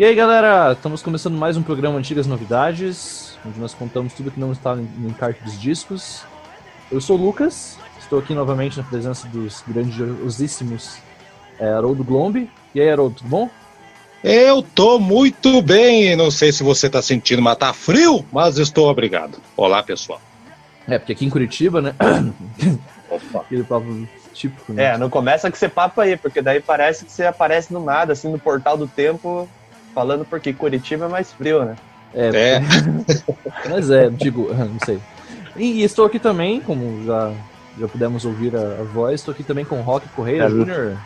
[0.00, 4.40] E aí, galera, estamos começando mais um programa Antigas Novidades, onde nós contamos tudo que
[4.40, 6.22] não está no encarte dos discos.
[6.90, 10.96] Eu sou o Lucas, estou aqui novamente na presença dos grandiosíssimos
[11.58, 12.50] é, Haroldo Glombe.
[12.74, 13.50] E aí, Haroldo, tudo bom?
[14.24, 18.88] Eu tô muito bem, não sei se você tá sentindo, mas tá frio, mas estou
[18.88, 19.36] obrigado.
[19.54, 20.18] Olá, pessoal.
[20.88, 21.94] É, porque aqui em Curitiba, né?
[23.10, 23.40] Opa.
[23.40, 24.94] Aquele papo típico, né?
[24.94, 28.14] É, não começa com esse papo aí, porque daí parece que você aparece no nada,
[28.14, 29.46] assim, no portal do tempo,
[29.94, 31.76] falando porque Curitiba é mais frio, né?
[32.14, 32.28] É.
[32.28, 32.60] é.
[33.68, 34.98] Mas é, digo, não sei.
[35.56, 37.32] E, e, estou aqui também, como já,
[37.78, 40.96] já pudemos ouvir a, a voz, estou aqui também com o Rock Correia é, Júnior.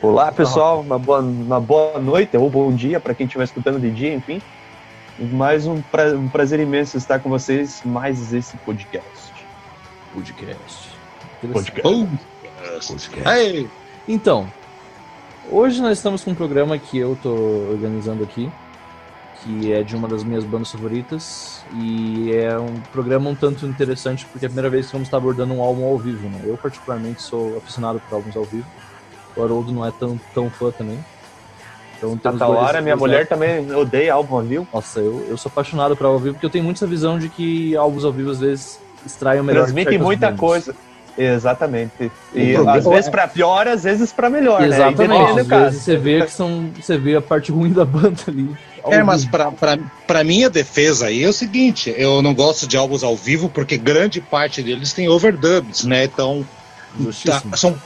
[0.00, 3.90] Olá, pessoal, uma boa, uma boa noite ou bom dia para quem estiver escutando de
[3.90, 4.40] dia, enfim.
[5.18, 9.32] Mais um, pra, um prazer imenso estar com vocês, mais esse podcast.
[10.14, 10.88] Podcast.
[11.40, 12.08] Podcast.
[12.86, 13.28] Podcast.
[13.28, 13.68] Hey.
[14.06, 14.48] Então,
[15.50, 17.34] hoje nós estamos com um programa que eu tô
[17.70, 18.50] organizando aqui,
[19.42, 24.26] que é de uma das minhas bandas favoritas, e é um programa um tanto interessante
[24.26, 26.40] porque é a primeira vez que vamos estar abordando um álbum ao vivo, né?
[26.44, 28.66] Eu particularmente sou aficionado por álbuns ao vivo.
[29.36, 30.98] O Haroldo não é tão, tão fã também.
[31.96, 34.68] Então, Tanta hora, minha mulher também odeia álbum ao vivo.
[34.72, 37.18] Nossa, eu, eu sou apaixonado por álbum ao vivo, porque eu tenho muito essa visão
[37.18, 39.62] de que álbuns ao vivo às vezes extraem o melhor.
[39.62, 40.40] Transmite muita bandas.
[40.40, 40.74] coisa.
[41.18, 42.12] Exatamente.
[42.32, 43.10] E às vezes é...
[43.10, 44.68] para pior, às vezes para melhor, né?
[44.68, 45.34] Exatamente.
[45.34, 45.40] Né?
[45.40, 48.48] Às vezes você vê que são, você vê a parte ruim da banda ali.
[48.86, 53.16] É, mas para minha defesa aí é o seguinte, eu não gosto de álbuns ao
[53.16, 56.04] vivo porque grande parte deles tem overdubs, né?
[56.04, 56.46] Então
[57.26, 57.76] tá, são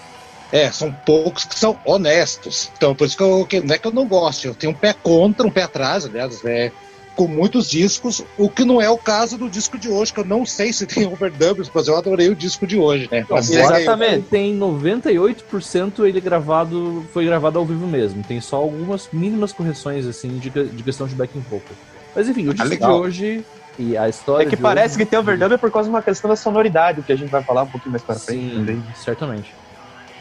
[0.53, 2.71] é, são poucos que são honestos.
[2.77, 4.77] Então, por isso que eu, que, não é que eu não gosto, eu tenho um
[4.77, 6.71] pé contra, um pé atrás, aliás, é,
[7.17, 10.25] com muitos discos, o que não é o caso do disco de hoje, que eu
[10.25, 13.25] não sei se tem overdubs, mas eu adorei o disco de hoje, né?
[13.29, 19.53] Não, exatamente, tem 98% ele gravado, foi gravado ao vivo mesmo, tem só algumas mínimas
[19.53, 21.77] correções, assim, de, de questão de backing vocal.
[22.15, 23.45] Mas enfim, o ah, disco ah, de hoje
[23.79, 24.47] e a história.
[24.47, 25.05] É que parece hoje...
[25.05, 27.43] que tem overdub é por causa de uma questão da sonoridade, que a gente vai
[27.43, 28.85] falar um pouquinho mais pra frente Sim, também.
[28.95, 29.62] Certamente.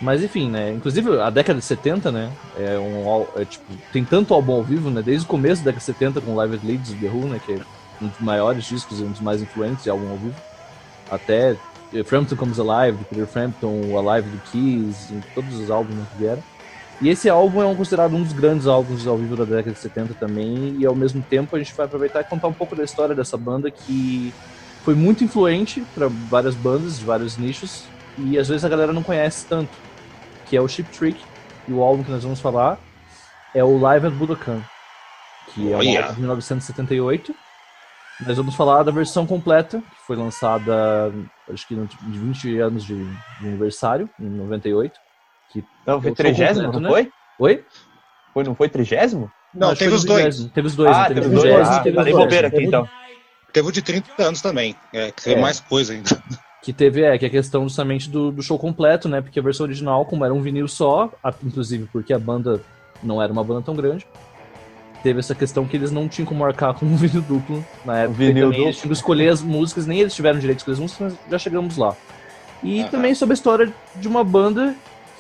[0.02, 0.72] Mas enfim, né?
[0.72, 2.32] Inclusive a década de 70, né?
[2.58, 3.26] É um.
[3.40, 5.02] É, tipo, tem tanto álbum ao vivo, né?
[5.02, 7.40] Desde o começo da década de 70 com Live at Leeds, The Who, né?
[7.46, 7.60] Que é
[8.02, 10.36] um dos maiores discos e um dos mais influentes de álbum ao vivo.
[11.12, 11.56] Até
[12.06, 16.42] Frampton Comes Alive, do Peter Frampton, Alive do Keys, todos os álbuns que vieram.
[17.02, 20.14] E esse álbum é considerado um dos grandes álbuns ao vivo da década de 70
[20.14, 23.16] também, e ao mesmo tempo a gente vai aproveitar e contar um pouco da história
[23.16, 24.34] dessa banda que
[24.86, 27.86] foi muito influente para várias bandas de vários nichos,
[28.18, 29.72] e às vezes a galera não conhece tanto
[30.52, 31.18] que é o Chip Trick,
[31.66, 32.78] e o álbum que nós vamos falar
[33.56, 34.62] é o Live at Budokan,
[35.48, 37.34] que é um álbum de 1978.
[38.28, 41.14] Nós vamos falar da versão completa, que foi lançada,
[41.50, 45.00] acho que de 20 anos de, de aniversário, em 98.
[45.54, 46.90] Que não, foi 30, não né?
[46.90, 47.12] foi?
[47.40, 47.66] Oi?
[48.34, 49.08] Foi, não foi 30?
[49.08, 49.32] Não,
[49.70, 50.44] não teve os dois.
[50.54, 50.98] Teve os dois.
[50.98, 51.70] Ah, teve os dois.
[51.70, 52.18] Ah, teve os dois.
[52.18, 52.90] bobeira aqui, então.
[53.54, 55.42] Teve o de 30 anos também, é, que teve é.
[55.42, 56.22] mais coisa ainda.
[56.62, 59.22] Que teve, é, que é a questão justamente do, do show completo, né?
[59.22, 62.62] Porque a versão original, como era um vinil só, a, inclusive porque a banda
[63.02, 64.06] não era uma banda tão grande,
[65.02, 68.18] teve essa questão que eles não tinham como marcar com um vinil duplo na época.
[68.18, 68.64] Vinil duplo.
[68.64, 71.32] Eles tinham que escolher as músicas, nem eles tiveram direito de escolher as músicas, mas
[71.32, 71.96] já chegamos lá.
[72.64, 72.88] E uhum.
[72.90, 74.76] também sobre a história de uma banda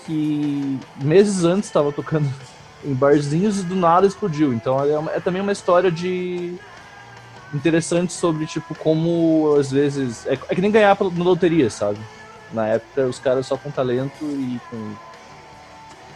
[0.05, 2.29] que meses antes estava tocando
[2.85, 4.53] em barzinhos e do nada explodiu.
[4.53, 6.55] Então é, uma, é também uma história de
[7.53, 10.25] interessante sobre, tipo, como às vezes.
[10.25, 11.99] É, é que nem ganhar na loteria, sabe?
[12.51, 14.93] Na época, os caras só com talento e com.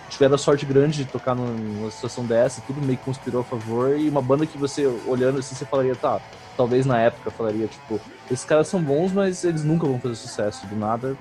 [0.09, 3.97] Tiveram a sorte grande de tocar numa situação dessa, tudo meio que conspirou a favor.
[3.97, 6.21] E uma banda que você, olhando assim, você falaria, tá,
[6.55, 7.99] talvez na época falaria, tipo,
[8.31, 10.65] esses caras são bons, mas eles nunca vão fazer sucesso.
[10.67, 11.17] Do nada,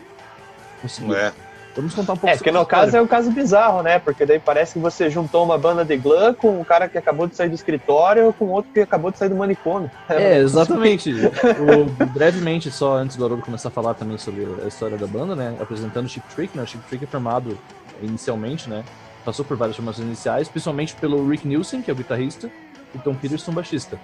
[0.80, 1.16] conseguiram.
[1.16, 1.32] É.
[1.76, 3.98] Vamos contar um pouco É, porque no caso é um caso bizarro, né?
[3.98, 7.26] Porque daí parece que você juntou uma banda de glam com um cara que acabou
[7.26, 9.90] de sair do escritório com outro que acabou de sair do manicômio.
[10.14, 11.12] É, exatamente.
[11.12, 15.34] o, brevemente, só antes do Haroldo começar a falar também sobre a história da banda,
[15.34, 15.56] né?
[15.60, 16.62] Apresentando o Chip Trick, né?
[16.62, 17.58] O Chip Trick é formado
[18.00, 18.84] inicialmente, né?
[19.24, 22.50] Passou por várias formações iniciais, principalmente pelo Rick Nielsen, que é o guitarrista,
[22.94, 23.98] e Tom Peterson, baixista.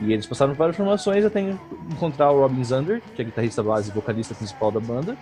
[0.00, 1.40] E eles passaram por várias formações até
[1.90, 5.16] encontrar o Robin Zander, que é guitarrista base e vocalista principal da banda,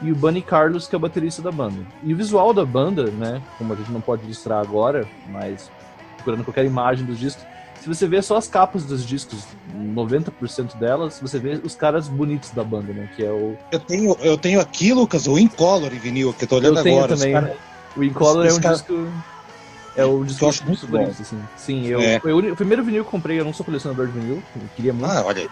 [0.00, 1.84] e o Bunny Carlos, que é o baterista da banda.
[2.02, 5.70] E o visual da banda, né, como a gente não pode ilustrar agora, mas
[6.16, 7.44] procurando qualquer imagem dos discos,
[7.80, 9.44] se você vê só as capas dos discos,
[9.76, 13.56] 90% delas, você vê os caras bonitos da banda, né, que é o...
[13.70, 16.82] Eu tenho, eu tenho aqui, Lucas, o Incolor em vinil, que eu tô olhando eu
[16.82, 17.16] tenho agora.
[17.16, 17.32] também.
[17.32, 17.56] Cara...
[17.96, 18.74] O Incolor é um cara...
[18.74, 19.08] disco...
[19.96, 21.42] É o disco eu acho muito bonito, assim.
[21.56, 22.20] Sim, eu, é.
[22.20, 24.40] foi o, primeiro vinil que eu comprei, eu não sou colecionador de vinil,
[24.76, 25.10] queria muito.
[25.10, 25.48] Ah, olha aí.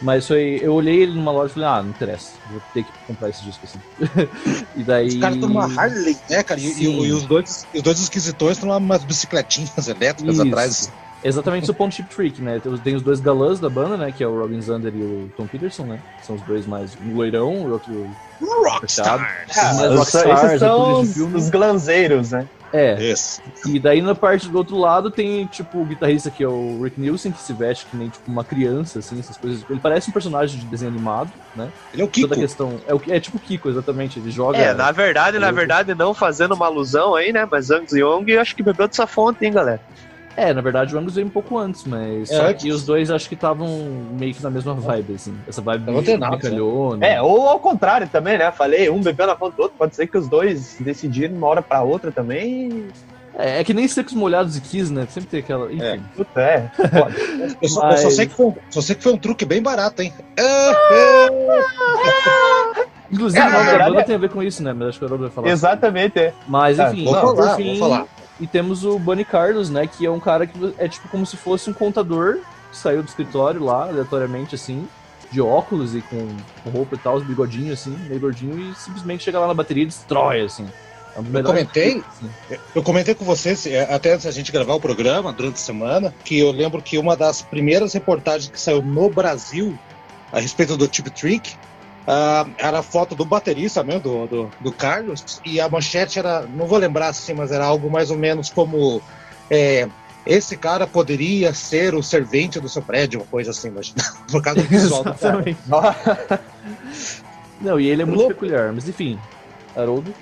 [0.00, 0.60] Mas foi.
[0.62, 3.42] Eu olhei ele numa loja e falei, ah, não interessa, vou ter que comprar esse
[3.42, 3.80] disco assim.
[4.76, 5.08] e daí.
[5.08, 6.60] Os caras estão numa Harley, né, cara?
[6.60, 10.46] E, e, e, os, dois, os dois esquisitões estão umas bicicletinhas elétricas Isso.
[10.46, 10.92] atrás.
[11.22, 12.60] Exatamente o ponto Chip Trick, né?
[12.82, 14.12] Tem os dois galãs da banda, né?
[14.12, 16.00] Que é o Robin Zander e o Tom Peterson, né?
[16.22, 16.96] São os dois mais.
[17.04, 18.08] Um loirão, o outro.
[18.40, 19.46] Rockstar.
[19.56, 22.46] Ah, esses são os, os glanzeiros, né?
[22.72, 22.96] É.
[23.00, 23.40] Yes.
[23.66, 27.00] E daí na parte do outro lado tem, tipo, o guitarrista que é o Rick
[27.00, 29.64] Nielsen, que se veste que nem tipo uma criança, assim, essas coisas.
[29.68, 31.68] Ele parece um personagem de desenho animado, né?
[31.92, 32.28] Ele é o Kiko.
[32.28, 32.80] Toda a questão.
[32.86, 34.18] É, o, é tipo o Kiko, exatamente.
[34.18, 34.58] Ele joga.
[34.58, 37.48] É, na verdade, na verdade, não fazendo uma alusão aí, né?
[37.50, 39.80] Mas Angus Young acho que bebeu dessa fonte, hein, galera?
[40.38, 42.30] É, na verdade o Angus veio um pouco antes, mas.
[42.30, 43.66] É, só que os dois acho que estavam
[44.16, 45.34] meio que na mesma vibe, assim.
[45.48, 47.04] Essa vibe não meio calhona.
[47.04, 48.52] É, ou ao contrário também, né?
[48.52, 49.76] Falei, um bebeu na fonte do outro.
[49.76, 52.86] Pode ser que os dois decidiram uma hora pra outra também.
[53.36, 55.08] É, é que nem secos molhados e quis, né?
[55.10, 55.72] Sempre tem aquela.
[55.72, 55.82] Enfim.
[55.82, 56.70] É, Puta, é.
[57.60, 58.04] eu, só, Mas...
[58.04, 60.12] eu, só, sei que foi, só sei que foi um truque bem barato, hein?
[63.10, 64.72] Inclusive, é, a banda tem a ver com isso, né?
[64.72, 65.48] Mas acho que o Haroldo vai falar.
[65.48, 66.32] Exatamente, é.
[66.46, 68.17] Mas, enfim, vou não, falar, fim, vou falar.
[68.40, 69.86] E temos o Bunny Carlos, né?
[69.86, 72.38] Que é um cara que é tipo como se fosse um contador
[72.70, 74.86] que saiu do escritório lá, aleatoriamente, assim,
[75.30, 76.28] de óculos e com,
[76.62, 79.82] com roupa e tal, os bigodinhos, assim, meio gordinho, e simplesmente chega lá na bateria
[79.82, 80.66] e destrói, assim.
[81.16, 82.30] É eu comentei, assim.
[82.74, 86.14] eu comentei com vocês, é, até antes da gente gravar o programa, durante a semana,
[86.24, 89.76] que eu lembro que uma das primeiras reportagens que saiu no Brasil
[90.32, 91.56] a respeito do Tip Trick
[92.08, 96.40] Uh, era a foto do baterista mesmo, do, do, do, Carlos, e a manchete era,
[96.40, 99.02] não vou lembrar assim, mas era algo mais ou menos como
[99.50, 99.86] é,
[100.24, 103.92] esse cara poderia ser o servente do seu prédio, uma coisa assim, mas
[104.32, 106.42] por causa do visual do cara.
[107.60, 108.34] Não, e ele é muito Louco.
[108.36, 109.18] peculiar, mas enfim,
[109.76, 110.14] Haroldo.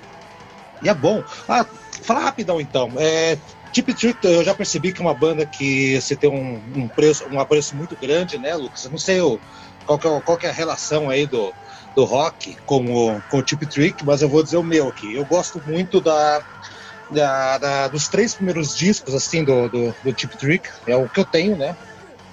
[0.81, 1.23] E é bom.
[1.47, 1.65] Ah,
[2.03, 2.91] fala rapidão então.
[2.97, 3.37] É,
[3.71, 7.25] Tip Trick, eu já percebi que é uma banda que você tem um, um preço,
[7.31, 8.83] um apreço muito grande, né, Lucas?
[8.83, 9.39] Eu não sei o,
[9.85, 11.53] qual, que é, qual que é a relação aí do,
[11.97, 15.15] do rock com o, com o Tip Trick, mas eu vou dizer o meu aqui.
[15.15, 16.43] Eu gosto muito da,
[17.09, 21.19] da, da dos três primeiros discos assim do, do, do Tip Trick, é o que
[21.19, 21.75] eu tenho, né?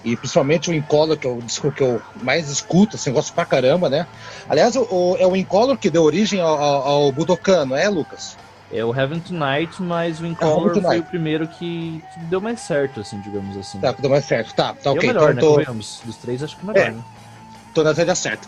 [0.05, 3.47] E principalmente o Incolor, que é o disco que eu mais escuto, assim, gosto pra
[3.47, 4.07] caramba, né?
[4.51, 8.37] Aliás, o, é o Incolor que deu origem ao, ao, ao Budokan, não é, Lucas?
[8.71, 13.01] É o Heaven Tonight, mas o Incolor foi o primeiro que, que, deu mais certo,
[13.01, 13.81] assim, digamos assim.
[13.81, 14.53] Tá, que deu mais certo.
[14.55, 15.09] Tá, tá ok.
[15.09, 15.65] E o melhor, então, né?
[15.65, 15.73] Tô...
[15.73, 16.91] Dos três, acho que o melhor, é.
[16.91, 17.03] né?
[17.73, 18.47] Tô na velha certa.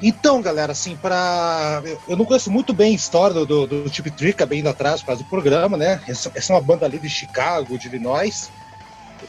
[0.00, 4.44] Então, galera, assim, para eu não conheço muito bem a história do, do, Tip Trick,
[4.44, 6.02] bem indo atrás por causa do programa, né?
[6.06, 8.50] Essa, essa, é uma banda ali de Chicago, de Illinois.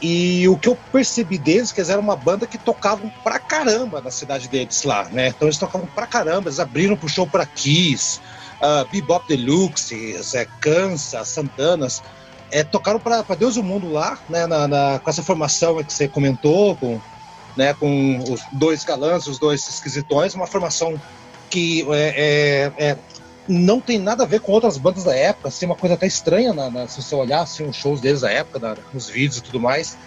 [0.02, 4.00] E o que eu percebi deles, que eles eram uma banda que tocavam pra caramba
[4.02, 5.28] na cidade deles lá, né?
[5.28, 8.20] Então eles tocavam pra caramba, eles abriram pro show pra Kiss,
[8.60, 12.02] uh, Bebop Deluxe, é, Kansas, Santanas.
[12.50, 14.46] É, tocaram pra, pra Deus e o mundo lá, né?
[14.46, 17.00] Na, na, com essa formação que você comentou, com
[17.58, 20.94] né, com os dois galãs, os dois esquisitões, uma formação
[21.50, 22.98] que é, é, é,
[23.48, 26.54] não tem nada a ver com outras bandas da época, assim, uma coisa até estranha
[26.54, 29.42] na, na, se você olhar assim, os shows deles da época, na, nos vídeos e
[29.42, 29.98] tudo mais.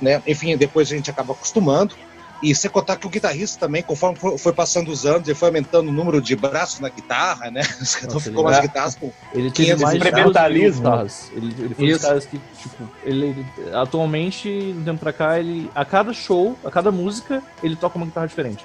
[0.00, 0.22] Né?
[0.26, 1.94] Enfim, depois a gente acaba acostumando.
[2.42, 5.88] E sem contar que o guitarrista também, conforme foi passando os anos, ele foi aumentando
[5.88, 7.62] o número de braços na guitarra, né?
[8.04, 10.84] Então ficou mais guitarras com Ele teve mais experimentalismo.
[11.32, 11.98] Ele, ele foi Isso.
[11.98, 16.58] dos caras que, tipo, ele, ele, atualmente, um tempo pra cá, ele, a cada show,
[16.64, 18.64] a cada música, ele toca uma guitarra diferente.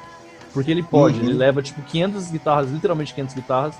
[0.54, 1.26] Porque ele pode, uhum.
[1.26, 3.76] ele leva, tipo, 500 guitarras, literalmente 500 guitarras,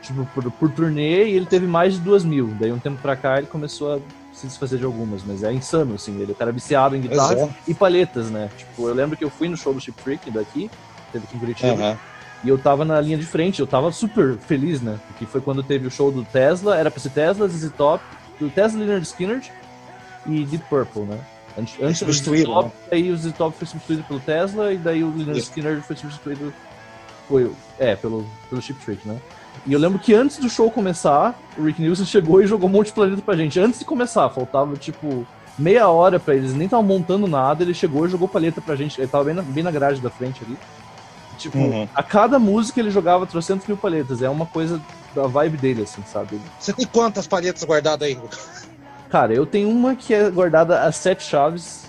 [0.00, 2.54] tipo, por, por turnê, e ele teve mais de 2 mil.
[2.58, 3.98] Daí, um tempo pra cá, ele começou a
[4.36, 6.20] se desfazer de algumas, mas é insano, assim.
[6.20, 7.50] Ele é um cara viciado em guitarras é.
[7.66, 8.50] e palhetas, né?
[8.56, 10.70] Tipo, eu lembro que eu fui no show do Chip Freak daqui,
[11.10, 11.72] teve aqui em Curitiba.
[11.72, 11.96] Uhum.
[12.44, 15.00] E eu tava na linha de frente, eu tava super feliz, né?
[15.08, 18.04] Porque foi quando teve o show do Tesla, era pra ser Tesla, ZZ Top,
[18.38, 19.42] do Tesla Leonard Skinner
[20.26, 21.18] e Deep Purple, né?
[21.58, 22.72] Antes, antes do ZZ Top, né?
[22.92, 26.52] aí o ZZ Top foi substituído pelo Tesla e daí o Leonard Skinner foi substituído
[27.26, 29.18] foi, é, pelo, pelo Chip Trick, né?
[29.66, 32.72] E eu lembro que antes do show começar, o Rick Nielsen chegou e jogou um
[32.72, 33.58] monte de planeta pra gente.
[33.58, 35.26] Antes de começar, faltava tipo
[35.58, 39.00] meia hora pra eles, nem estavam montando nada, ele chegou e jogou palheta pra gente.
[39.00, 40.56] Ele tava bem na, bem na grade da frente ali.
[41.36, 41.88] Tipo, uhum.
[41.94, 44.22] a cada música ele jogava 300 mil palhetas.
[44.22, 44.80] É uma coisa
[45.14, 46.40] da vibe dele, assim, sabe?
[46.60, 48.18] Você tem quantas palhetas guardadas aí?
[49.10, 51.85] Cara, eu tenho uma que é guardada a sete chaves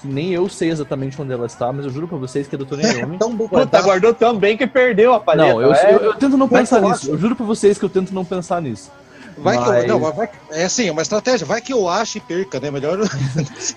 [0.00, 2.58] que nem eu sei exatamente onde ela está, mas eu juro pra vocês que é
[2.58, 3.18] do Tony Iommi.
[3.18, 5.52] tão tá, guardou tão bem que perdeu a paleta.
[5.52, 5.94] Não, eu, é...
[5.94, 7.10] eu, eu tento não vai pensar nisso.
[7.10, 8.90] Eu juro pra vocês que eu tento não pensar nisso.
[9.36, 9.84] Vai mas...
[9.84, 11.46] que eu, não, vai, é assim, é uma estratégia.
[11.46, 12.70] Vai que eu acho e perca, né?
[12.70, 12.98] Melhor.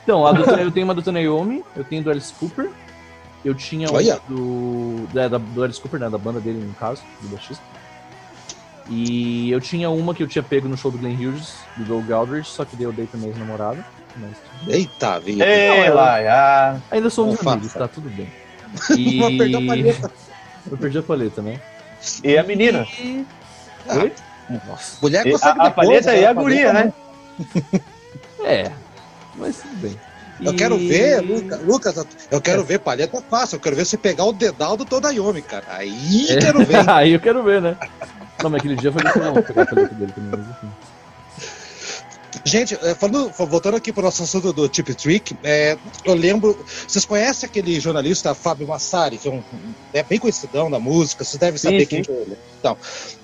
[0.03, 2.69] então, a do, eu tenho uma do Tony Iommi, eu tenho do Alice Cooper.
[3.43, 6.09] Eu tinha um do, é, da, do Alice Cooper, né?
[6.09, 7.63] Da banda dele, no caso, do baixista.
[8.89, 12.11] E eu tinha uma que eu tinha pego no show do Glenn Hughes, do Doug
[12.11, 13.85] Aldrich, só que dei eu dei pra minha ex-namorada.
[14.15, 14.37] Mas...
[14.67, 15.45] Eita, vida.
[15.45, 18.29] Ei, lá, Ainda somos Não amigos, tá tudo bem.
[18.97, 19.19] E...
[19.19, 20.11] Vou perder a paleta.
[20.71, 21.59] Eu perdi a paleta, né?
[22.23, 22.87] E a menina?
[22.99, 23.25] E...
[23.87, 24.09] Ah,
[24.67, 24.97] Nossa.
[25.01, 26.93] Mulher consegue a, a paleta e a guria, né?
[28.43, 28.71] é,
[29.35, 29.99] mas tudo bem.
[30.41, 31.21] Eu quero ver,
[31.65, 31.95] Lucas,
[32.31, 32.65] eu quero é.
[32.65, 35.65] ver palheta fácil, eu quero ver você pegar o dedal do Todayomi, cara.
[35.69, 36.37] Aí é.
[36.37, 36.83] quero ver.
[36.89, 37.77] Aí eu quero ver, né?
[38.41, 40.71] Não, mas aquele dia foi muito bom pegar a palheta dele também, mas enfim.
[42.53, 46.55] Gente, é, falando, voltando aqui para o nosso assunto do Tip Trick, é, eu lembro.
[46.87, 49.41] Vocês conhecem aquele jornalista Fábio Massari, que é, um,
[49.91, 52.37] é bem conhecidão da música, vocês devem saber sim, quem é ele.
[52.59, 52.77] Então,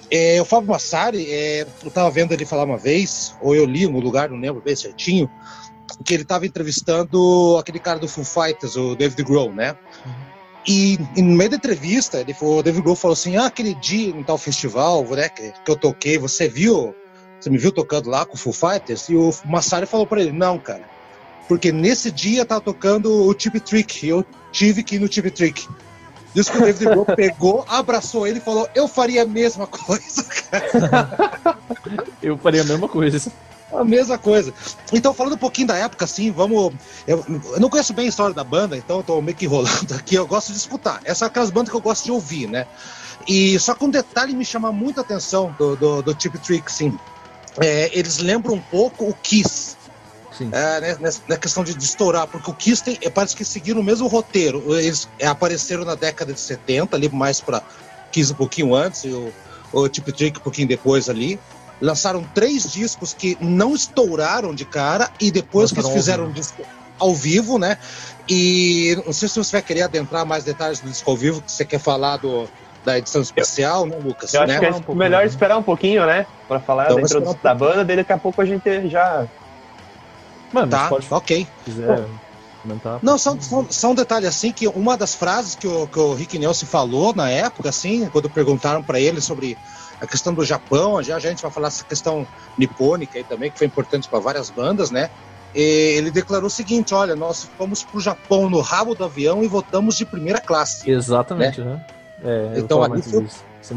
[0.10, 3.86] é, o Fábio Massari, é, eu estava vendo ele falar uma vez, ou eu li
[3.86, 5.30] no lugar, não lembro bem certinho,
[6.04, 9.78] que ele estava entrevistando aquele cara do Foo Fighters, o David Grohl, né?
[10.68, 14.10] E, e, no meio da entrevista, ele o David Grohl falou assim: Ah, aquele dia
[14.10, 16.96] em tal festival né, que, que eu toquei, você viu
[17.40, 19.08] você me viu tocando lá com o Full Fighters?
[19.10, 20.84] E o Massari falou para ele: Não, cara.
[21.48, 24.06] Porque nesse dia tá tocando o Tip Trick.
[24.06, 25.68] E eu tive que ir no Tip Trick.
[26.34, 30.24] Diz que o David Grohl pegou, abraçou ele e falou: Eu faria a mesma coisa,
[30.24, 31.58] cara.
[32.22, 33.32] eu faria a mesma coisa.
[33.72, 34.54] A mesma coisa.
[34.92, 36.74] Então, falando um pouquinho da época, assim, vamos.
[37.08, 39.94] Eu, eu, não conheço bem a história da banda, então eu tô meio que enrolando
[39.98, 40.16] aqui.
[40.16, 41.00] Eu gosto de escutar.
[41.04, 42.68] Essas são aquelas bandas que eu gosto de ouvir, né?
[43.28, 46.72] E só que um detalhe me chama muito a atenção do, do, do Tip Trick,
[46.72, 46.98] sim
[47.60, 49.78] é, eles lembram um pouco o Kiss.
[50.52, 53.44] É, né, nessa, na questão de, de, estourar, porque o Kiss tem, é, parece que
[53.44, 54.74] seguiram o mesmo roteiro.
[54.74, 57.62] Eles é, apareceram na década de 70, ali mais para
[58.12, 59.34] Kiss um pouquinho antes, e o,
[59.74, 61.38] o Tip Trick um pouquinho depois ali.
[61.82, 66.64] Lançaram três discos que não estouraram de cara, e depois que eles fizeram um disco
[66.98, 67.78] ao vivo, né?
[68.30, 71.52] E não sei se você vai querer adentrar mais detalhes do disco ao vivo, que
[71.52, 72.48] você quer falar do,
[72.84, 74.34] da edição especial, né, Lucas?
[74.34, 74.60] Eu acho né?
[74.60, 76.26] que é um melhor esperar um pouquinho, né?
[76.48, 79.26] Pra falar então, da introdução um da banda, daí daqui a pouco a gente já.
[80.52, 81.08] Mano, tá, pode...
[81.10, 81.48] ok.
[81.64, 82.06] quiser
[82.62, 83.00] comentar.
[83.02, 86.38] Não, são, são, são detalhes assim que uma das frases que o, que o Rick
[86.38, 89.58] Nelson falou na época, assim, quando perguntaram para ele sobre
[90.02, 92.26] a questão do Japão, já a gente vai falar essa questão
[92.58, 95.10] nipônica aí também, que foi importante para várias bandas, né?
[95.54, 99.44] E ele declarou o seguinte: olha, nós fomos para o Japão no rabo do avião
[99.44, 100.90] e voltamos de primeira classe.
[100.90, 101.74] Exatamente, né?
[101.74, 101.86] né?
[102.24, 103.26] É, então ali foi,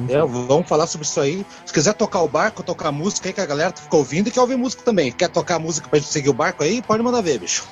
[0.09, 1.47] é, vamos falar sobre isso aí.
[1.65, 4.41] Se quiser tocar o barco, tocar música aí que a galera ficou ouvindo e quer
[4.41, 5.13] ouvir música também.
[5.13, 6.83] Quer tocar música pra gente seguir o barco aí?
[6.83, 7.67] Pode mandar ver, bicho.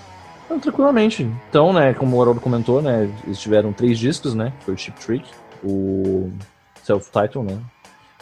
[0.48, 1.22] Não, tranquilamente.
[1.48, 4.98] Então, né, como o Haroldo comentou, né, eles tiveram três discos, né, foi o Chip
[4.98, 5.24] Trick,
[5.62, 6.32] o
[6.82, 7.58] Self-Title, né,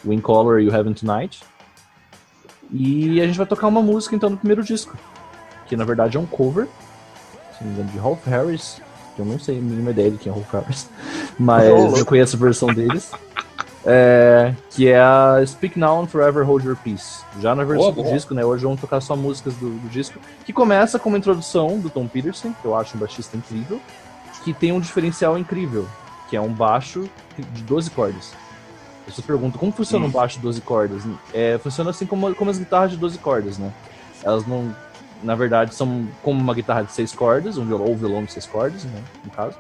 [0.04, 1.42] o In Color e o Heaven Tonight.
[2.70, 4.94] E a gente vai tocar uma música, então, no primeiro disco,
[5.66, 6.68] que na verdade é um cover,
[7.56, 8.82] se não me engano, de Ralph Harris,
[9.20, 10.88] eu não sei a mínima ideia de quem é o Harris,
[11.38, 13.10] mas eu conheço a versão deles.
[13.90, 17.24] É, que é a Speak Now and Forever Hold Your Peace.
[17.40, 18.44] Já na versão do disco, né?
[18.44, 22.06] Hoje vamos tocar só músicas do, do, disco, que começa com uma introdução do Tom
[22.06, 23.80] Peterson, que eu acho um baixista incrível,
[24.44, 25.86] que tem um diferencial incrível,
[26.28, 27.08] que é um baixo
[27.38, 28.32] de 12 cordas.
[29.06, 31.02] Você pergunta como funciona um baixo de 12 cordas?
[31.32, 33.72] É, funciona assim como, como as guitarras de 12 cordas, né?
[34.22, 34.74] Elas não.
[35.22, 38.46] Na verdade, são como uma guitarra de 6 cordas, um violão, ou violão de 6
[38.46, 39.56] cordas, né, no caso,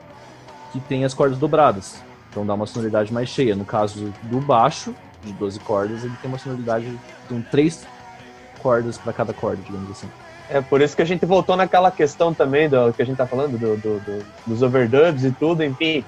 [0.72, 2.02] que tem as cordas dobradas.
[2.30, 3.56] Então dá uma sonoridade mais cheia.
[3.56, 6.86] No caso do baixo, de 12 cordas, ele tem uma sonoridade
[7.28, 7.86] com três
[8.60, 10.08] cordas para cada corda, digamos assim.
[10.50, 13.26] É por isso que a gente voltou naquela questão também do que a gente tá
[13.26, 16.04] falando do, do, do dos overdubs e tudo, enfim.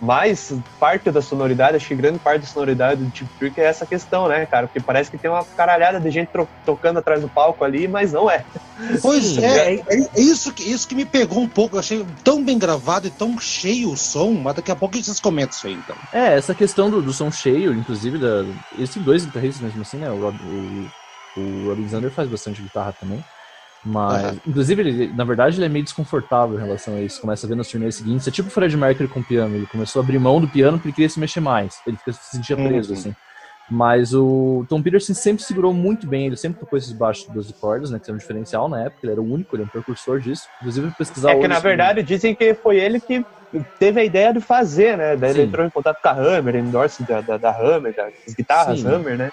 [0.00, 3.86] Mas parte da sonoridade, acho que grande parte da sonoridade do Tip Trick é essa
[3.86, 4.66] questão, né, cara?
[4.66, 6.30] Porque parece que tem uma caralhada de gente
[6.64, 8.44] tocando atrás do palco ali, mas não é.
[9.00, 11.76] Pois é, é, é, isso, que, isso que me pegou um pouco.
[11.76, 15.20] Eu achei tão bem gravado e tão cheio o som, mas daqui a pouco vocês
[15.20, 15.96] comentam isso aí, então.
[16.12, 18.44] É, essa questão do, do som cheio, inclusive, da,
[18.78, 20.10] esses dois guitarristas mesmo assim, né?
[20.10, 23.24] O, Rob, o, o Robin Zander faz bastante guitarra também.
[23.84, 24.40] Mas, uhum.
[24.48, 27.20] inclusive, ele, na verdade, ele é meio desconfortável em relação a isso.
[27.20, 28.26] Começa a ver nos turnês seguintes.
[28.26, 29.54] É tipo o Fred Mercury com o piano.
[29.54, 31.78] Ele começou a abrir mão do piano porque ele queria se mexer mais.
[31.86, 32.98] Ele fica, se sentia preso, uhum.
[32.98, 33.14] assim.
[33.68, 36.26] Mas o Tom Peterson sempre segurou muito bem.
[36.26, 37.98] Ele sempre tocou esses baixos de 12 cordas, né?
[37.98, 39.00] Que era um diferencial na época.
[39.02, 40.48] Ele era o único, ele é um precursor disso.
[40.60, 43.24] Inclusive, pesquisar É que, na verdade, dizem que foi ele que
[43.78, 45.16] teve a ideia de fazer, né?
[45.16, 45.38] Daí Sim.
[45.38, 48.88] ele entrou em contato com a Hammer, endorse da, da, da Hammer, das guitarras Sim.
[48.88, 49.32] Hammer, né?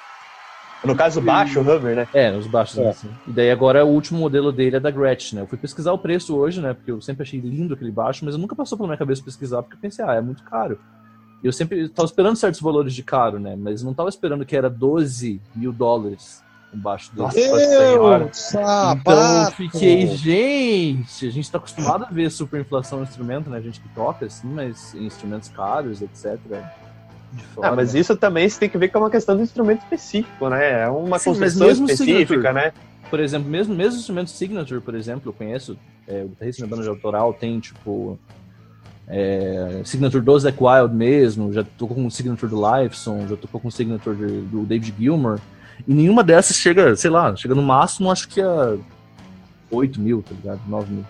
[0.84, 2.08] No caso, o baixo, o Hummer, né?
[2.14, 2.90] É, nos baixos, é.
[2.90, 3.10] assim.
[3.28, 5.42] E daí agora o último modelo dele é da Gretsch, né?
[5.42, 6.74] Eu fui pesquisar o preço hoje, né?
[6.74, 9.62] Porque eu sempre achei lindo aquele baixo, mas eu nunca passou pela minha cabeça pesquisar,
[9.64, 10.78] porque eu pensei, ah, é muito caro.
[11.42, 13.56] E eu sempre tava esperando certos valores de caro, né?
[13.56, 17.40] Mas não tava esperando que era 12 mil dólares um baixo desse.
[19.00, 23.58] Então eu fiquei, gente, a gente tá acostumado a ver superinflação no instrumento, né?
[23.58, 26.40] A gente que toca, assim, mas em instrumentos caros, etc
[27.54, 27.70] fora.
[27.70, 30.50] Ah, mas isso também você tem que ver que é uma questão do instrumento específico,
[30.50, 30.82] né?
[30.84, 32.72] É uma Sim, construção específica, né?
[33.10, 36.84] Por exemplo, mesmo, mesmo instrumento Signature, por exemplo, eu conheço, é, o guitarrista na banda
[36.84, 38.18] de autoral tem, tipo,
[39.08, 43.60] é, Signature do Zack Wild mesmo, já tocou com o Signature do Lifeson, já tocou
[43.62, 45.40] com o Signature de, do David Gilmour,
[45.88, 48.76] e nenhuma dessas chega, sei lá, chega no máximo, acho que a
[49.70, 50.62] 8 mil, tá ligado?
[50.68, 51.06] 9 mil.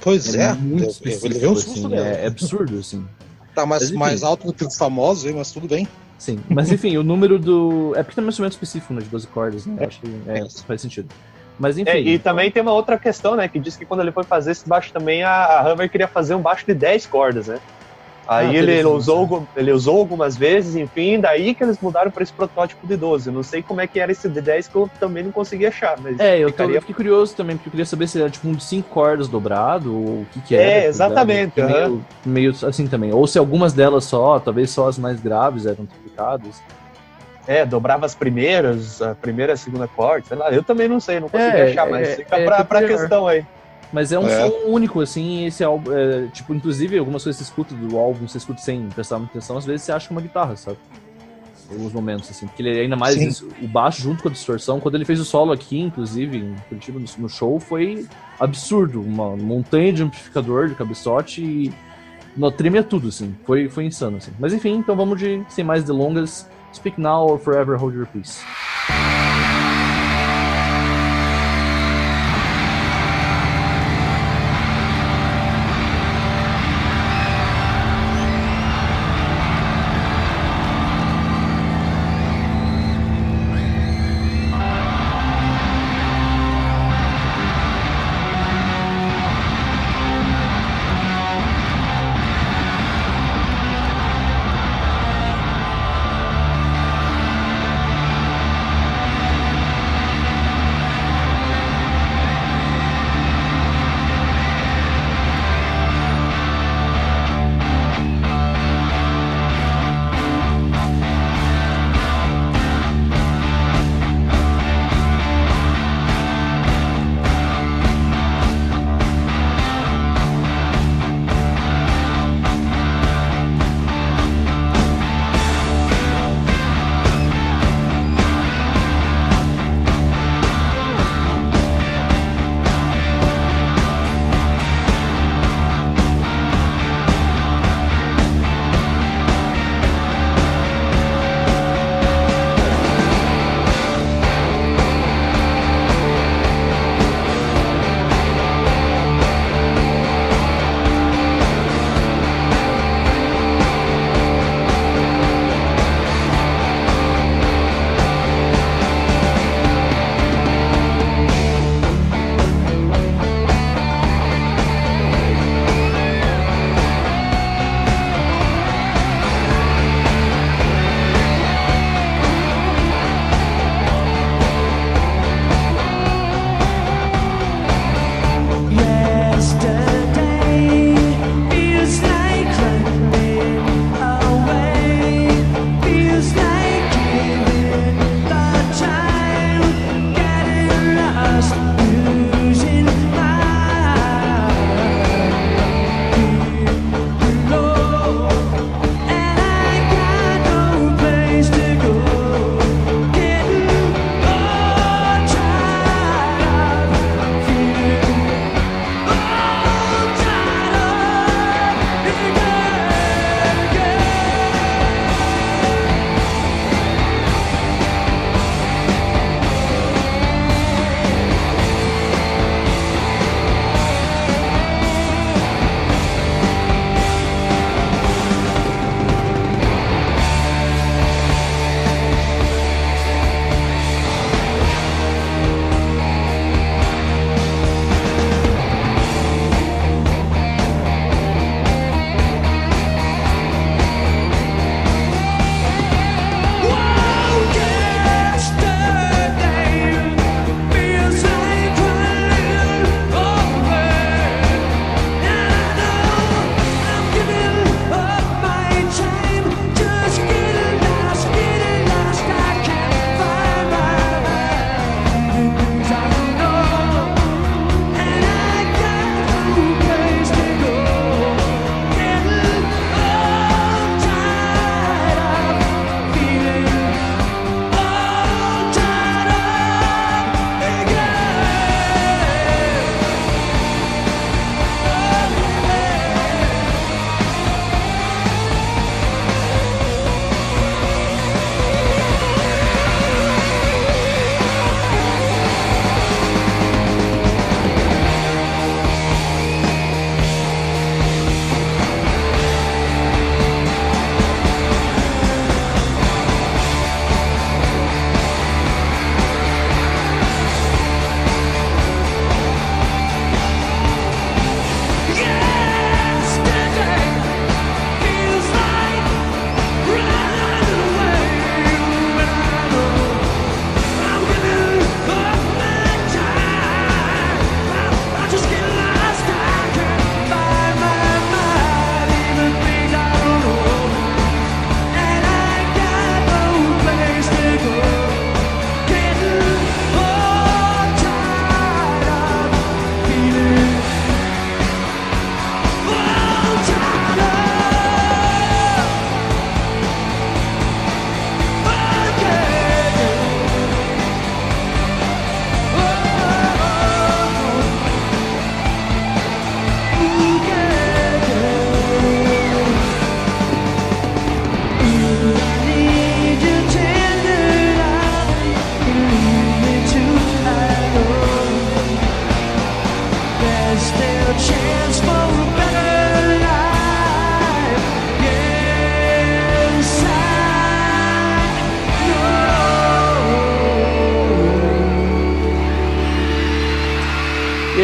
[0.00, 2.06] Pois é, muito eu- específico, eu um susto assim, mesmo.
[2.06, 3.04] é, é absurdo, assim.
[3.54, 5.86] Tá mais, Mas, mais alto do que os famosos, hein, mas tudo bem.
[6.18, 7.92] Sim, mas enfim, o número do.
[7.96, 9.76] É porque tem um instrumento específico, né, de 12 cordas, né?
[9.80, 10.48] Eu acho que é, É.
[10.66, 11.08] faz sentido.
[11.58, 11.90] Mas enfim.
[11.90, 13.46] É, e também tem uma outra questão, né?
[13.46, 16.34] Que diz que quando ele foi fazer esse baixo também, a, a Hammer queria fazer
[16.34, 17.60] um baixo de 10 cordas, né?
[18.26, 22.32] Aí Ah, ele, usou, ele usou algumas vezes, enfim, daí que eles mudaram para esse
[22.32, 23.28] protótipo de 12.
[23.28, 25.66] Eu não sei como é que era esse de 10 que eu também não consegui
[25.66, 28.20] achar, mas É, eu, tô, ficaria- eu fiquei curioso também, porque eu queria saber se
[28.20, 30.62] era tipo um de 5 cordas dobrado, ou o que que era.
[30.62, 30.88] É, tá ligado?
[30.88, 33.12] exatamente, Meio, meio assim também.
[33.12, 36.62] Ou se algumas delas só, talvez só as mais graves eram triplicadas.
[37.48, 40.52] É, dobrava as primeiras, a primeira e a segunda corda, sei lá.
[40.52, 43.00] Eu também não sei, não consegui É, achar, mas é, fica é pra, pra peculiar.
[43.00, 43.44] questão aí.
[43.92, 44.48] Mas é um É.
[44.48, 45.92] som único, assim, esse álbum.
[45.92, 49.32] é, tipo, inclusive, algumas coisas que você escuta do álbum, você escuta sem prestar muita
[49.32, 50.78] atenção, às vezes você acha uma guitarra, sabe?
[51.70, 52.46] Alguns momentos, assim.
[52.46, 54.78] Porque ele ainda mais isso, o baixo junto com a distorção.
[54.78, 58.06] Quando ele fez o solo aqui, inclusive, em Curitiba, no, no show, foi
[58.38, 59.00] absurdo.
[59.00, 61.72] Uma montanha de amplificador, de cabeçote e.
[62.36, 63.34] No, tremia tudo, assim.
[63.44, 64.32] Foi, foi insano, assim.
[64.38, 68.40] Mas enfim, então vamos de, sem mais delongas, Speak Now or Forever Hold Your Peace.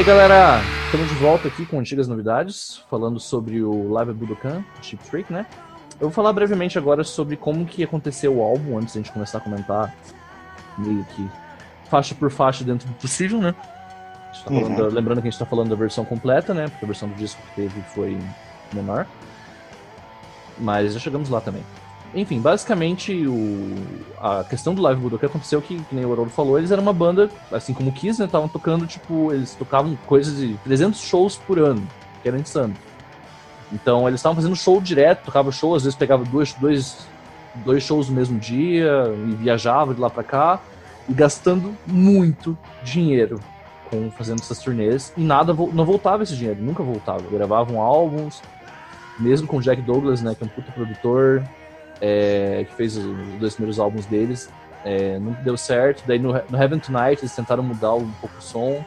[0.08, 5.30] Galera, estamos de volta aqui com antigas novidades, falando sobre o Live Budokan, Chip Trick,
[5.30, 5.44] né?
[6.00, 9.12] Eu vou falar brevemente agora sobre como que aconteceu o álbum, antes de a gente
[9.12, 9.94] começar a comentar
[10.78, 11.28] meio que
[11.90, 13.54] faixa por faixa dentro do possível, né?
[14.46, 14.76] Tá uhum.
[14.76, 16.68] da, lembrando que a gente está falando da versão completa, né?
[16.68, 18.18] Porque a versão do disco que teve foi
[18.72, 19.06] menor.
[20.56, 21.62] Mas já chegamos lá também.
[22.14, 23.74] Enfim, basicamente o,
[24.20, 26.92] a questão do Live Budokan aconteceu que, que nem o Haroldo falou, eles eram uma
[26.92, 28.26] banda, assim como o Kiss, né?
[28.26, 31.86] Estavam tocando, tipo, eles tocavam coisas de 300 shows por ano,
[32.22, 32.74] que era insano.
[33.72, 37.06] Então eles estavam fazendo show direto, tocava show, às vezes pegava dois, dois,
[37.56, 40.60] dois shows no mesmo dia e viajava de lá para cá
[41.06, 43.38] e gastando muito dinheiro
[43.90, 47.22] com fazendo essas turnês e nada não voltava esse dinheiro, nunca voltava.
[47.30, 48.42] Gravavam álbuns,
[49.18, 51.42] mesmo com o Jack Douglas, né, que é um puta produtor,
[52.00, 53.04] é, que fez os
[53.38, 54.50] dois primeiros álbuns deles,
[54.84, 56.02] é, não deu certo.
[56.06, 58.84] Daí no, no Heaven Tonight eles tentaram mudar um pouco o som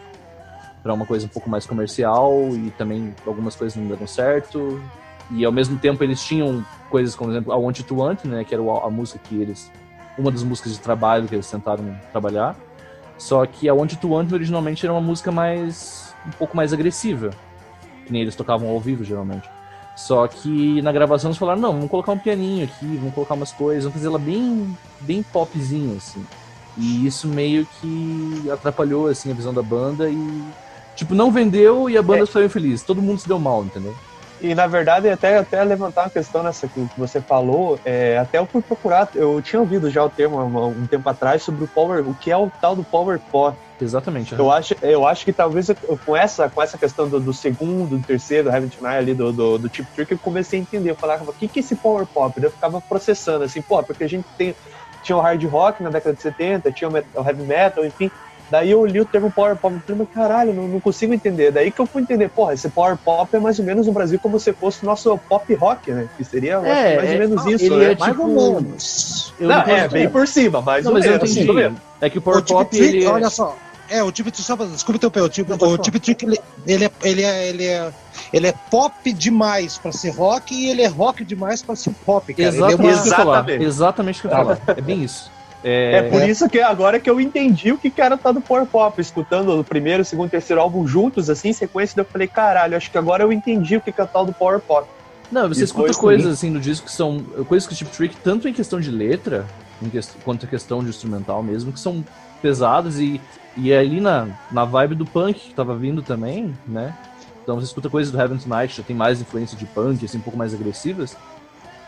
[0.82, 4.82] para uma coisa um pouco mais comercial e também algumas coisas não deram certo.
[5.30, 8.43] E ao mesmo tempo eles tinham coisas como, por exemplo, a Want to Want, né,
[8.43, 9.71] que era a música que eles
[10.17, 12.56] uma das músicas de trabalho que eles tentaram trabalhar.
[13.17, 17.32] Só que a Want to Want originalmente era uma música mais um pouco mais agressiva,
[18.06, 19.50] que nem eles tocavam ao vivo geralmente.
[19.95, 23.51] Só que na gravação eles falaram, não, vamos colocar um pianinho aqui, vamos colocar umas
[23.51, 26.25] coisas, vamos fazer ela bem, bem popzinha, assim.
[26.77, 30.43] E isso meio que atrapalhou, assim, a visão da banda e,
[30.95, 32.25] tipo, não vendeu e a banda é.
[32.25, 32.82] saiu infeliz.
[32.82, 33.93] Todo mundo se deu mal, entendeu?
[34.41, 38.45] E na verdade, até, até levantar uma questão nessa que você falou, é, até eu
[38.45, 42.08] fui procurar, eu tinha ouvido já o termo um, um tempo atrás sobre o power,
[42.08, 43.56] o que é o tal do power pop.
[43.80, 44.34] Exatamente.
[44.34, 45.67] Eu, acho, eu acho que talvez
[46.06, 49.32] com essa, com essa questão do, do segundo, do terceiro, do Heaven Tonight ali, do,
[49.32, 50.91] do, do Chip Trick, eu comecei a entender.
[50.91, 52.34] Eu falava, o que, que é esse power pop?
[52.41, 54.56] Eu ficava processando, assim, pô, porque a gente tem,
[55.04, 58.12] tinha o hard rock na década de 70, tinha o, metal, o heavy metal, enfim,
[58.51, 61.51] Daí eu li o termo Power Pop e falei, mas caralho, não, não, consigo entender.
[61.51, 64.19] Daí que eu fui entender, porra, esse Power Pop é mais ou menos no Brasil
[64.19, 66.09] como se fosse o nosso pop rock, né?
[66.17, 67.85] Que seria é, mais ou é, menos é, isso, né?
[67.93, 68.27] É, mais tipo...
[68.27, 69.33] ou menos.
[69.39, 71.35] Não, não é, bem por cima, mais não, ou menos.
[71.37, 71.81] Eu entendi.
[72.01, 73.07] É que o Power o Pop, ele...
[73.07, 73.55] Olha só,
[73.91, 76.91] é, o Tip só desculpa teu pé, o Tip, o Tip Trick, ele, ele, é,
[77.03, 77.93] ele, é, ele, é,
[78.31, 82.33] ele é pop demais pra ser rock e ele é rock demais pra ser pop,
[82.33, 82.49] cara.
[82.49, 82.91] Exatamente, é uma...
[82.91, 83.63] exatamente.
[83.65, 84.59] exatamente o que eu falar.
[84.67, 85.29] É bem isso.
[85.63, 86.30] É, é por é.
[86.30, 89.63] isso que agora que eu entendi o que era tá do Power Pop, escutando o
[89.63, 92.97] primeiro, o segundo, o terceiro álbum juntos, assim, em sequência, eu falei, caralho, acho que
[92.97, 94.88] agora eu entendi o que é tal do Power Pop.
[95.32, 98.50] Não, você escuta coisas assim no disco que são coisas que o Chip Trick, tanto
[98.50, 99.45] em questão de letra,
[99.82, 102.04] em que, quanto em questão de instrumental mesmo, que são
[102.41, 103.21] pesadas e,
[103.56, 106.93] e é ali na, na vibe do punk que tava vindo também, né?
[107.43, 110.21] Então você escuta coisas do Heaven Tonight, já tem mais influência de punk, assim, um
[110.21, 111.15] pouco mais agressivas.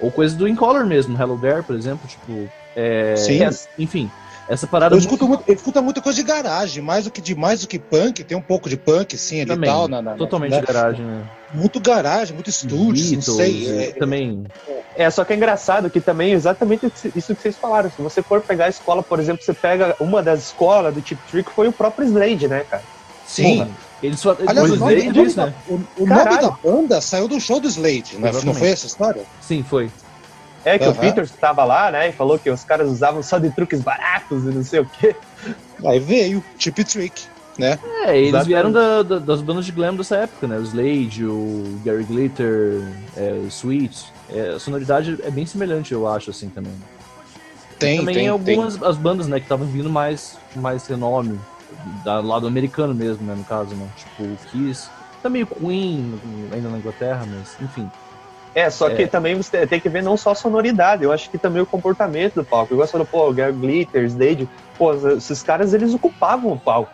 [0.04, 3.39] Ou coisas do In Color mesmo, Hello There, por exemplo, tipo, é, Sim.
[3.80, 4.12] Enfim,
[4.50, 4.94] essa parada.
[4.94, 7.68] Eu escuto, muito, eu escuto muita coisa de garagem, mais do que de mais do
[7.68, 9.88] que punk, tem um pouco de punk, sim, ali também, tal.
[9.88, 11.24] Na, na, totalmente na, garagem, né?
[11.54, 13.84] Muito garagem, muito estúdio, não sei.
[13.84, 14.46] É, também.
[14.98, 17.89] É, só que é engraçado que também exatamente isso que vocês falaram.
[17.89, 21.20] Se você for pegar a escola, por exemplo, você pega uma das escolas do Tip
[21.32, 22.84] Trick foi o próprio Slade, né, cara?
[23.26, 23.60] Sim.
[23.60, 23.70] Porra.
[24.04, 25.54] Eles só, Aliás, o, nome, Slade, o, né?
[25.70, 28.32] o, o nome da banda saiu do show do Slade, né?
[28.44, 29.24] não foi essa história?
[29.40, 29.90] Sim, foi.
[30.66, 30.92] É, que uhum.
[30.92, 34.44] o Peters estava lá, né, e falou que os caras usavam só de truques baratos
[34.44, 35.16] e não sei o quê.
[35.86, 37.24] Aí veio, Chip Trick,
[37.58, 37.78] né?
[38.06, 38.48] É, eles Exatamente.
[38.48, 40.58] vieram da, da, das bandas de glam dessa época, né?
[40.58, 44.06] O Slade, o Gary Glitter, é, o Sweet.
[44.30, 46.74] É, a sonoridade é bem semelhante, eu acho, assim, também.
[47.78, 48.88] Tem, e também tem, algumas tem.
[48.88, 51.38] as bandas, né, que estavam vindo mais, mais renome,
[52.04, 53.88] da lado americano mesmo, né, no caso, né?
[53.96, 54.90] Tipo, o Kiss,
[55.22, 56.20] também o Queen,
[56.52, 57.90] ainda na Inglaterra, mas, enfim.
[58.56, 58.96] É, só é.
[58.96, 61.66] que também você tem que ver não só a sonoridade, eu acho que também o
[61.66, 62.74] comportamento do palco.
[62.74, 66.92] Eu gosto do, pô, Glitter, Slade, pô, esses caras eles ocupavam o palco.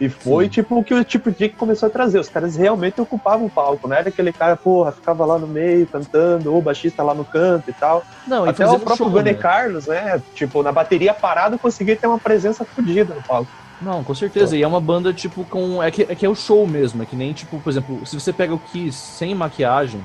[0.00, 0.50] E foi Sim.
[0.50, 2.18] tipo o que o tipo de que começou a trazer.
[2.18, 5.86] Os caras realmente ocupavam o palco, não era aquele cara, porra, ficava lá no meio
[5.86, 8.02] cantando, ou baixista lá no canto e tal.
[8.26, 9.38] Não, Até o próprio Gane né?
[9.38, 10.20] Carlos, né?
[10.34, 13.50] Tipo, na bateria parado conseguia ter uma presença fodida no palco.
[13.84, 14.56] Não, com certeza.
[14.56, 14.58] Então.
[14.58, 15.82] E é uma banda, tipo, com.
[15.82, 17.02] É que, é que é o show mesmo.
[17.02, 20.04] É que nem, tipo, por exemplo, se você pega o Kiss sem maquiagem,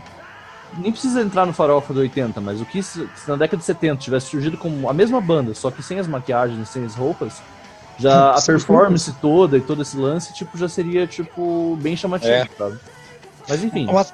[0.77, 3.65] nem precisa entrar no farofa do 80, mas o que se, se na década de
[3.65, 7.41] 70 tivesse surgido como a mesma banda, só que sem as maquiagens, sem as roupas,
[7.97, 12.47] já a performance toda e todo esse lance, tipo, já seria, tipo, bem chamativo, é.
[12.57, 12.77] sabe?
[13.49, 13.87] Mas enfim.
[13.91, 14.13] Mas,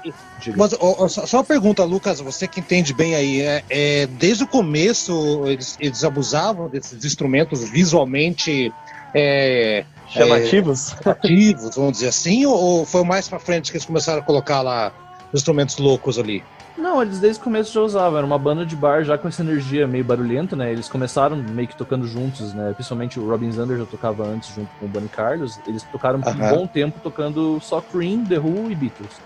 [0.56, 4.48] mas ó, só uma pergunta, Lucas, você que entende bem aí, é, é desde o
[4.48, 8.74] começo eles, eles, abusavam desses instrumentos visualmente
[9.16, 10.94] é, Chamativos?
[10.94, 14.62] É, chamativos, vamos dizer assim, ou foi mais pra frente que eles começaram a colocar
[14.62, 14.92] lá
[15.34, 16.44] instrumentos loucos ali?
[16.78, 19.42] Não, eles desde o começo já usavam, era uma banda de bar já com essa
[19.42, 20.72] energia meio barulhenta, né?
[20.72, 22.74] Eles começaram meio que tocando juntos, né?
[22.74, 25.58] Principalmente o Robin Zander já tocava antes junto com o Bunny Carlos.
[25.66, 29.22] Eles tocaram por um bom tempo tocando só Cream, The Who e Beatles.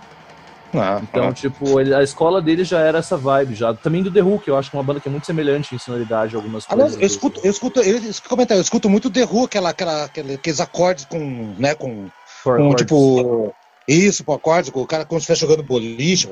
[0.73, 1.33] Ah, então, ah.
[1.33, 3.73] tipo, ele, a escola dele já era essa vibe, já.
[3.73, 5.73] Também do The Who, que eu acho que é uma banda que é muito semelhante
[5.73, 6.99] em sonoridade algumas ah, coisas.
[6.99, 11.05] eu escuto, eu escuto, eu, eu, eu escuto muito The Who, aquela, aquela, aqueles acordes
[11.05, 12.07] com, né, com,
[12.43, 13.53] com tipo,
[13.89, 16.27] isso, pro acorde, o cara como se estivesse jogando boliche,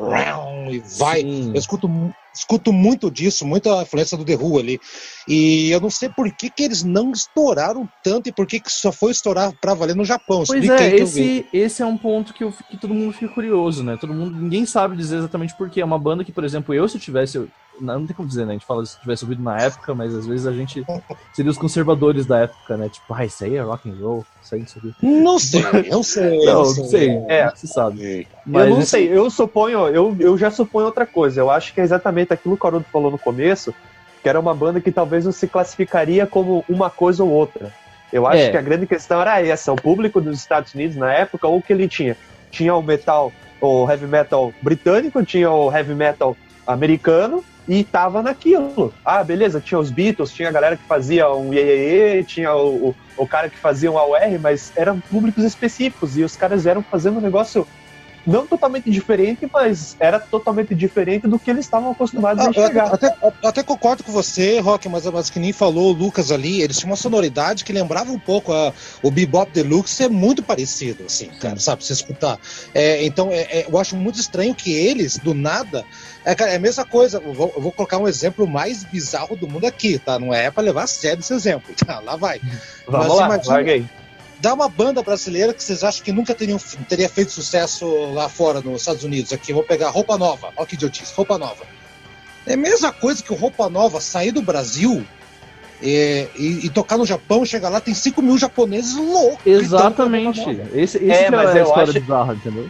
[0.69, 1.21] e vai.
[1.21, 1.51] Sim.
[1.53, 1.89] Eu escuto,
[2.33, 4.79] escuto muito disso, muita influência do The Who ali.
[5.27, 8.71] E eu não sei por que, que eles não estouraram tanto e por que, que
[8.71, 10.43] só foi estourar pra valer no Japão.
[10.45, 13.97] Pois é, esse, esse é um ponto que, eu, que todo mundo fica curioso, né?
[13.99, 15.81] Todo mundo, ninguém sabe dizer exatamente por quê.
[15.81, 17.47] É uma banda que, por exemplo, eu se tivesse
[17.79, 18.51] não, não tem como dizer, né?
[18.51, 20.85] A gente fala se tivesse ouvido na época, mas às vezes a gente
[21.33, 22.89] seria os conservadores da época, né?
[22.89, 24.93] Tipo, ah, isso aí é rock and roll, isso aí, isso aqui.
[25.01, 26.45] Não sei, eu sei.
[26.45, 27.09] Não, não sei.
[27.27, 28.27] É, você sabe.
[28.45, 31.39] Mas eu não sei, eu suponho, eu, eu já suponho outra coisa.
[31.39, 33.73] Eu acho que é exatamente aquilo que o Haroldo falou no começo,
[34.21, 37.71] que era uma banda que talvez não se classificaria como uma coisa ou outra.
[38.11, 38.51] Eu acho é.
[38.51, 41.73] que a grande questão era essa, o público dos Estados Unidos na época, ou que
[41.73, 42.15] ele tinha.
[42.49, 46.35] Tinha o metal, o heavy metal britânico, tinha o heavy metal
[46.65, 48.93] americano, e tava naquilo.
[49.03, 52.95] Ah, beleza, tinha os Beatles, tinha a galera que fazia um Yeyeye, tinha o, o,
[53.17, 57.17] o, cara que fazia um AOR, mas eram públicos específicos e os caras eram fazendo
[57.17, 57.67] um negócio
[58.27, 62.93] não totalmente diferente, mas era totalmente diferente do que eles estavam acostumados ah, a enxergar.
[62.93, 66.77] Até, até, concordo com você, Rock, mas, mas que nem falou o Lucas ali, eles
[66.77, 71.27] tinham uma sonoridade que lembrava um pouco a, o Bebop Deluxe, é muito parecido, assim,
[71.39, 72.37] cara, sabe, se escutar.
[72.73, 75.85] É, então, é, é, eu acho muito estranho que eles, do nada,
[76.25, 79.37] é, cara, é a mesma coisa, eu vou, eu vou, colocar um exemplo mais bizarro
[79.37, 80.19] do mundo aqui, tá?
[80.19, 82.01] Não é para levar a sério esse exemplo, tá?
[82.01, 82.41] Lá vai.
[82.85, 83.85] Vamos mas, lá, imagina, larguei
[84.39, 88.61] dá uma banda brasileira que vocês acham que nunca teriam, teria feito sucesso lá fora,
[88.61, 89.33] nos Estados Unidos.
[89.33, 90.49] Aqui, vou pegar Roupa Nova.
[90.55, 91.63] Olha que idiotice, Roupa Nova.
[92.45, 95.05] É a mesma coisa que o Roupa Nova sair do Brasil
[95.81, 99.45] e, e, e, tocar no Japão, chegar lá, tem 5 mil japoneses loucos.
[99.45, 100.41] Exatamente.
[100.73, 101.99] Esse, esse é, mas é a história acho...
[101.99, 102.69] bizarra, entendeu?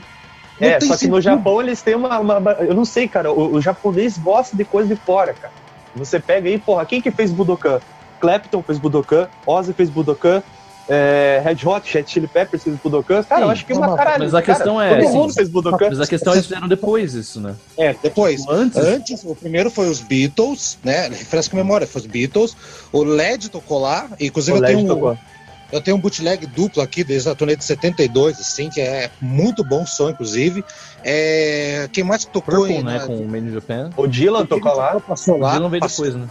[0.59, 3.31] Não é, só que no Japão eles têm uma, uma, Eu não sei, cara.
[3.31, 5.53] O, o, japonês gosta de coisa de fora, cara.
[5.95, 7.79] Você pega aí, porra, quem que fez Budokan?
[8.19, 10.41] Clapton fez Budokan, Ozzy fez Budokan,
[10.89, 13.21] é, Red Hot, Chet Chili Peppers fez Budokan.
[13.23, 14.23] Cara, Sim, eu acho que é uma caralho.
[14.23, 15.01] Mas a questão é.
[15.01, 15.89] Todo mundo fez Budokan.
[15.89, 17.55] Mas a questão é que eles fizeram depois isso, né?
[17.77, 18.47] É, depois.
[18.47, 18.77] Antes?
[18.77, 21.09] Antes, o primeiro foi os Beatles, né?
[21.09, 22.55] Refresca a memória, foi os Beatles.
[22.91, 24.87] O LED tocou lá, inclusive o eu tenho um.
[24.87, 25.17] Tocou.
[25.69, 29.65] Eu tenho um bootleg duplo aqui desde a turnê de 72, assim, que é muito
[29.65, 30.63] bom som, inclusive.
[31.03, 31.89] É...
[31.91, 32.99] Quem mais tocou Purple, aí, né?
[33.05, 33.89] Com o Made in Japan.
[33.97, 34.97] O Dylan tocou lá.
[35.01, 35.49] Passou lá.
[35.49, 36.05] O Dylan veio passou...
[36.05, 36.29] depois, né?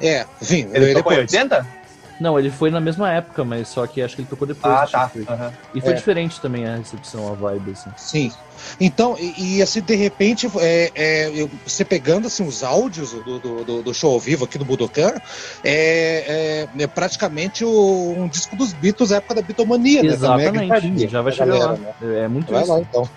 [0.00, 0.68] É, enfim.
[0.72, 1.34] Ele, ele tocou depois.
[1.34, 1.66] em 80?
[2.18, 4.74] Não, ele foi na mesma época, mas só que acho que ele tocou depois.
[4.74, 5.10] Ah, tá.
[5.14, 5.52] Uhum.
[5.74, 5.94] E foi é.
[5.94, 7.90] diferente também a recepção, a vibe, assim.
[7.96, 8.32] Sim.
[8.80, 13.38] Então, e, e assim, de repente, é, é, eu, você pegando assim, os áudios do,
[13.38, 15.14] do, do, show ao vivo aqui do Budokan,
[15.62, 20.08] é, é, é praticamente o, um disco dos Beatles época da Beatlemania, né?
[20.08, 21.08] Exatamente, né?
[21.08, 21.78] já vai chegar galera, lá.
[22.00, 22.24] Né?
[22.24, 22.72] É muito vai isso.
[22.72, 23.08] Lá, então.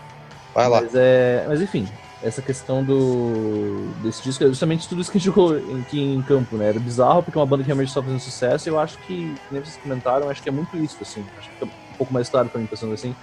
[0.53, 0.81] Vai lá.
[0.81, 1.87] Mas, é, mas enfim,
[2.21, 6.21] essa questão do desse disco, é justamente tudo isso que a gente jogou aqui em
[6.21, 6.69] campo, né?
[6.69, 9.33] Era bizarro porque é uma banda que realmente está fazendo sucesso e eu acho que,
[9.49, 11.25] nem vocês comentaram, acho que é muito isso, assim.
[11.37, 13.15] Acho que fica um pouco mais claro pra mim, pensando assim.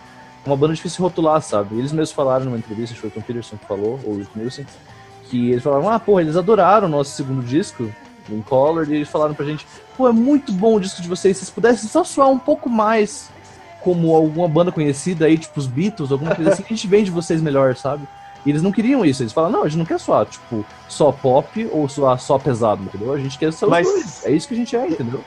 [0.45, 1.79] É uma banda difícil de rotular, sabe?
[1.79, 4.27] Eles mesmos falaram numa entrevista, acho que foi o Tom Peterson que falou, ou o
[4.35, 4.65] Nielsen,
[5.29, 7.93] que eles falaram, ah, porra, eles adoraram o nosso segundo disco,
[8.31, 11.37] In Color, e eles falaram pra gente, pô, é muito bom o disco de vocês,
[11.37, 13.31] se vocês pudessem só soar um pouco mais
[13.83, 17.41] como alguma banda conhecida aí, tipo os Beatles, alguma coisa assim, a gente vende vocês
[17.43, 18.07] melhor, sabe?
[18.47, 19.25] E eles não queriam isso.
[19.25, 22.83] Eles falaram, não, a gente não quer soar, tipo, só pop ou soar só pesado,
[22.85, 23.13] entendeu?
[23.13, 23.87] A gente quer só Mas...
[23.87, 24.25] dois.
[24.25, 25.21] É isso que a gente é, entendeu?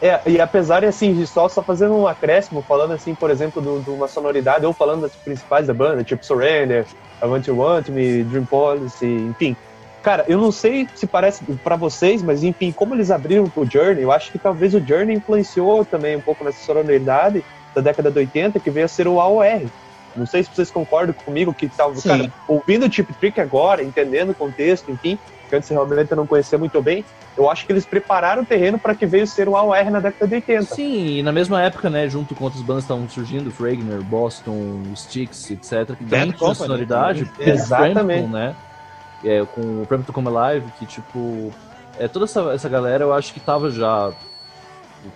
[0.00, 3.62] É, e apesar de assim, de só, só fazendo um acréscimo, falando assim, por exemplo,
[3.82, 6.86] de uma sonoridade, ou falando das principais da banda, tipo Surrender,
[7.22, 9.56] I Want You Want Me, Dream Policy, enfim.
[10.02, 14.02] Cara, eu não sei se parece para vocês, mas enfim, como eles abriram o Journey,
[14.02, 17.42] eu acho que talvez o Journey influenciou também um pouco nessa sonoridade
[17.74, 19.62] da década de 80, que veio a ser o AOR,
[20.16, 24.30] não sei se vocês concordam comigo que tá, cara, ouvindo o Tip Trick agora, entendendo
[24.30, 27.04] o contexto, enfim, que antes realmente eu não conhecia muito bem,
[27.36, 30.26] eu acho que eles prepararam o terreno para que veio ser o AOR na década
[30.26, 30.74] de 80.
[30.74, 35.50] Sim, e na mesma época, né, junto com outras bandas estavam surgindo, Fragner, Boston, Styx,
[35.50, 38.54] etc, que dentro da sonoridade, exatamente, né,
[39.24, 41.52] é, com o to Come Alive, que tipo,
[41.98, 44.12] é, toda essa, essa galera eu acho que tava já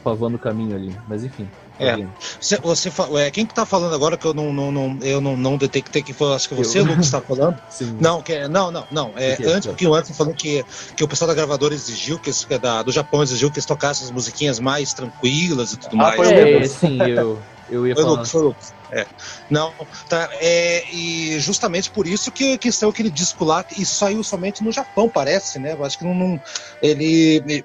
[0.02, 1.48] pavando o caminho ali, mas enfim.
[1.78, 2.06] É.
[2.40, 5.36] Você, você é, quem que tá falando agora que eu não, não, não eu não,
[5.36, 6.84] não detectei que foi, acho que você, eu...
[6.84, 7.58] Lucas, está falando?
[7.70, 7.96] Sim.
[8.00, 9.12] Não, que, é, não, não, não.
[9.16, 10.64] É, que antes, um pouquinho antes, falando que,
[10.96, 14.06] que o pessoal da gravadora exigiu, que, que da, do Japão exigiu que eles tocassem
[14.06, 16.16] as musiquinhas mais tranquilas e tudo ah, mais.
[16.16, 17.38] Foi é, sim, eu,
[17.70, 18.10] eu ia falar.
[18.10, 18.77] Lucas, foi Lucas.
[18.90, 19.06] É.
[19.50, 19.72] Não,
[20.08, 20.30] tá.
[20.34, 24.72] É, e justamente por isso que, que saiu aquele disco lá, e saiu somente no
[24.72, 25.72] Japão, parece, né?
[25.72, 26.14] Eu acho que não.
[26.14, 26.40] não
[26.82, 27.64] ele.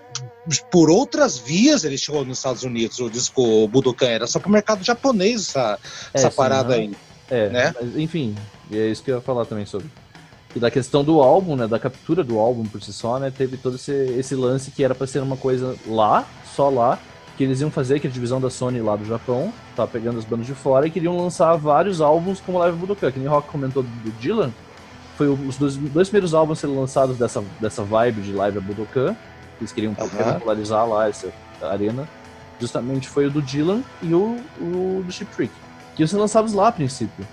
[0.70, 4.08] Por outras vias ele chegou nos Estados Unidos, o disco Budokan.
[4.08, 5.80] Era só pro mercado japonês essa,
[6.14, 6.92] é, essa sim, parada aí.
[7.30, 7.74] É, né?
[7.80, 8.36] Mas, enfim,
[8.72, 9.90] é isso que eu ia falar também sobre.
[10.56, 11.66] E da questão do álbum, né?
[11.66, 13.32] Da captura do álbum por si só, né?
[13.36, 17.00] Teve todo esse, esse lance que era para ser uma coisa lá, só lá,
[17.38, 20.26] que eles iam fazer, que a divisão da Sony lá do Japão, tá pegando as
[20.26, 23.12] bandas de fora, e queriam lançar vários álbuns como Live Budokan.
[23.12, 24.52] Que nem Rock comentou do Dylan,
[25.18, 29.64] foi os dois, dois primeiros álbuns serem lançados dessa, dessa vibe de Live Budokan, que
[29.64, 30.34] eles queriam uhum.
[30.34, 32.08] popularizar lá essa arena,
[32.60, 35.54] justamente foi o do Dylan e o, o do Chip Trick,
[35.96, 37.26] que iam ser lançados lá a princípio.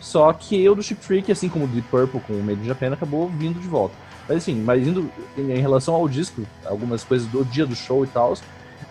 [0.00, 2.64] Só que o do Chip Trick, assim como o Deep Purple com o Made in
[2.64, 3.94] Japan, acabou vindo de volta.
[4.28, 8.04] Mas assim, mas indo em, em relação ao disco, algumas coisas do dia do show
[8.04, 8.34] e tal,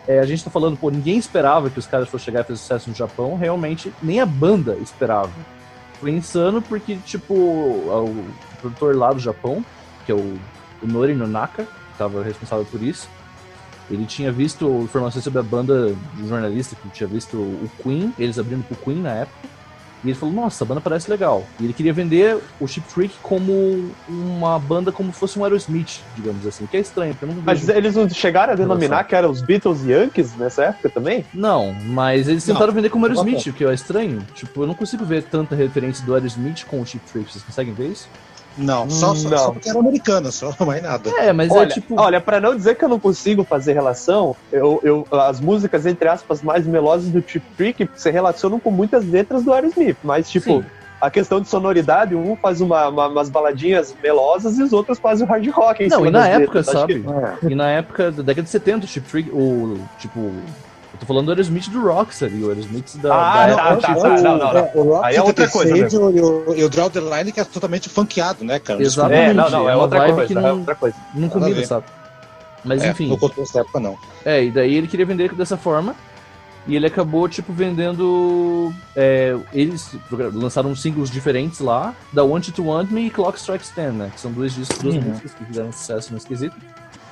[0.07, 2.59] é, a gente tá falando, pô, ninguém esperava que os caras fossem chegar e fazer
[2.59, 5.31] sucesso no Japão, realmente nem a banda esperava.
[5.99, 8.25] Foi insano porque, tipo, o
[8.61, 9.65] produtor lá do Japão,
[10.05, 10.39] que é o,
[10.81, 13.09] o Nori Nonaka, que estava responsável por isso,
[13.89, 18.37] ele tinha visto informações sobre a banda de jornalista que tinha visto o Queen, eles
[18.37, 19.49] abrindo pro Queen na época,
[20.03, 21.45] e ele falou, nossa, a banda parece legal.
[21.59, 26.45] E ele queria vender o Chip Trick como uma banda como fosse um Aerosmith, digamos
[26.45, 27.13] assim, que é estranho.
[27.15, 30.89] Porque não mas eles não chegaram a denominar que eram os Beatles Yankees nessa época
[30.89, 31.25] também?
[31.33, 34.25] Não, mas eles tentaram não, vender como Aerosmith, o que é estranho.
[34.33, 37.31] Tipo, eu não consigo ver tanta referência do Aerosmith com o Chip Trick.
[37.31, 38.07] Vocês conseguem ver isso?
[38.57, 39.37] Não, só, só, não.
[39.37, 41.09] só porque era americana, só, mais nada.
[41.17, 41.99] É, mas é olha, é tipo.
[41.99, 46.07] Olha, pra não dizer que eu não consigo fazer relação, eu, eu, as músicas, entre
[46.07, 50.61] aspas, mais melosas do Chip Trick se relacionam com muitas letras do Aerosmith, mas, tipo.
[50.61, 50.65] Sim.
[50.99, 55.27] A questão de sonoridade, um faz uma, uma, umas baladinhas melosas e os outros fazem
[55.27, 55.87] o hard rock.
[55.89, 57.01] não, e na época, letras, sabe?
[57.01, 57.07] Que...
[57.07, 57.51] É.
[57.51, 60.31] E na época da década de 70, o Chip Trick, o, tipo,
[60.97, 63.13] eu tô falando do Aerosmith do Rockstar, o Aerosmith da.
[63.13, 64.69] Ah, da tá, tá, tá, não, não, não.
[64.73, 65.77] O Aí é outra coisa.
[65.77, 68.81] E o, e o Draw the Line que é totalmente funkeado, né, cara?
[68.81, 69.29] Exatamente.
[69.29, 70.25] É, não, não, é, é outra coisa.
[70.25, 70.97] Que não, é outra coisa.
[71.13, 71.85] Não combina, sabe?
[72.65, 73.09] Mas é, enfim.
[73.09, 73.95] No contexto da época, não.
[74.25, 75.95] É, e daí ele queria vender dessa forma.
[76.67, 78.73] E ele acabou, tipo, vendendo.
[78.95, 79.95] É, eles
[80.33, 84.11] lançaram singles diferentes lá, da Want to Want Me e Clock Strikes 10, né?
[84.13, 85.01] Que são dois discos, duas uhum.
[85.01, 86.55] músicas que fizeram sucesso no esquisito.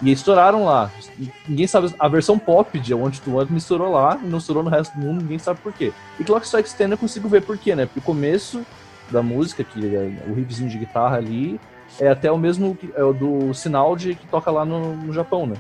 [0.01, 0.91] E estouraram lá.
[1.47, 1.93] Ninguém sabe.
[1.97, 4.93] A versão pop de Want to Want me estourou lá e não estourou no resto
[4.97, 5.93] do mundo, ninguém sabe por quê.
[6.19, 7.86] E Clock Strike Stand eu consigo ver por quê, né?
[7.86, 8.65] Porque o começo
[9.10, 11.60] da música, que é o riffzinho de guitarra ali,
[11.99, 15.45] é até o mesmo é o do sinal de que toca lá no, no Japão,
[15.47, 15.55] né?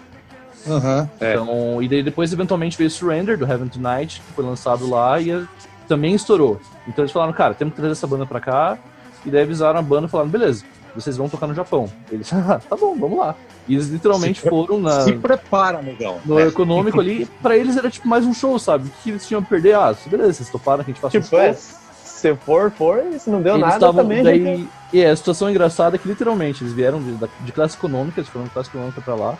[0.67, 1.83] Uhum, então, é.
[1.83, 5.45] E daí depois, eventualmente, veio Surrender, do Heaven Tonight, que foi lançado lá e
[5.87, 6.59] também estourou.
[6.87, 8.77] Então eles falaram, cara, temos que trazer essa banda pra cá.
[9.25, 10.63] E daí avisaram a banda e falaram, beleza,
[10.95, 11.89] vocês vão tocar no Japão.
[12.11, 13.35] Eles, ah, tá bom, vamos lá.
[13.67, 15.01] E eles literalmente se foram na.
[15.01, 16.19] Se prepara, amigão.
[16.25, 16.47] No é.
[16.47, 18.87] econômico ali, pra eles era tipo mais um show, sabe?
[18.87, 19.75] O que eles tinham a perder?
[19.75, 21.39] Ah, beleza, vocês toparam que a gente faça tipo, um show.
[21.39, 24.23] É, se for, for, se não deu eles nada tavam, também.
[24.23, 24.69] Daí, gente...
[24.93, 28.29] E é, a situação engraçada é que literalmente eles vieram de, de classe econômica, eles
[28.29, 29.37] foram de classe econômica pra lá.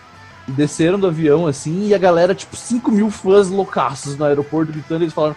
[0.47, 5.03] Desceram do avião assim, e a galera, tipo, 5 mil fãs loucaços no aeroporto gritando,
[5.03, 5.35] eles falaram: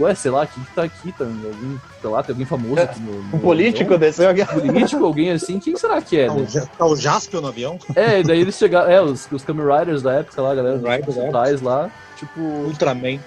[0.00, 1.12] Ué, sei lá, quem que tá aqui?
[1.12, 3.22] Tá, alguém, sei lá, tem alguém famoso aqui no.
[3.22, 6.26] no um político desse Um político, alguém assim, quem será que é?
[6.26, 6.68] Tá, né?
[6.78, 7.78] tá o Jaspion no avião?
[7.94, 8.90] É, e daí eles chegaram.
[8.90, 12.40] É, os, os Kamen Riders da época lá, galera, os tais lá, tipo.
[12.40, 13.20] Ultraman.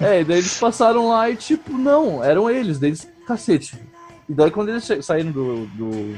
[0.00, 3.76] É, e daí eles passaram lá e, tipo, não, eram eles, deles, cacete.
[4.28, 6.16] E daí quando eles saíram do, do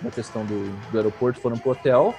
[0.00, 2.14] da questão do, do aeroporto, foram pro hotel,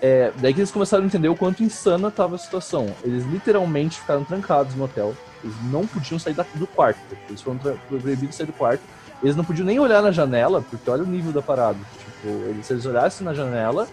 [0.00, 2.94] é, daí que eles começaram a entender o quanto insana tava a situação.
[3.02, 5.14] Eles literalmente ficaram trancados no hotel.
[5.42, 6.98] Eles não podiam sair do quarto.
[7.28, 8.82] Eles foram proibidos de sair do quarto.
[9.22, 11.78] Eles não podiam nem olhar na janela, porque olha o nível da parada.
[11.98, 13.88] Tipo, eles, se eles olhassem na janela,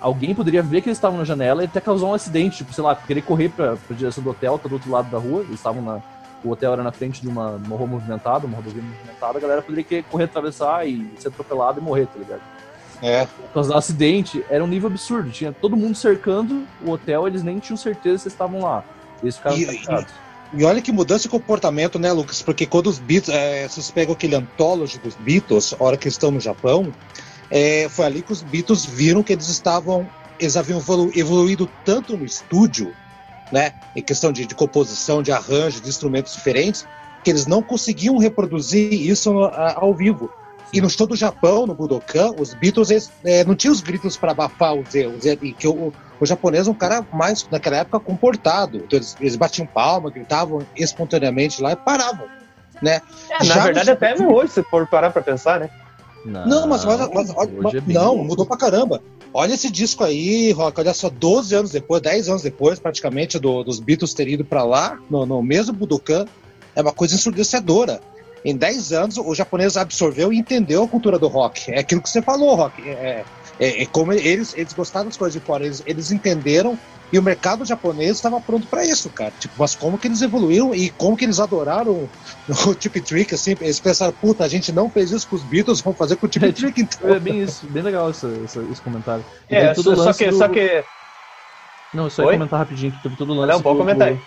[0.00, 2.58] alguém poderia ver que eles estavam na janela e até causar um acidente.
[2.58, 5.18] Tipo, sei lá, querer correr pra, pra direção do hotel, tá do outro lado da
[5.18, 5.42] rua.
[5.42, 6.00] Eles estavam na.
[6.42, 9.36] O hotel era na frente de uma, uma rua movimentada, uma rodovia movimentada.
[9.36, 12.40] A galera poderia querer correr, atravessar e ser atropelado e morrer, tá ligado?
[13.02, 13.26] É.
[13.26, 15.30] Por causa do acidente, era um nível absurdo.
[15.30, 18.84] Tinha todo mundo cercando o hotel, eles nem tinham certeza se estavam lá.
[19.22, 20.06] Eles ficaram e, e,
[20.52, 22.42] e, olha que mudança de comportamento, né, Lucas?
[22.42, 26.08] Porque quando os Beatles, é, se você pega aquele anthology dos Beatles, a hora que
[26.08, 26.92] estão no Japão,
[27.50, 32.16] é, foi ali que os Beatles viram que eles estavam, eles haviam evolu evoluído tanto
[32.16, 32.92] no estúdio,
[33.52, 36.86] né, em questão de, de composição, de arranjo, de instrumentos diferentes,
[37.22, 39.30] que eles não conseguiam reproduzir isso
[39.76, 40.30] ao vivo.
[40.72, 44.16] E no show do Japão, no Budokan, os Beatles eles, é, não tinham os gritos
[44.16, 45.24] para abafar os erros.
[45.58, 48.76] Que o, O japonês é um cara mais, naquela época, comportado.
[48.76, 52.28] Então, eles, eles batiam palma, gritavam espontaneamente lá e paravam.
[52.82, 53.00] Né?
[53.30, 53.92] É, na verdade, no...
[53.92, 55.70] até hoje, se for parar pra pensar, né?
[56.24, 59.02] Não, não mas, mas, mas, mas é não, mudou pra caramba.
[59.32, 63.62] Olha esse disco aí, Rock, olha só, 12 anos depois, 10 anos depois, praticamente, do,
[63.62, 66.26] dos Beatles terem ido pra lá, no, no mesmo Budokan,
[66.74, 68.00] é uma coisa ensurdecedora.
[68.44, 71.70] Em 10 anos, o japonês absorveu e entendeu a cultura do rock.
[71.70, 72.82] É aquilo que você falou, Rock.
[72.88, 73.24] É,
[73.60, 76.78] é, é como eles, eles gostaram das coisas de fora, eles, eles entenderam
[77.12, 79.32] e o mercado japonês estava pronto para isso, cara.
[79.38, 82.08] Tipo, mas como que eles evoluíram e como que eles adoraram
[82.48, 85.80] o Tip Trick, assim, eles pensaram, puta, a gente não fez isso com os Beatles,
[85.80, 87.14] vamos fazer com o Tip é, Trick, então.
[87.14, 89.24] É bem isso, bem legal esse, esse, esse comentário.
[89.48, 90.38] é, só, só, que, do...
[90.38, 90.84] só que...
[91.92, 94.20] Não, só ia comentar rapidinho que teve todo o lance não, pode comentar aí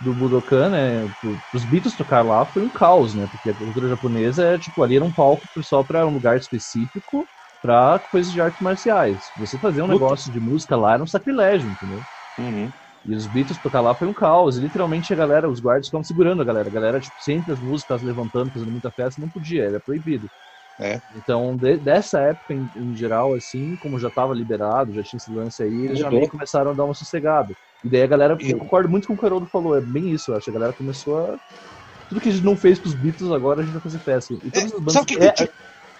[0.00, 1.10] do Budokan, né?
[1.52, 3.26] Os Beatles tocar lá foi um caos, né?
[3.32, 7.26] Porque a cultura japonesa é tipo ali era um palco só para um lugar específico
[7.62, 9.30] para coisas de artes marciais.
[9.36, 12.00] Você fazer um negócio de música lá era um sacrilégio, entendeu?
[12.38, 12.70] Uhum.
[13.04, 14.58] E os Beatles tocar lá foi um caos.
[14.58, 16.68] E, literalmente a galera, os guardas ficavam segurando a galera.
[16.68, 20.28] A galera, tipo, sempre as músicas levantando, fazendo muita festa, não podia, era proibido.
[20.80, 21.00] É.
[21.16, 25.30] Então, de, dessa época em, em, geral, assim, como já estava liberado, já tinha esse
[25.30, 27.52] lance aí, eles já meio começaram a dar uma sossegada.
[27.84, 28.52] E daí a galera, e...
[28.52, 30.50] eu concordo muito com o que o Haroldo falou, é bem isso, eu acho.
[30.50, 31.38] A galera começou a.
[32.08, 34.32] Tudo que a gente não fez com os Beatles, agora a gente vai fazer festa.
[34.32, 34.92] E todas é, as bandas.
[34.94, 35.50] Sabe que, é,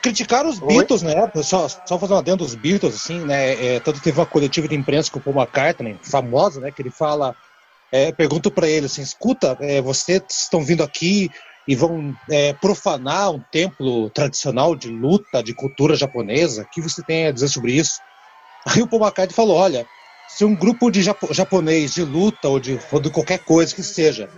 [0.03, 1.15] criticaram os Beatles, Oi?
[1.15, 1.31] né?
[1.43, 3.77] Só, só fazer uma dentro dos Beatles, assim, né?
[3.77, 6.71] É, tanto teve uma coletiva de imprensa com o Paul McCartney, famosa, né?
[6.71, 7.35] Que ele fala.
[7.91, 11.31] É, pergunto para ele assim: escuta, é, vocês estão vindo aqui
[11.67, 16.63] e vão é, profanar um templo tradicional de luta, de cultura japonesa.
[16.63, 18.01] O que você tem a dizer sobre isso?
[18.67, 19.87] Aí o Paul McCartney falou: olha,
[20.29, 23.83] se um grupo de japo japonês de luta ou de, ou de qualquer coisa que
[23.83, 24.29] seja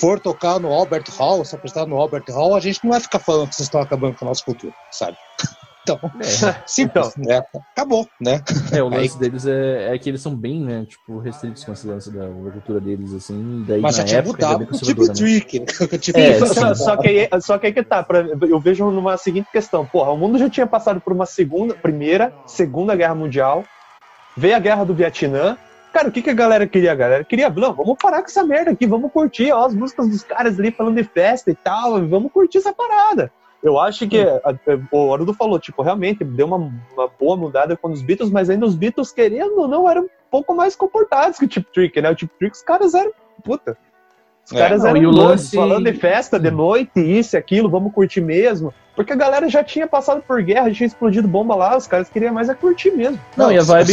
[0.00, 3.18] for tocar no Albert Hall, se apresentar no Albert Hall, a gente não vai ficar
[3.18, 5.16] falando que vocês estão acabando com a nossa cultura, sabe?
[5.82, 6.62] Então, é.
[6.68, 7.42] simples, então, né?
[7.72, 8.42] Acabou, né?
[8.70, 11.72] É, o lance Aí, deles é, é, que eles são bem, né, tipo, restritos com
[11.72, 15.06] esse lance da, cultura deles, assim, daí Mas na já tinha época, mudado o tipo
[15.06, 15.14] né?
[15.14, 15.64] trick,
[15.98, 19.16] tipo, é, só, só, que aí, só que aí que tá, pra, eu vejo numa
[19.16, 23.64] seguinte questão, porra, o mundo já tinha passado por uma segunda, primeira, segunda guerra mundial,
[24.36, 25.56] veio a guerra do Vietnã,
[25.92, 26.92] Cara, o que, que a galera queria?
[26.92, 30.08] A galera queria, não, vamos parar com essa merda aqui, vamos curtir ó, as músicas
[30.08, 33.32] dos caras ali falando de festa e tal, vamos curtir essa parada.
[33.62, 37.76] Eu acho que a, a, o Arudo falou, tipo, realmente deu uma, uma, boa mudada
[37.76, 41.38] com os Beatles, mas ainda os Beatles, querendo ou não, eram um pouco mais comportados
[41.38, 42.10] que o Tip Trick, né?
[42.10, 43.12] O Tip Trick, os caras eram,
[43.44, 43.76] puta,
[44.50, 45.54] os é, caras não, eram lance...
[45.54, 48.74] falando de festa, de noite, isso e aquilo, vamos curtir mesmo.
[48.96, 52.08] Porque a galera já tinha passado por guerra, já tinha explodido bomba lá, os caras
[52.10, 53.18] queriam mais é curtir mesmo.
[53.36, 53.92] Não, não e a vibe.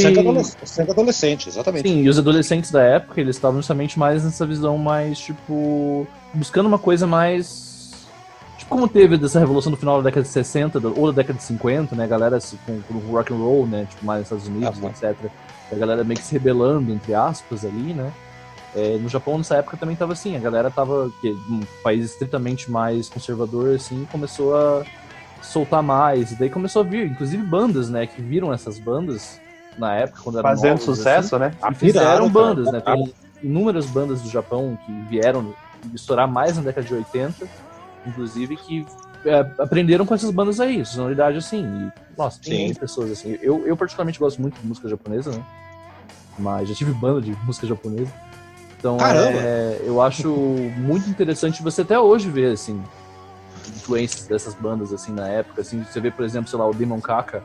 [0.65, 1.87] Sendo adolescente, exatamente.
[1.87, 6.07] Sim, e os adolescentes da época, eles estavam justamente mais nessa visão mais, tipo.
[6.33, 7.93] buscando uma coisa mais.
[8.57, 11.45] Tipo, como teve dessa revolução do final da década de 60 ou da década de
[11.45, 12.03] 50, né?
[12.03, 13.85] A galera com, com rock and roll, né?
[13.87, 15.31] Tipo, mais nos Estados Unidos, ah, etc.
[15.71, 18.11] A galera meio que se rebelando, entre aspas, ali, né?
[18.77, 22.69] É, no Japão, nessa época, também tava assim, a galera tava, que um país estritamente
[22.69, 24.83] mais conservador, assim, começou a
[25.41, 29.41] soltar mais, e daí começou a vir, inclusive bandas, né, que viram essas bandas
[29.79, 31.53] na época, quando eram Fazendo novos, sucesso, assim, né?
[31.71, 33.11] E fizeram bandas, né, tem
[33.41, 35.55] inúmeras bandas do Japão que vieram
[35.95, 37.47] estourar mais na década de 80,
[38.05, 38.85] inclusive, que
[39.25, 43.75] é, aprenderam com essas bandas aí, sonoridade assim, e, nossa, tem pessoas assim, eu, eu
[43.75, 45.43] particularmente gosto muito de música japonesa, né,
[46.37, 48.26] mas já tive banda de música japonesa,
[48.79, 50.29] então, é, eu acho
[50.77, 52.81] muito interessante você até hoje ver, assim,
[53.75, 57.01] influências dessas bandas, assim, na época, assim, você vê, por exemplo, sei lá, o Demon
[57.01, 57.43] Kaka,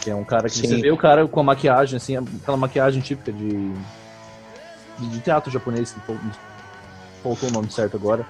[0.00, 0.66] que é um cara que Sim.
[0.66, 3.72] você vê o cara com a maquiagem, assim, aquela maquiagem típica de,
[4.98, 6.00] de teatro japonês, que
[7.22, 8.26] faltou o nome certo agora,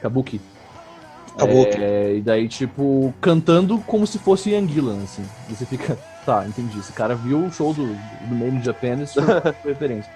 [0.00, 0.40] Kabuki.
[1.36, 1.76] Kabuki.
[1.82, 5.24] É, e daí, tipo, cantando como se fosse Ian Gillan, assim.
[5.48, 5.98] Você fica,
[6.30, 6.78] Tá, entendi.
[6.78, 9.24] Esse cara viu o show do, do Made in Japan e foi
[9.66, 10.12] referência.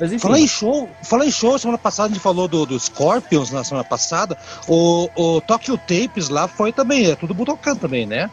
[0.00, 0.18] Mas, enfim.
[0.18, 3.62] Fala em show, fala em show, semana passada a gente falou do, do Scorpions na
[3.62, 4.34] semana passada.
[4.66, 8.30] O, o Tokyo Tapes lá foi também, é tudo Budokan também, né?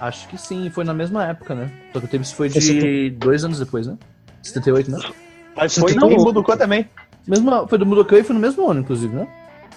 [0.00, 1.70] Acho que sim, foi na mesma época, né?
[1.92, 3.10] Tokyo Tapes foi de Esse...
[3.10, 3.96] dois anos depois, né?
[4.42, 4.98] 78, né?
[5.54, 6.90] Mas foi no Budokan também.
[7.24, 9.28] Mesmo, foi do Budokan e foi no mesmo ano, inclusive, né?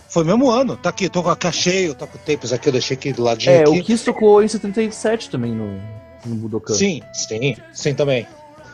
[0.10, 0.76] Foi no mesmo ano.
[0.76, 3.54] Tá aqui, tô com a cacheio, tô com tapes aqui, eu deixei aqui do ladinho.
[3.54, 3.80] É, aqui.
[3.80, 5.80] o Kiss tocou em 77 também no,
[6.26, 6.74] no Budokan.
[6.74, 8.28] Sim, sim, sim também.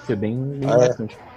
[0.05, 1.31] Foi bem, bem ah, é.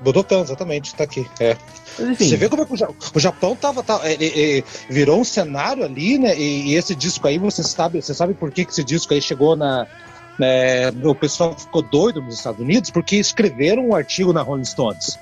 [0.00, 1.26] Budokan, exatamente, tá aqui.
[1.40, 1.56] É.
[1.96, 6.18] Você vê como é que o Japão tava, tava ele, ele virou um cenário ali,
[6.18, 6.36] né?
[6.36, 9.22] E, e, esse disco aí, você sabe, você sabe por que, que esse disco aí
[9.22, 9.86] chegou na.
[10.36, 15.16] Né, o pessoal ficou doido nos Estados Unidos porque escreveram um artigo na Rolling Stones,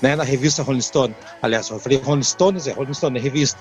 [0.00, 1.16] né, na revista Rolling Stone.
[1.42, 3.58] Aliás, eu falei Rolling Stones, é Rolling Stone, é revista.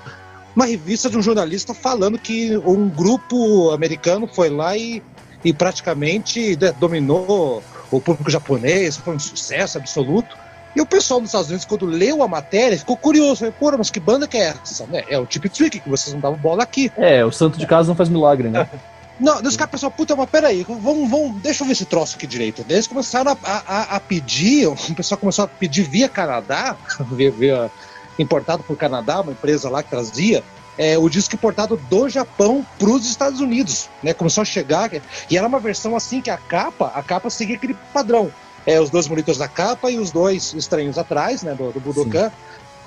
[0.55, 5.01] Uma revista de um jornalista falando que um grupo americano foi lá e
[5.43, 10.37] e praticamente dominou o público japonês, foi um sucesso absoluto.
[10.75, 13.37] E o pessoal dos Estados Unidos, quando leu a matéria, ficou curioso.
[13.39, 14.85] Falei, Pô, mas que banda que é essa?
[14.87, 15.03] Né?
[15.09, 16.89] É o Tip Trick, que vocês não davam bola aqui.
[16.95, 18.67] É, o santo de casa não faz milagre, né?
[19.21, 22.25] Não, os caras pensaram, puta, mas peraí, vamos, vamos, deixa eu ver esse troço aqui
[22.25, 22.65] direito.
[22.67, 26.75] Eles começaram a, a, a pedir, o pessoal começou a pedir via Canadá,
[27.11, 27.71] via, via,
[28.17, 30.43] importado por Canadá, uma empresa lá que trazia,
[30.81, 34.15] é, o disco importado do Japão para os Estados Unidos, né?
[34.15, 34.89] Começou a chegar
[35.29, 38.31] e era uma versão assim que a capa, a capa seguia aquele padrão,
[38.65, 41.53] é, os dois monitores da capa e os dois estranhos atrás, né?
[41.53, 42.29] Do, do Budokan.
[42.29, 42.35] Sim.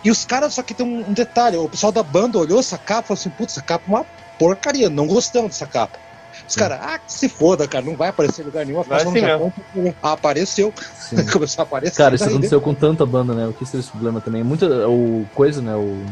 [0.02, 2.76] E os caras só que tem um, um, detalhe, o pessoal da banda olhou essa
[2.76, 4.04] capa e falou assim, putz, essa capa é uma
[4.40, 5.96] porcaria, não gostamos dessa capa.
[6.48, 8.82] Os caras, ah, que se foda, cara, não vai aparecer em lugar nenhum.
[8.82, 9.52] Vai assim Japão,
[10.02, 10.74] ah, apareceu.
[11.32, 11.96] Começou a aparecer.
[11.96, 13.46] Cara, isso aconteceu com tanta banda, né?
[13.46, 14.42] O que seria esse problema também?
[14.42, 14.66] Muita.
[14.88, 15.76] O coisa, né?
[15.76, 16.04] O,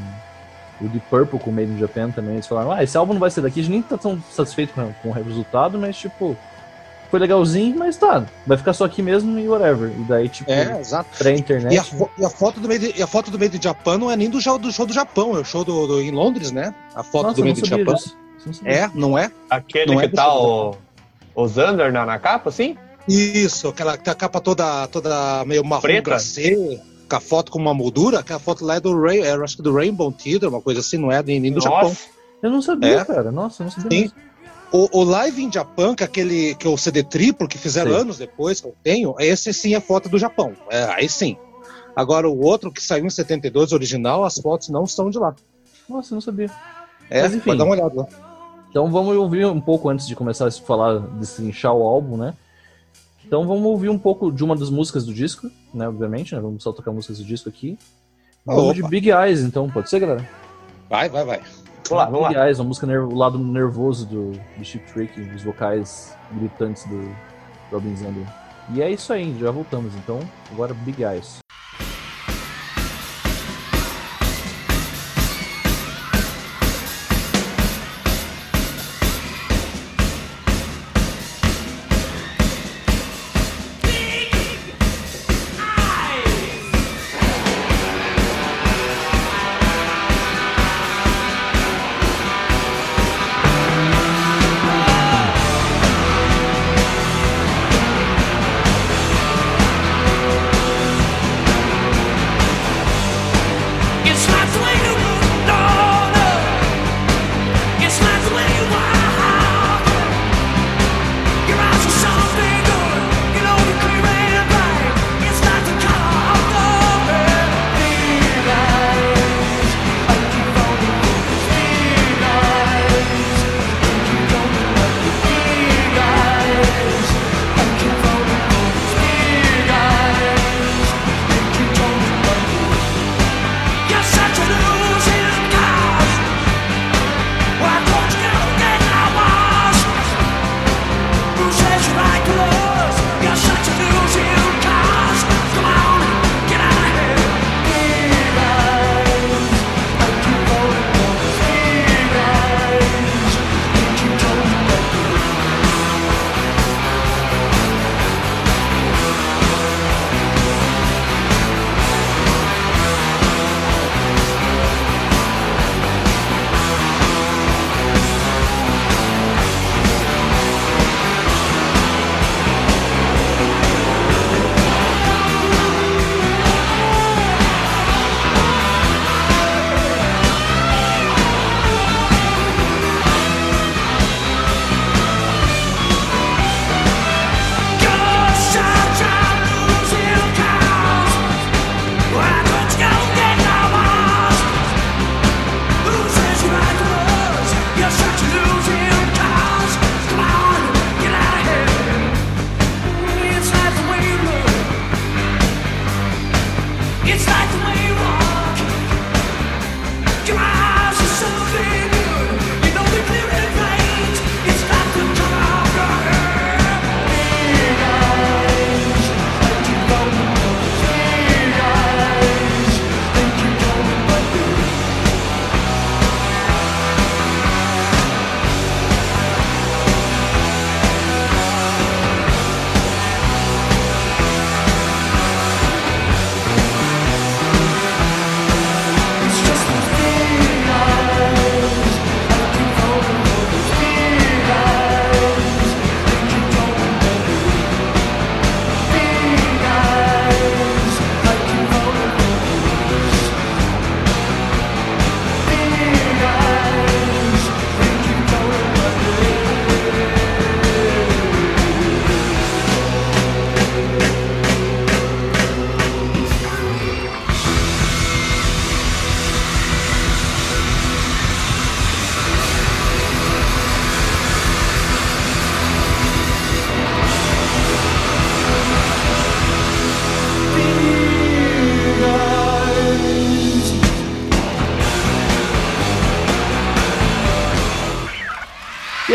[0.82, 2.34] o Deep Purple com o Made in Japan também.
[2.34, 3.60] Eles falaram, ah, esse álbum não vai ser daqui.
[3.60, 6.36] A gente nem tá tão satisfeito com, com o resultado, mas tipo.
[7.10, 9.90] Foi legalzinho, mas tá, vai ficar só aqui mesmo e whatever.
[9.90, 11.10] E daí, tipo, é, exato.
[11.18, 11.74] pré-internet.
[11.74, 11.84] E, a,
[12.16, 14.30] e a foto do Made, e a foto do Made in Japan não é nem
[14.30, 16.74] do show do, show do Japão, é o show do, do em Londres, né?
[16.94, 17.96] A foto Nossa, do Made in Japan.
[18.64, 19.30] É, não é?
[19.50, 20.74] Aquele não que é tá o,
[21.34, 22.78] o Xander na, na capa, assim?
[23.06, 26.10] Isso, aquela a capa toda, toda meio marrom Preta.
[26.10, 26.80] glacê,
[27.12, 29.62] com a foto com uma moldura, aquela foto lá é do Ray, é, acho que
[29.62, 31.68] do Rainbow Theater, uma coisa assim, não é nem, nem do Nossa.
[31.68, 31.96] Japão.
[32.42, 33.04] Eu não sabia, é.
[33.04, 33.30] cara.
[33.30, 34.08] Nossa, eu não sabia.
[34.08, 34.12] Sim.
[34.72, 37.90] O, o, Live in Japan, que é aquele que é o CD triplo que fizeram
[37.90, 37.98] sim.
[37.98, 40.54] anos depois, que eu tenho, esse sim é foto do Japão.
[40.70, 41.36] É, aí sim.
[41.94, 45.34] Agora o outro que saiu em 72, original, as fotos não estão de lá.
[45.86, 46.50] Nossa, eu não sabia.
[47.10, 48.06] É, Mas, enfim, pode dar uma olhada lá.
[48.70, 52.32] Então vamos ouvir um pouco antes de começar a falar, de inchar o álbum, né?
[53.32, 55.88] Então vamos ouvir um pouco de uma das músicas do disco, né?
[55.88, 56.40] Obviamente, né?
[56.42, 57.78] Vamos só tocar músicas do disco aqui.
[58.44, 60.28] Vamos de Big Eyes, então, pode ser, galera?
[60.90, 61.38] Vai, vai, vai.
[61.38, 62.44] Vamos lá, vamos Big lá.
[62.44, 67.10] Eyes, uma música o lado nervoso do, do Chip Trick, os vocais gritantes do
[67.72, 68.26] Robin Zander.
[68.74, 70.20] E é isso aí, já voltamos, então.
[70.50, 71.38] Agora Big Eyes.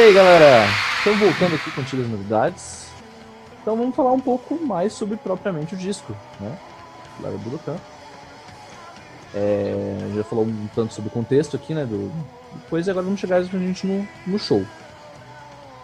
[0.08, 0.66] Aí, galera?
[0.98, 2.88] Estamos voltando aqui com as novidades.
[3.62, 6.58] Então vamos falar um pouco mais sobre propriamente o disco, né?
[7.20, 7.76] Lara Budokan.
[9.36, 11.86] É, já falou um tanto sobre o contexto aqui, né?
[11.86, 12.10] Do,
[12.54, 14.64] depois agora vamos chegar gente no, no show.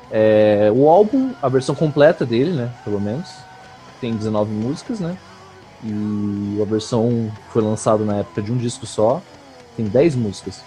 [0.09, 2.71] É, o álbum, a versão completa dele, né?
[2.85, 3.29] Pelo menos,
[3.99, 5.17] tem 19 músicas, né?
[5.83, 9.21] E a versão foi lançada na época de um disco só,
[9.75, 10.61] tem 10 músicas.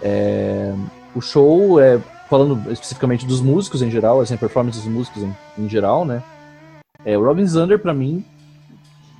[0.00, 0.74] É,
[1.14, 2.00] o show, é,
[2.32, 6.22] falando especificamente dos músicos em geral, assim, a performance dos músicos em, em geral, né?
[7.04, 8.24] É, o Robin Zander, para mim,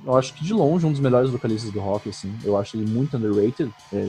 [0.03, 2.35] eu acho que de longe um dos melhores vocalistas do rock, assim.
[2.43, 4.07] Eu acho ele muito underrated, é,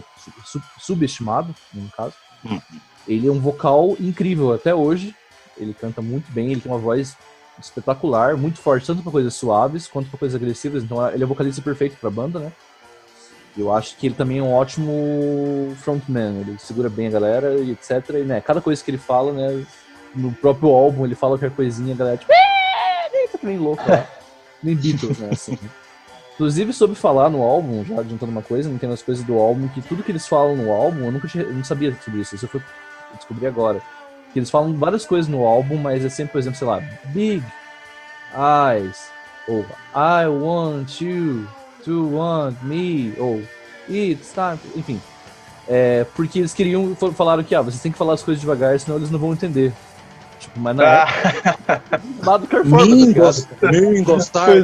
[0.78, 2.14] subestimado, no caso.
[2.46, 2.58] Hum.
[3.06, 5.14] Ele é um vocal incrível até hoje.
[5.58, 7.14] Ele canta muito bem, ele tem uma voz
[7.60, 10.82] espetacular, muito forte, tanto para coisas suaves quanto para coisas agressivas.
[10.82, 12.52] Então ele é o vocalista perfeito para a banda, né?
[13.56, 16.40] Eu acho que ele também é um ótimo frontman.
[16.40, 18.10] Ele segura bem a galera e etc.
[18.10, 19.64] E, né, cada coisa que ele fala, né?
[20.14, 22.32] No próprio álbum ele fala qualquer coisinha, a galera tipo,
[23.26, 24.06] fica que nem louco, né?
[24.62, 25.30] nem Beatles, né?
[25.32, 25.58] Assim.
[26.34, 29.68] Inclusive, sobre falar no álbum, já adiantando uma coisa, não tem umas coisas do álbum,
[29.68, 32.34] que tudo que eles falam no álbum, eu nunca tinha, eu não sabia sobre isso,
[32.34, 32.60] isso eu fui
[33.14, 33.80] descobrir agora.
[34.32, 37.44] Que eles falam várias coisas no álbum, mas é sempre, por exemplo, sei lá, Big
[38.34, 39.10] Eyes,
[39.46, 41.46] ou I want you
[41.84, 43.42] to want me, ou
[43.88, 45.00] It's time, enfim.
[45.68, 48.98] É, porque eles queriam, falaram que, ah, vocês têm que falar as coisas devagar, senão
[48.98, 49.72] eles não vão entender.
[50.38, 51.06] Tipo, mas não é.
[52.22, 53.46] Lá do Carrefour, Mingos,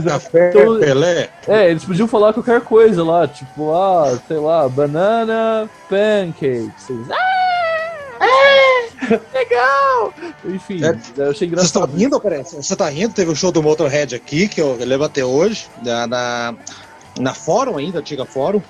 [0.04, 1.30] café, então, Pelé.
[1.46, 7.08] É, eles podiam falar qualquer coisa lá, tipo, ah, sei lá, banana pancakes.
[7.10, 7.40] Ah!
[8.22, 10.12] É, legal!
[10.44, 11.90] Enfim, é, eu achei engraçado.
[11.90, 12.56] Você tá rindo, parece?
[12.56, 13.14] Você tá rindo?
[13.14, 16.54] Teve o um show do Motorhead aqui, que eu lembro até hoje, na, na,
[17.18, 18.62] na Fórum ainda, antiga Fórum,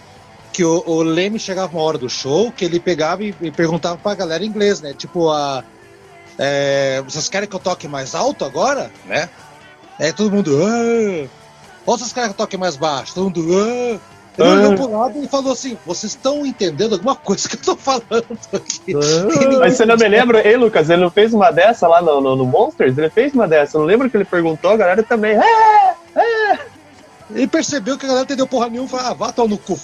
[0.52, 3.96] que o, o Leme chegava uma hora do show, que ele pegava e, e perguntava
[3.96, 4.92] pra galera em inglês, né?
[4.92, 5.64] Tipo, a
[6.42, 8.90] é, vocês querem que eu toque mais alto agora?
[9.04, 9.28] Né?
[9.98, 10.58] É todo mundo.
[10.64, 11.28] Ah!
[11.84, 13.14] Ou vocês querem que eu toque mais baixo?
[13.14, 13.46] Todo mundo.
[13.58, 13.98] Ah!
[14.38, 14.52] Ele ah.
[14.52, 18.38] olhou pro lado e falou assim: vocês estão entendendo alguma coisa que eu tô falando
[18.54, 18.94] aqui.
[18.94, 19.58] Ah.
[19.60, 22.36] Mas você não me lembra, ei, Lucas, ele não fez uma dessa lá no, no,
[22.36, 22.96] no Monsters?
[22.96, 23.76] Ele fez uma dessa.
[23.76, 25.36] Eu não lembro que ele perguntou, a galera também.
[25.36, 25.94] Ah!
[26.16, 26.58] Ah!
[27.32, 29.78] Ele percebeu que a galera entendeu porra nenhuma e falou, ah, vá tal no cu,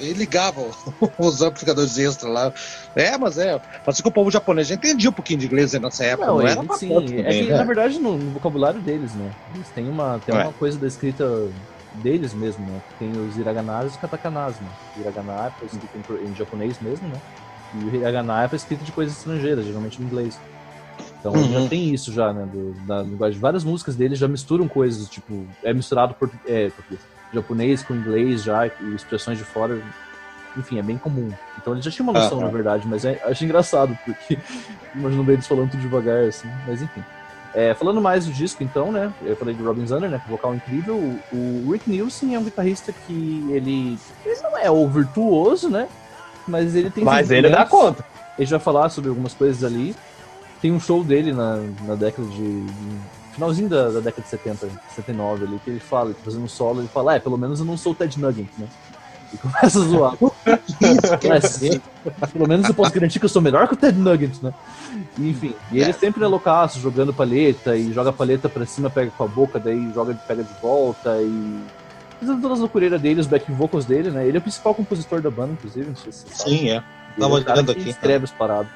[0.00, 0.60] e ligava
[1.18, 2.52] os amplificadores extra lá.
[2.94, 3.60] É, mas é.
[3.86, 6.46] Mas que o povo japonês já entendia um pouquinho de inglês nessa época, não, não
[6.46, 7.56] era sim, também, é que, né?
[7.56, 9.30] na verdade, no, no, vocabulário deles, né?
[9.54, 10.42] Eles têm uma, tem é.
[10.42, 11.48] uma coisa da escrita
[11.94, 12.80] deles mesmo, né?
[12.98, 14.68] Tem os hiraganas e os katakanas, né?
[14.98, 17.20] Hiragana é escrito em, em japonês mesmo, né?
[17.74, 20.38] E o hiragana é escrito de coisas estrangeiras, geralmente em inglês.
[21.20, 21.52] Então uhum.
[21.52, 22.48] já tem isso já, né?
[22.50, 23.38] Do, da linguagem.
[23.38, 26.72] Várias músicas dele já misturam coisas, tipo, é misturado por, é,
[27.32, 29.80] japonês com inglês já, e expressões de fora.
[30.56, 31.30] Enfim, é bem comum.
[31.58, 32.44] Então ele já tinha uma noção, uhum.
[32.44, 34.38] na verdade, mas é, acho engraçado, porque
[34.96, 37.04] imagino eles falando tudo devagar, assim, mas enfim.
[37.52, 39.12] É, falando mais do disco, então, né?
[39.22, 40.20] Eu falei de Robin Zander, né?
[40.28, 40.96] Vocal incrível.
[41.32, 45.88] O, o Rick Nielsen é um guitarrista que ele, ele não é o virtuoso, né?
[46.46, 47.02] Mas ele tem.
[47.02, 48.04] Mas ele dá conta.
[48.38, 49.96] Ele vai falar sobre algumas coisas ali.
[50.60, 51.56] Tem um show dele na,
[51.86, 52.66] na década de.
[53.32, 56.88] Finalzinho da, da década de 70, 79 ali, que ele fala, fazendo um solo, ele
[56.88, 58.66] fala, é, pelo menos eu não sou o Ted Nugent, né?
[59.32, 60.16] E começa a zoar.
[62.18, 64.52] Mas, pelo menos eu posso garantir que eu sou melhor que o Ted Nugent, né?
[65.16, 65.92] E, enfim, e ele é.
[65.92, 69.90] sempre é loucaço, jogando palheta, e joga palheta pra cima, pega com a boca, daí
[69.94, 71.60] joga pega de volta, e
[72.18, 74.26] fazendo todas as loucureiras dele, os back vocals dele, né?
[74.26, 76.50] Ele é o principal compositor da banda, inclusive, não sei se você sabe.
[76.50, 76.82] Sim, é.
[77.18, 77.88] Tava é olhando aqui.
[77.88, 78.70] Escreve as paradas.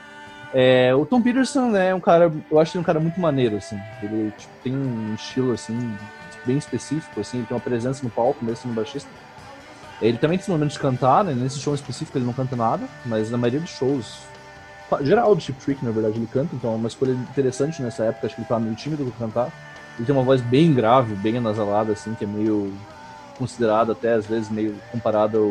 [0.57, 3.57] É, o Tom Peterson né, é um cara, eu acho ele um cara muito maneiro,
[3.57, 3.77] assim.
[4.01, 5.97] Ele tipo, tem um estilo, assim,
[6.47, 9.11] bem específico, assim, ele tem uma presença no palco, mesmo sendo baixista.
[10.01, 11.35] Ele também tem esse momento de cantar, né?
[11.35, 14.19] Nesse show específico ele não canta nada, mas na maioria dos shows,
[15.03, 18.27] geral do Chip Trick, na verdade, ele canta, então é uma escolha interessante nessa época,
[18.27, 19.53] acho que ele tá meio tímido pra cantar.
[19.97, 22.73] Ele tem uma voz bem grave, bem anasalada, assim, que é meio
[23.39, 25.51] considerada até, às vezes, meio comparada ao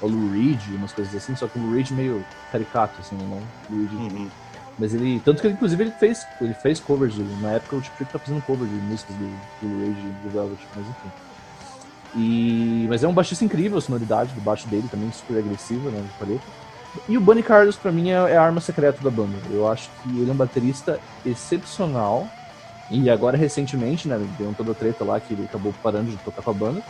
[0.00, 3.40] o Lou Reed, umas coisas assim, só que o Lou Reed meio caricato, assim, não?
[3.70, 4.12] Lou Reed.
[4.12, 4.28] Uhum.
[4.78, 5.20] Mas ele.
[5.24, 7.16] Tanto que ele, inclusive, ele fez, ele fez covers.
[7.40, 9.26] Na época o Chip Trick tá fazendo cover de músicas do,
[9.62, 11.10] do Lou Reed e do Velvet, mas enfim.
[12.14, 16.02] E, mas é um baixista incrível a sonoridade do baixo dele, também super agressiva, né?
[16.18, 16.44] Paleta.
[17.08, 19.36] E o Bunny Carlos, pra mim, é, é a arma secreta da banda.
[19.50, 22.26] Eu acho que ele é um baterista excepcional.
[22.90, 24.18] E agora, recentemente, né?
[24.38, 26.82] Deu toda a treta lá que ele acabou parando de tocar com a banda.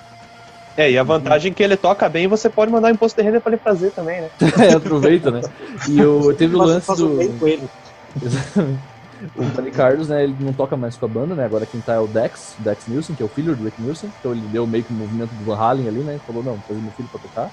[0.76, 3.26] É, e a vantagem é que ele toca bem, você pode mandar um imposto de
[3.26, 4.30] renda pra ele fazer também, né?
[4.58, 5.40] é, aproveita, né?
[5.88, 7.16] E o, teve o lance do.
[7.16, 7.68] Bem com ele.
[9.34, 11.44] O Danny Carlos, né, ele não toca mais com a banda, né?
[11.44, 14.12] Agora quem tá é o Dex, Dex Nielsen, que é o filho do Rick Nielsen.
[14.20, 16.20] Então ele deu meio que um movimento do Van Halen ali, né?
[16.26, 17.50] Falou, não, fazer meu filho pra tocar.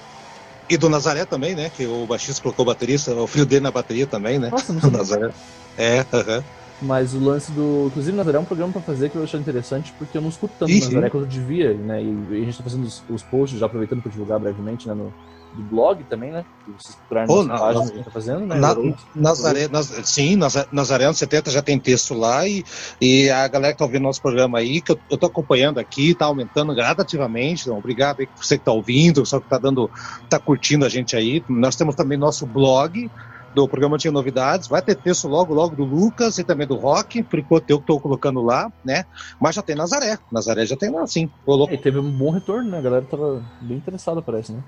[0.68, 1.70] E do Nazaré também, né?
[1.74, 4.50] Que o baixista colocou o baterista, o filho dele na bateria também, né?
[4.50, 4.90] Nossa, não sei.
[4.92, 5.30] Nazaré.
[5.78, 6.20] É, aham.
[6.20, 6.44] Uh -huh.
[6.82, 7.86] Mas o lance do.
[7.86, 10.54] Inclusive, Nazaré é um programa pra fazer que eu achei interessante, porque eu não escuto
[10.58, 10.88] tanto Ixi.
[10.88, 12.02] Nazaré quanto eu devia, né?
[12.02, 14.94] E a gente tá fazendo os, os posts, já aproveitando pra divulgar brevemente, né?
[14.94, 15.12] No,
[15.54, 16.44] do blog também, né?
[16.64, 18.56] Que vocês procurarem oh, na página que a gente tá fazendo, né?
[18.56, 18.76] Na,
[19.14, 20.36] Nazaré, Naz, sim,
[20.72, 22.64] Nazaré anos 70 já tem texto lá e,
[23.00, 26.14] e a galera que tá ouvindo nosso programa aí, que eu, eu tô acompanhando aqui,
[26.14, 27.62] tá aumentando gradativamente.
[27.62, 29.90] Então, obrigado aí por você que tá ouvindo, só que tá dando,
[30.28, 31.42] tá curtindo a gente aí.
[31.48, 33.10] Nós temos também nosso blog,
[33.54, 34.68] do programa Tinha Novidades.
[34.68, 38.00] Vai ter texto logo, logo do Lucas e também do Rock, por enquanto eu estou
[38.00, 39.04] colocando lá, né?
[39.40, 40.18] Mas já tem Nazaré.
[40.30, 41.30] Nazaré já tem lá, sim.
[41.68, 42.78] É, e teve um bom retorno, né?
[42.78, 44.60] A galera tava bem interessada, parece, né?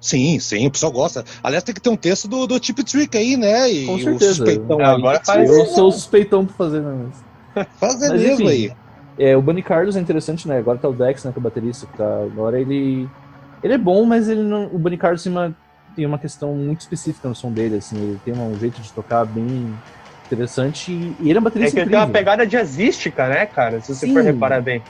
[0.00, 1.24] Sim, sim, o pessoal gosta.
[1.42, 3.68] Aliás, tem que ter um texto do, do Tip Trick aí, né?
[3.70, 4.32] E Com certeza.
[4.32, 7.06] O suspeitão é, agora faz, eu sou suspeitão pra fazer, né?
[7.80, 8.72] Fazer Mas, mesmo enfim, aí.
[9.18, 10.58] É, o Bunny Carlos é interessante, né?
[10.58, 11.32] Agora tá o Dex, né?
[11.32, 11.86] Que é o baterista.
[11.96, 12.22] Tá...
[12.22, 13.08] Agora ele.
[13.62, 14.66] Ele é bom, mas ele não...
[14.66, 15.56] o Bunny Carlos tem uma
[15.96, 19.24] tem uma questão muito específica no som dele, assim, ele tem um jeito de tocar
[19.24, 19.74] bem
[20.26, 23.80] interessante e, ele é um baterista É que ele tem uma pegada jazzística, né, cara,
[23.80, 24.12] se você Sim.
[24.12, 24.82] for reparar bem.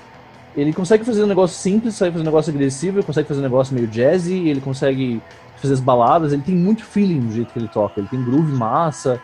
[0.56, 3.44] Ele consegue fazer um negócio simples, consegue fazer um negócio agressivo, ele consegue fazer um
[3.44, 5.22] negócio meio jazzy, ele consegue
[5.56, 8.52] fazer as baladas, ele tem muito feeling no jeito que ele toca, ele tem groove
[8.52, 9.20] massa,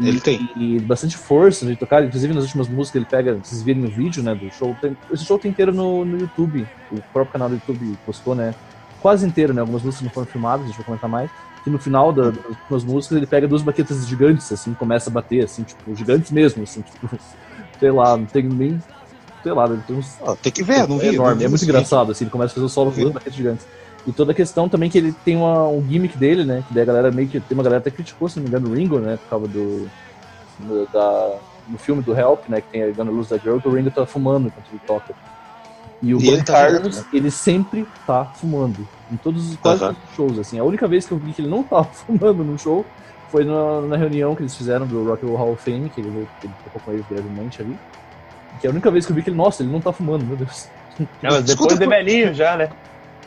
[0.00, 0.50] ele e, tem.
[0.56, 2.04] E bastante força de tocar.
[2.04, 4.76] Inclusive, nas últimas músicas ele pega, vocês viram no vídeo, né, do show.
[4.80, 6.66] Tem, esse show tem inteiro no, no YouTube.
[6.92, 8.54] O próprio canal do YouTube postou, né?
[9.06, 9.60] Quase inteiro, né?
[9.60, 11.30] Algumas músicas não foram filmadas, a gente vai comentar mais.
[11.62, 12.32] Que no final da,
[12.68, 16.64] das músicas ele pega duas baquetas gigantes, assim, começa a bater, assim, tipo, gigantes mesmo,
[16.64, 17.08] assim, tipo,
[17.78, 18.82] sei lá, não tem nem.
[19.44, 20.18] Sei lá, tem uns.
[20.26, 21.14] Ah, tem que ver, não é vi.
[21.14, 23.64] Enorme, é muito engraçado, assim, ele começa a fazer o solo com duas baquetas gigantes.
[24.04, 26.64] E toda a questão também que ele tem uma, um gimmick dele, né?
[26.66, 27.38] Que daí a galera meio que.
[27.38, 29.18] Tem uma galera até criticou, se não me engano, o Ringo, né?
[29.22, 29.88] Por causa do.
[30.58, 31.36] do da,
[31.68, 32.60] no filme do Help, né?
[32.60, 35.14] Que tem a Gonna Lose the Girl, que o Ringo tá fumando enquanto ele toca.
[36.02, 37.04] E o e tá Carlos, né?
[37.12, 38.86] ele sempre tá fumando.
[39.10, 40.58] Em todos os quase os shows, assim.
[40.58, 42.84] A única vez que eu vi que ele não tava fumando no show
[43.30, 46.00] foi na, na reunião que eles fizeram do Rock and Roll Hall of Fame, que
[46.00, 47.76] ele, ele tocou com ele brevemente ali.
[48.60, 50.24] Que é a única vez que eu vi que ele, nossa, ele não tá fumando,
[50.24, 50.68] meu Deus.
[50.98, 51.06] Não,
[51.42, 52.70] depois Escuta, de velhinho já, né?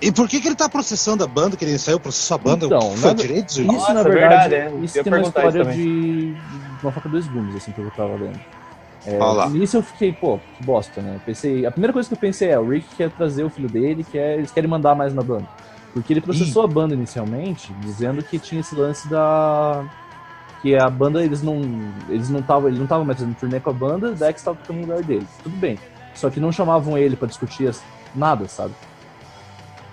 [0.02, 2.66] E por que, que ele tá processando a banda, que ele saiu processar a banda?
[2.66, 3.58] Então, foi direitos?
[3.58, 4.72] Isso, Nossa, na verdade, é.
[4.82, 6.38] isso tem uma história de, de
[6.82, 8.40] uma faca dois gumes, assim, que eu tava lendo.
[9.06, 11.20] É, no início eu fiquei, pô, que bosta, né?
[11.26, 14.04] Pensei, a primeira coisa que eu pensei é, o Rick quer trazer o filho dele,
[14.04, 15.48] quer, eles querem mandar mais na banda.
[15.94, 16.66] Porque ele processou Ih.
[16.66, 19.86] a banda inicialmente, dizendo que tinha esse lance da
[20.62, 21.62] que a banda eles não
[22.10, 24.78] eles não estavam ele não tava mais fazendo turnê com a banda, Dex estava tocando
[24.78, 25.26] no lugar dele.
[25.42, 25.80] Tudo bem.
[26.14, 27.74] Só que não chamavam ele para discutir
[28.14, 28.74] nada, sabe?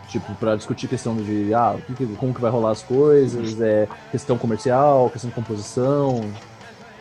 [0.08, 1.76] Tipo, para discutir questão de ah,
[2.18, 6.28] como que vai rolar as coisas, é, questão comercial, questão de composição.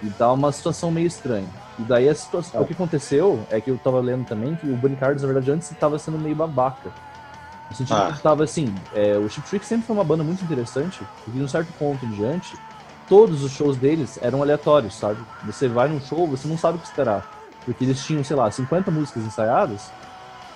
[0.03, 1.47] E tá uma situação meio estranha.
[1.77, 4.75] E daí a situação, o que aconteceu é que eu tava lendo também que o
[4.75, 6.89] Bunny Carlos, na verdade, antes estava sendo meio babaca.
[7.69, 8.13] No sentido ah.
[8.15, 11.41] que tava assim, é, o Chip Trick sempre foi uma banda muito interessante, e de
[11.41, 12.55] um certo ponto em diante,
[13.09, 15.19] todos os shows deles eram aleatórios, sabe?
[15.45, 17.29] Você vai num show, você não sabe o que esperar.
[17.65, 19.91] Porque eles tinham, sei lá, 50 músicas ensaiadas,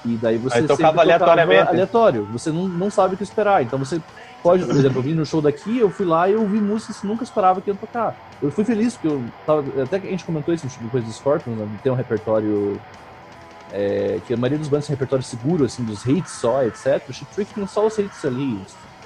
[0.06, 1.68] e daí você Aí tocava aleatoriamente.
[1.68, 3.62] aleatório, você não, não sabe o que esperar.
[3.64, 4.02] Então você
[4.42, 7.00] pode, por exemplo, eu vim no show daqui, eu fui lá e eu ouvi músicas
[7.00, 8.16] que nunca esperava que iam tocar.
[8.42, 9.64] Eu fui feliz porque eu tava.
[9.82, 11.68] Até que a gente comentou isso no coisa do Scorpion, né?
[11.84, 12.80] tem um repertório.
[13.72, 17.04] É, que a maioria dos bandas tem um repertório seguro, assim, dos hits só, etc.
[17.08, 18.60] O Chip Trick tem só os hits ali,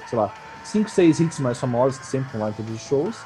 [0.06, 0.32] sei lá,
[0.64, 3.16] 5, 6 hits mais famosos que sempre estão lá em todos os shows.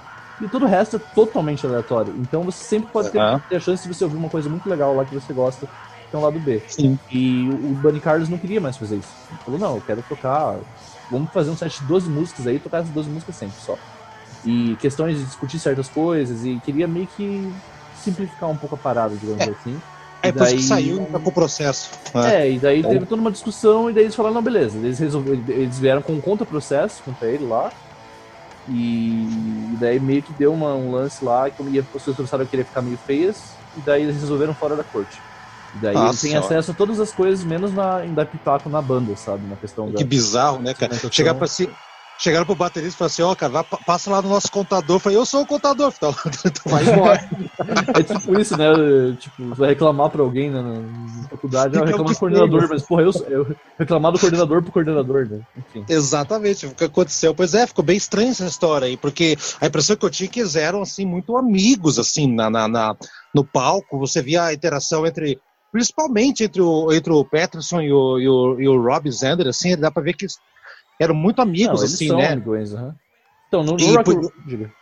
[0.41, 2.15] E todo o resto é totalmente aleatório.
[2.19, 4.95] Então você sempre pode ter, ter a chance de você ouvir uma coisa muito legal
[4.95, 5.67] lá que você gosta,
[6.11, 6.61] que é um lado B.
[6.69, 6.99] Sim.
[7.11, 9.13] E o, o Bunny Carlos não queria mais fazer isso.
[9.31, 10.57] Ele falou, não, eu quero tocar
[11.11, 13.77] vamos fazer um set de 12 músicas aí, tocar essas 12 músicas sempre só.
[14.45, 17.53] E questões de discutir certas coisas, e queria meio que
[18.03, 19.51] simplificar um pouco a parada, digamos é.
[19.51, 19.81] assim.
[20.23, 20.57] É, por daí...
[20.57, 21.91] que saiu com o processo.
[22.15, 22.43] Né?
[22.47, 22.89] É, e daí é.
[22.89, 24.77] teve toda uma discussão, e daí eles falaram, não, beleza.
[24.79, 27.73] Eles, resolveram, eles vieram com um contra-processo contra ele lá,
[28.69, 32.65] e, daí meio que deu uma, um lance lá que as pessoas começaram a querer
[32.65, 35.21] ficar meio feias, e daí eles resolveram fora da corte.
[35.75, 38.81] Daí Nossa, ele tem acesso a todas as coisas, menos na, em dar pitaco na
[38.81, 39.47] banda, sabe?
[39.47, 40.05] Na questão que da.
[40.05, 40.95] Bizarro, né, cara?
[41.11, 41.69] Chegar pra si.
[42.21, 44.97] Chegaram pro baterista e falaram assim, ó, oh, cara, vai, passa lá no nosso contador.
[44.97, 46.13] Eu falei, eu sou o contador, então,
[46.45, 47.31] então vai embora.
[47.97, 48.67] é tipo isso, né?
[49.21, 53.03] Tipo, você vai reclamar pra alguém né, na faculdade, eu reclamo do coordenador, mas, porra,
[53.03, 55.43] eu, eu reclamar do coordenador pro coordenador, né?
[55.57, 55.85] Enfim.
[55.89, 57.33] Exatamente, o que aconteceu.
[57.33, 60.33] Pois é, ficou bem estranha essa história aí, porque a impressão que eu tinha é
[60.33, 62.97] que eles eram, assim, muito amigos, assim, na, na, na
[63.33, 63.97] no palco.
[64.01, 65.39] Você via a interação entre
[65.79, 69.77] principalmente entre o, entre o Peterson e o, e o, e o Rob Zander, assim,
[69.77, 70.27] dá pra ver que
[70.99, 72.33] eram muito amigos, Não, assim, né?
[72.33, 72.93] Amigos, uhum.
[73.47, 74.05] Então, no, no Rock...
[74.05, 74.33] por...
[74.45, 74.73] Diga,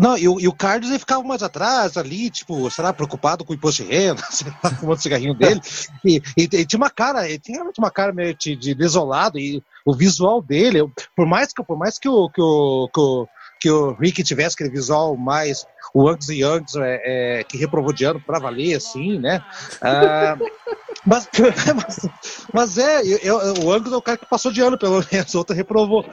[0.00, 3.52] Não, e o, e o Carlos ele ficava mais atrás ali, tipo, será preocupado com
[3.52, 5.60] o imposto de renda, sei lá, com o cigarrinho dele.
[6.04, 9.62] E, e, e, tinha uma cara, ele tinha uma cara meio de, de desolado, e
[9.86, 10.80] o visual dele,
[11.14, 13.28] por mais que, por mais que o, que o, que o
[13.60, 17.92] que o Rick tivesse aquele visual mais o Angus e Youngs é, é, que reprovou
[17.92, 19.42] de ano para valer, assim, né?
[19.80, 20.36] Ah,
[21.06, 21.28] mas,
[21.74, 22.08] mas,
[22.52, 25.56] mas, é, eu, o Angus é o cara que passou de ano, pelo menos, outro
[25.56, 26.04] reprovou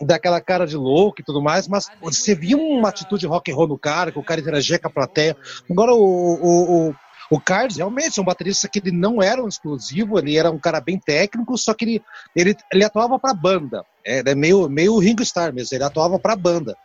[0.00, 3.68] daquela cara de louco e tudo mais, mas você via uma atitude rock and roll
[3.68, 5.36] no cara, que o cara interagia com a plateia.
[5.70, 6.94] Agora, o, o, o
[7.30, 10.58] o Carlos realmente é um baterista que ele não era um exclusivo, ele era um
[10.58, 12.02] cara bem técnico, só que ele,
[12.34, 13.84] ele, ele atuava para banda.
[14.04, 16.76] É, é meio, meio Ringo Starr mesmo, ele atuava para banda.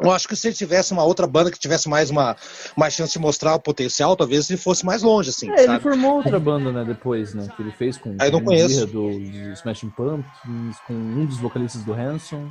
[0.00, 2.36] Eu acho que se ele tivesse uma outra banda que tivesse mais uma
[2.76, 5.50] mais chance de mostrar o potencial, talvez ele fosse mais longe, assim.
[5.50, 7.48] É, ele formou outra banda, né, depois, né?
[7.56, 8.86] Que ele fez com Aí não conheço.
[8.86, 12.50] Do, do Smashing Pumpkins, com um dos vocalistas do Hanson.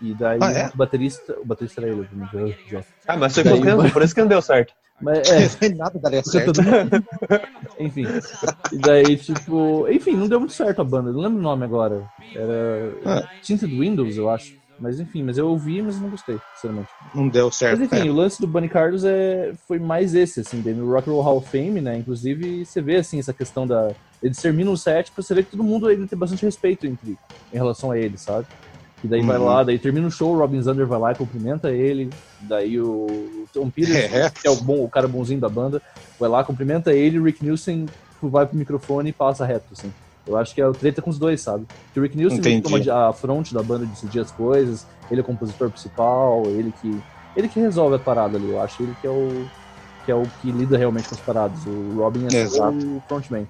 [0.00, 0.70] E daí ah, é?
[0.72, 1.36] o baterista.
[1.40, 2.82] O baterista era ele, já.
[3.06, 4.72] Ah, mas foi com por isso que não deu certo.
[5.00, 5.26] Mas,
[5.62, 6.60] é, nada daria certo.
[7.78, 8.06] enfim.
[8.72, 9.88] E daí, tipo.
[9.88, 11.12] Enfim, não deu muito certo a banda.
[11.12, 12.06] Não lembro o nome agora.
[12.34, 12.94] Era.
[13.04, 13.28] Ah.
[13.42, 14.60] Tinted Windows, eu acho.
[14.80, 16.88] Mas enfim, mas eu ouvi, mas não gostei, sinceramente.
[17.14, 17.78] Não deu certo.
[17.78, 18.10] Mas enfim, é.
[18.10, 21.36] o lance do Bunny Carlos é, foi mais esse, assim, no Rock and Roll Hall
[21.36, 21.98] of Fame, né?
[21.98, 23.92] Inclusive, você vê, assim, essa questão da.
[24.22, 27.18] Eles terminam o set pra você ver que todo mundo ele tem bastante respeito entre,
[27.52, 28.46] em relação a ele, sabe?
[29.02, 29.26] E daí uhum.
[29.26, 32.10] vai lá, daí termina o show, o Robin Zander vai lá e cumprimenta ele.
[32.42, 34.30] Daí o, Tom Peters, é.
[34.30, 35.80] que é o, bom, o cara bonzinho da banda,
[36.18, 37.86] vai lá, cumprimenta ele, o Rick Nielsen
[38.22, 39.92] vai pro microfone e passa reto, assim.
[40.26, 41.66] Eu acho que é o treta com os dois, sabe?
[41.92, 42.78] Que o Rick Nielsen toma
[43.08, 47.00] a fronte da banda de decidir as coisas, ele é o compositor principal, ele que
[47.36, 48.50] ele que resolve a parada ali.
[48.50, 49.46] Eu acho ele que é o
[50.04, 51.58] que é o que lida realmente com as paradas.
[51.66, 53.46] O Robin é só o frontman.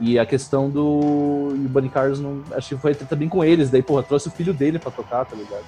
[0.00, 0.82] E a questão do.
[0.82, 3.68] o Bunny Carlos, não, acho que foi também com eles.
[3.70, 5.64] Daí, porra, trouxe o filho dele pra tocar, tá ligado?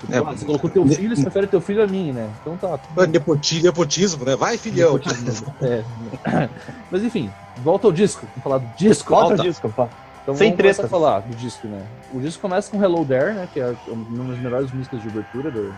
[0.00, 2.30] Tipo, é, ah, você colocou teu filho, você prefere teu filho a mim, né?
[2.40, 2.78] Então tá.
[3.06, 4.34] Nepotismo, nepotismo, né?
[4.34, 4.94] Vai, filhão.
[4.94, 5.84] Nepotismo, é.
[6.90, 8.26] Mas enfim, volta ao disco.
[8.26, 9.10] Vamos falar do disco.
[9.10, 9.88] Volta ao disco, pá.
[10.22, 10.88] Então Sem vamos treta.
[10.88, 11.84] falar do disco, né?
[12.12, 13.48] O disco começa com Hello There, né?
[13.52, 15.74] Que é uma das melhores músicas de abertura do,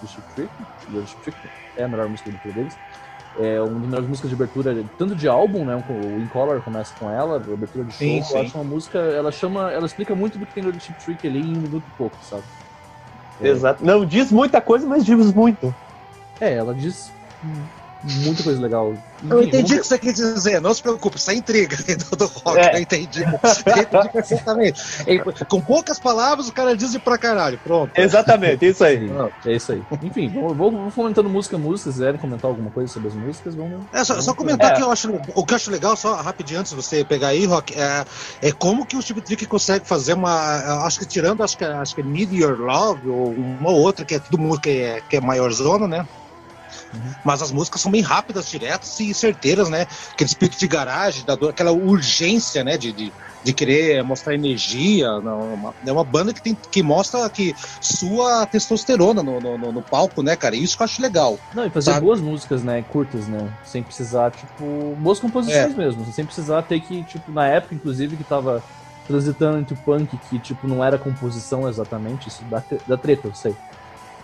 [0.00, 0.50] do Chip Trick.
[0.88, 1.38] Do Chip Trick.
[1.76, 2.76] É a melhor música de abertura deles.
[3.40, 5.82] É uma das melhores músicas de abertura, tanto de álbum, né?
[5.88, 7.98] O In Color começa com ela, a abertura de show.
[7.98, 8.34] Sim, sim.
[8.34, 11.26] Eu acho uma música, ela chama, ela explica muito do que tem no Chip Trick
[11.26, 12.42] ali em um minuto e pouco, sabe?
[13.40, 13.48] É.
[13.48, 13.84] Exato.
[13.84, 15.72] Não diz muita coisa, mas diz muito.
[16.40, 17.12] É, ela diz
[18.02, 18.94] muita coisa legal.
[19.28, 22.26] Eu entendi o que você quis dizer, não se preocupe, isso é intriga dentro do
[22.26, 22.76] rock, é.
[22.76, 23.22] eu entendi.
[23.22, 24.82] Eu entendi perfeitamente.
[25.48, 27.92] Com poucas palavras, o cara diz de pra caralho, pronto.
[27.96, 29.10] Exatamente, isso aí.
[29.44, 29.82] é isso aí.
[30.02, 33.80] Enfim, vou, vou comentando música música, se quiserem comentar alguma coisa sobre as músicas, vamos.
[33.92, 34.76] É, só, só comentar é.
[34.76, 37.44] que eu acho, o que eu acho legal, só rapidinho antes de você pegar aí,
[37.44, 38.04] Rock, é,
[38.42, 40.84] é como que o Chip Trick consegue fazer uma.
[40.84, 44.04] Acho que tirando, acho que, acho que é Need Your Love, ou uma ou outra,
[44.04, 46.06] que é tudo música que é, que é maior zona, né?
[46.92, 47.14] Uhum.
[47.24, 49.86] Mas as músicas são bem rápidas, diretas e certeiras, né?
[50.12, 52.76] Aquele espírito de garagem, da dor, aquela urgência, né?
[52.76, 53.12] De, de,
[53.44, 55.20] de querer mostrar energia.
[55.20, 60.22] Não, é uma banda que, tem, que mostra que sua testosterona no, no, no palco,
[60.22, 60.56] né, cara?
[60.56, 61.38] Isso que eu acho legal.
[61.54, 62.06] Não, e fazer sabe?
[62.06, 62.84] boas músicas, né?
[62.88, 63.48] Curtas, né?
[63.64, 65.76] Sem precisar, tipo, boas composições é.
[65.76, 66.04] mesmo.
[66.12, 68.62] Sem precisar ter que, tipo, na época, inclusive, que tava
[69.06, 73.34] transitando entre o punk, que, tipo, não era composição exatamente, isso dá, dá treta, eu
[73.34, 73.56] sei.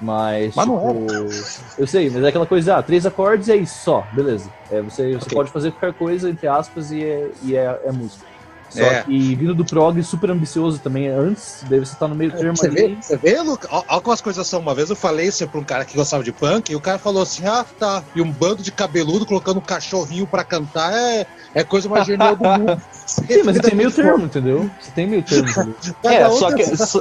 [0.00, 1.82] Mas, mas tipo, é.
[1.82, 4.50] eu sei, mas é aquela coisa, ah, três acordes e é isso só, beleza.
[4.70, 8.34] É, você, você pode fazer qualquer coisa, entre aspas, e é, e é, é música.
[8.74, 9.02] Só é.
[9.04, 12.66] que vindo do prog super ambicioso também antes, daí você tá no meio termo você
[12.66, 12.88] ali.
[12.88, 13.68] Vê, você vê, Luca?
[13.70, 14.58] Olha como as coisas são.
[14.58, 16.98] Uma vez eu falei isso pra um cara que gostava de punk, e o cara
[16.98, 18.02] falou assim: ah, tá.
[18.16, 21.24] E um bando de cabeludo colocando um cachorrinho pra cantar é,
[21.54, 22.82] é coisa mais genial do mundo.
[23.06, 24.68] Sim, mas você tem meio termo, entendeu?
[24.80, 26.64] Você tem meio termo é, só que.
[26.76, 27.00] Só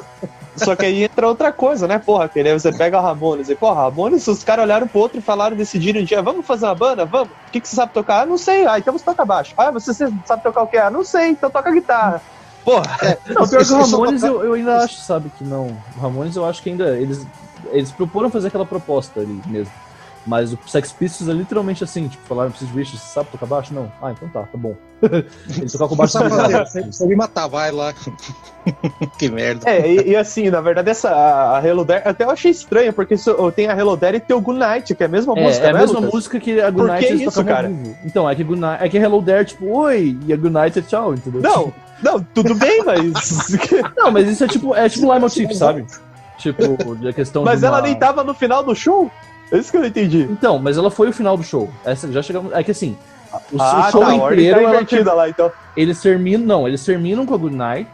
[0.75, 2.29] que aí entra outra coisa, né, porra?
[2.29, 5.55] Que você pega o Ramones e, porra, Ramones, os caras olharam pro outro e falaram,
[5.55, 7.05] decidiram um dia, vamos fazer uma banda?
[7.05, 7.29] Vamos.
[7.29, 8.21] O que, que você sabe tocar?
[8.21, 8.65] Ah, não sei.
[8.65, 9.53] Ah, então você toca baixo.
[9.57, 10.77] Ah, você, você sabe tocar o quê?
[10.77, 12.21] Ah, não sei, então toca guitarra.
[12.63, 12.83] Porra.
[13.01, 15.77] É, não, pior que o Ramones eu, eu ainda acho, sabe, que não.
[15.97, 16.97] O Ramones eu acho que ainda.
[16.97, 17.25] Eles,
[17.71, 19.73] eles proporam fazer aquela proposta ali mesmo.
[20.25, 23.45] Mas o Sex Pistols é literalmente assim, tipo, falaram pro Sid Vicious, você sabe tocar
[23.45, 23.73] baixo?
[23.73, 23.91] Não.
[24.01, 24.75] Ah, então tá, tá bom.
[25.03, 27.93] Ele tocar com baixo Você me matar, vai lá.
[29.19, 29.69] que merda.
[29.69, 32.93] É, e, e, assim, na verdade, essa, a, a Hello Dare, até eu achei estranho,
[32.93, 35.37] porque isso, tem a Hello Dare e tem o Good Night, que é a mesma
[35.37, 36.13] é, música, É a né, mesma Lucas?
[36.13, 37.71] música que a Good Night que isso, cara?
[38.05, 40.79] Então, é que, Good Night, é que Hello Dare, tipo, oi, e a Good Night
[40.79, 41.41] é tchau, entendeu?
[41.41, 43.57] Não, não, tudo bem, mas...
[43.97, 45.85] não, mas isso é tipo, é tipo Lime Tip, sabe?
[46.37, 47.83] Tipo, a questão Mas ela uma...
[47.83, 49.09] nem tava no final do show?
[49.53, 50.23] É isso que eu não entendi.
[50.31, 51.69] Então, mas ela foi o final do show.
[51.85, 52.51] Essa, já chegamos.
[52.53, 52.97] É que assim,
[53.51, 54.55] o, ah, show tá, inteiro.
[54.63, 55.51] Tá ela, lá, então.
[55.77, 56.43] Eles terminam.
[56.45, 57.87] Não, eles terminam com a Good Night.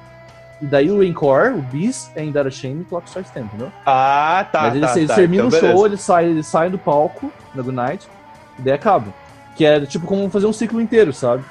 [0.62, 3.72] E daí o encore, o bis, é em Dara Shame e Clock Strike Ten, entendeu?
[3.86, 4.64] Ah, tá.
[4.64, 5.16] Mas eles, tá, eles tá.
[5.16, 5.86] terminam Então, o show, beleza.
[5.88, 8.08] eles saem, eles saem do palco na Good Night,
[8.58, 9.06] e daí acaba.
[9.56, 11.44] Que é tipo como fazer um ciclo inteiro, sabe?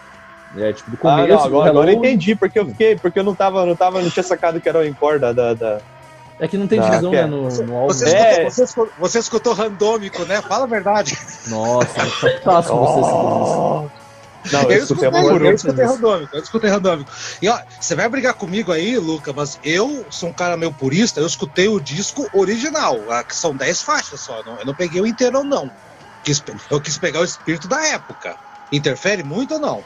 [0.58, 3.18] É tipo do Ah, começo, não, do agora, agora eu entendi, porque eu fiquei, porque
[3.18, 5.78] eu não tava, não tava, não tinha sacado que era o encore da, da, da-
[6.38, 7.22] É que não tem Tá, divisão, que é.
[7.22, 7.92] né, no, no álbum.
[7.92, 8.30] Você, É.
[8.30, 10.40] escutou, você, escutou, você escutou randômico, né?
[10.42, 11.18] Fala a verdade.
[11.48, 14.52] Nossa, fantástico você se diz.
[14.52, 17.10] Não, Eu eu escutei, escutei eu escutei randômico, eu escutei randômico.
[17.42, 21.20] E ó, você vai brigar comigo aí, Luca, mas eu sou um cara meio purista,
[21.20, 25.06] eu escutei o disco original, que são 10 faixas só, não- eu não peguei o
[25.06, 25.68] inteiro não.
[26.70, 28.36] Eu quis pegar o espírito da época.
[28.70, 29.82] Interfere muito ou não?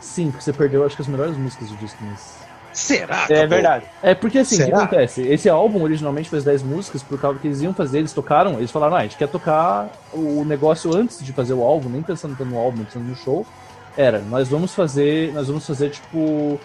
[0.00, 1.98] Sim, porque você perdeu, acho que as melhores músicas do disco.
[2.02, 2.37] Mas...
[2.78, 3.26] Será?
[3.28, 3.48] É Acabou?
[3.48, 3.84] verdade.
[4.00, 5.22] É porque assim, o que acontece?
[5.22, 8.70] Esse álbum originalmente fez 10 músicas por causa que eles iam fazer, eles tocaram, eles
[8.70, 12.36] falaram, ah, a gente quer tocar o negócio antes de fazer o álbum, nem pensando
[12.44, 13.44] no álbum, pensando no show.
[13.96, 16.60] Era, nós vamos fazer, nós vamos fazer tipo.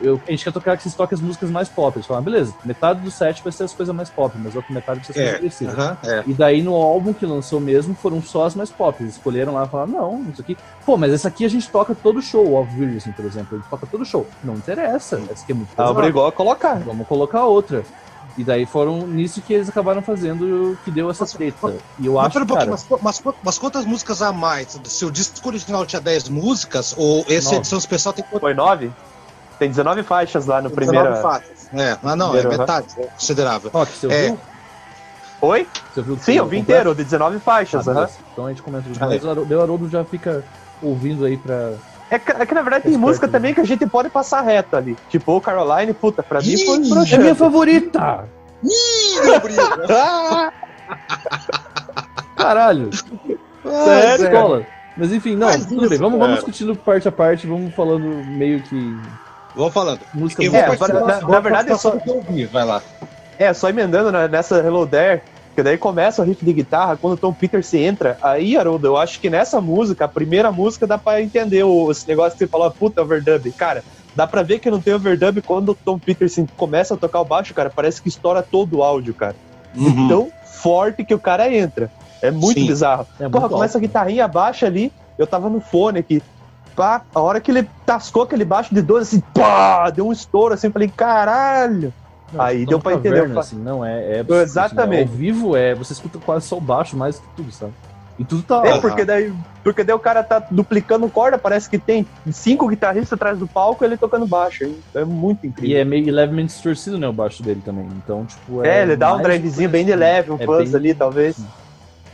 [0.00, 1.96] Eu- a gente quer tocar que vocês toquem as músicas mais pop.
[1.96, 4.72] Eles falaram, beleza, metade do set vai ser as coisas mais pop, mas a outra
[4.74, 5.78] metade vai ser as coisas É, agressivas.
[5.78, 6.24] aham, é.
[6.26, 9.02] E daí no álbum que lançou mesmo foram só as mais pop.
[9.02, 10.56] Eles escolheram lá e falaram, não, isso aqui.
[10.84, 13.56] Pô, mas essa aqui a gente toca todo show, o Off Virgin, por exemplo.
[13.56, 14.26] A gente toca todo show.
[14.42, 15.16] Não interessa.
[15.30, 15.90] Essa aqui é muito Ah, pesada.
[15.98, 16.74] obrigou a colocar.
[16.80, 17.84] Vamos colocar outra.
[18.36, 21.76] E daí foram nisso que eles acabaram fazendo que deu essa Mas- treta.
[22.00, 24.76] E eu Mas, acho, um cara, mas, mas, mas quantas músicas a mais?
[24.84, 27.56] Se o disco original tinha 10 músicas, ou essa Nove.
[27.58, 28.40] edição especial tem quantas?
[28.40, 28.90] Foi nove?
[29.58, 31.22] Tem 19 faixas lá no 19 primeiro.
[31.22, 31.68] faixas.
[31.72, 32.60] É, mas não, Primeiro, é aham.
[32.60, 33.70] metade, é considerável.
[33.72, 34.20] Rock, você É.
[34.30, 34.40] ouviu?
[35.40, 35.68] Oi?
[35.92, 37.86] Você ouviu Sim, eu vi inteiro, de 19 Ah, faixas.
[37.86, 37.94] aham.
[37.94, 38.18] beleza.
[38.32, 38.88] Então a gente comenta.
[39.00, 40.44] Ah, Mas o Haroldo- o Haroldo já fica
[40.82, 41.72] ouvindo aí pra.
[42.10, 43.32] É que, é que, na verdade tem música né?
[43.32, 44.96] também que a gente pode passar reto ali.
[45.08, 47.18] Tipo o Caroline, puta, pra mim foi Ih, É broxante.
[47.18, 48.28] minha favorita!
[48.62, 49.96] Ih, meu.
[49.96, 50.52] Ah,
[52.36, 52.90] Caralho!
[53.64, 54.24] Sério?
[54.26, 54.66] Escola!
[54.96, 55.98] Mas enfim, não, Faz tudo isso, bem.
[55.98, 56.22] Vamos, cara.
[56.24, 58.96] vamos discutindo parte a parte, vamos falando meio que
[59.54, 60.00] Vou falando.
[60.12, 62.82] música Eu vou É, na- na verdade, é do que eu ouvi, vai lá.
[63.38, 65.22] É, só emendando né, nessa Hello There,
[65.54, 68.96] que daí começa o riff de guitarra, quando o Tom Peters entra, aí, Haroldo, eu
[68.96, 72.46] acho que nessa música, a primeira música, dá pra entender o, esse negócio que você
[72.48, 73.50] falou, puta, overdub.
[73.52, 73.84] Cara,
[74.14, 77.24] dá pra ver que não tem overdub quando o Tom Peterson começa a tocar o
[77.24, 79.34] baixo, cara, parece que estoura todo o áudio, cara.
[79.76, 80.08] Uhum.
[80.08, 81.90] Tão forte que o cara entra.
[82.22, 82.66] É muito Sim.
[82.66, 83.06] bizarro.
[83.20, 83.86] É Porra, muito começa a alto.
[83.86, 86.22] guitarrinha baixa ali, eu tava no fone aqui.
[86.74, 90.54] Pá, a hora que ele tascou aquele baixo de 12, assim, pá, deu um estouro
[90.54, 91.92] assim, falei, caralho.
[92.32, 93.38] Não, Aí deu pra caverna, entender.
[93.38, 95.02] Assim, não, é, é absurdo, Exatamente.
[95.04, 95.74] Assim, ao vivo é.
[95.74, 97.72] Você escuta quase só o baixo mais que tudo, sabe?
[98.18, 98.62] E tudo tá.
[98.64, 103.12] É, porque daí, porque daí o cara tá duplicando corda, parece que tem cinco guitarristas
[103.12, 104.64] atrás do palco ele tocando baixo.
[104.64, 104.76] hein?
[104.94, 105.78] É muito E incrível.
[105.80, 107.06] é meio levemente distorcido, né?
[107.08, 107.86] O baixo dele também.
[108.04, 108.64] Então, tipo.
[108.64, 110.00] É, ele dá um drivezinho bem de distorcido.
[110.00, 111.36] leve, um É fuzz bem- ali, talvez.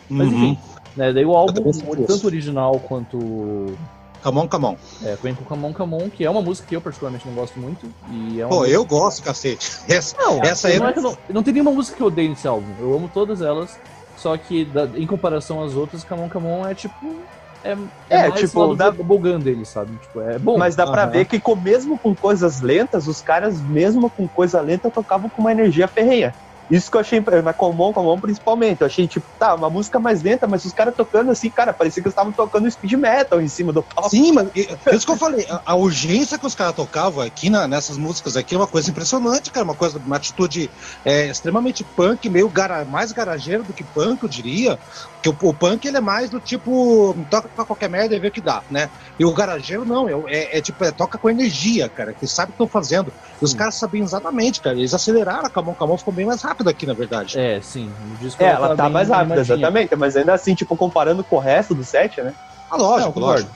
[0.08, 0.34] Mas Uhum.
[0.34, 0.58] enfim,
[0.96, 1.12] né?
[1.12, 3.76] Daí o álbum, sinto tanto original quanto.
[4.22, 4.76] Come on, come on.
[5.02, 7.86] É, vem com Camon Camon, que é uma música que eu particularmente não gosto muito.
[8.12, 9.70] E é uma Pô, música- eu gosto, cacete.
[9.88, 12.28] Essa, Não, essa aí não, é é não, não tem nenhuma música que eu odeio
[12.28, 12.66] nesse álbum.
[12.78, 13.78] Eu amo todas elas.
[14.16, 17.24] Só que, da- em comparação às outras, Camon Camon é tipo.
[17.64, 17.76] É,
[18.08, 19.92] É, mais tipo, dá- do Bogan dele, sabe?
[19.98, 20.56] Tipo, é bom.
[20.58, 21.10] Mas dá pra Aham.
[21.12, 25.42] ver que com, mesmo com coisas lentas, os caras, mesmo com coisa lenta, tocavam com
[25.42, 26.34] uma energia ferrenha.
[26.70, 28.80] Isso que eu achei, mas Comon, Comon principalmente.
[28.80, 32.00] Eu achei, tipo, tá, uma música mais lenta, mas os caras tocando assim, cara, parecia
[32.00, 34.10] que eles estavam tocando speed metal em cima do palco.
[34.10, 35.44] Sim, mas isso que eu falei.
[35.50, 38.88] A, a urgência que os caras tocavam aqui na- nessas músicas aqui é uma coisa
[38.90, 39.64] impressionante, cara.
[39.64, 40.70] Uma coisa, uma atitude
[41.04, 44.78] é, extremamente punk, meio gara, mais garageiro do que punk, eu diria.
[45.22, 48.28] Porque o, o punk ele é mais do tipo, toca pra qualquer merda e vê
[48.28, 48.88] o que dá, né?
[49.18, 52.50] E o garageiro não, é, é- é tipo, é, toca com energia, cara, que sabe
[52.50, 53.12] o que estão fazendo.
[53.40, 53.56] E os Sim.
[53.58, 54.78] caramon sabiam exatamente, cara.
[54.78, 57.38] Eles aceleraram a Camon Camon, ficou bem mais rápido aqui, na verdade.
[57.38, 57.94] É, sim.
[58.00, 61.36] No disco É, ela tá bem mais rápida, exatamente, mas ainda assim, tipo, comparando com
[61.36, 62.34] o resto do set, né?
[62.70, 63.50] Ah, lógico, Não, lógico.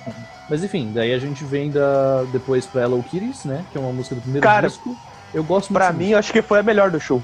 [0.48, 3.64] Mas enfim, daí a gente vem da, depois pra Hello Kitties, né?
[3.70, 4.98] Que é uma música do primeiro Cara, disco.
[5.32, 7.22] Eu gosto muito Pra mim, eu acho que foi a melhor do show.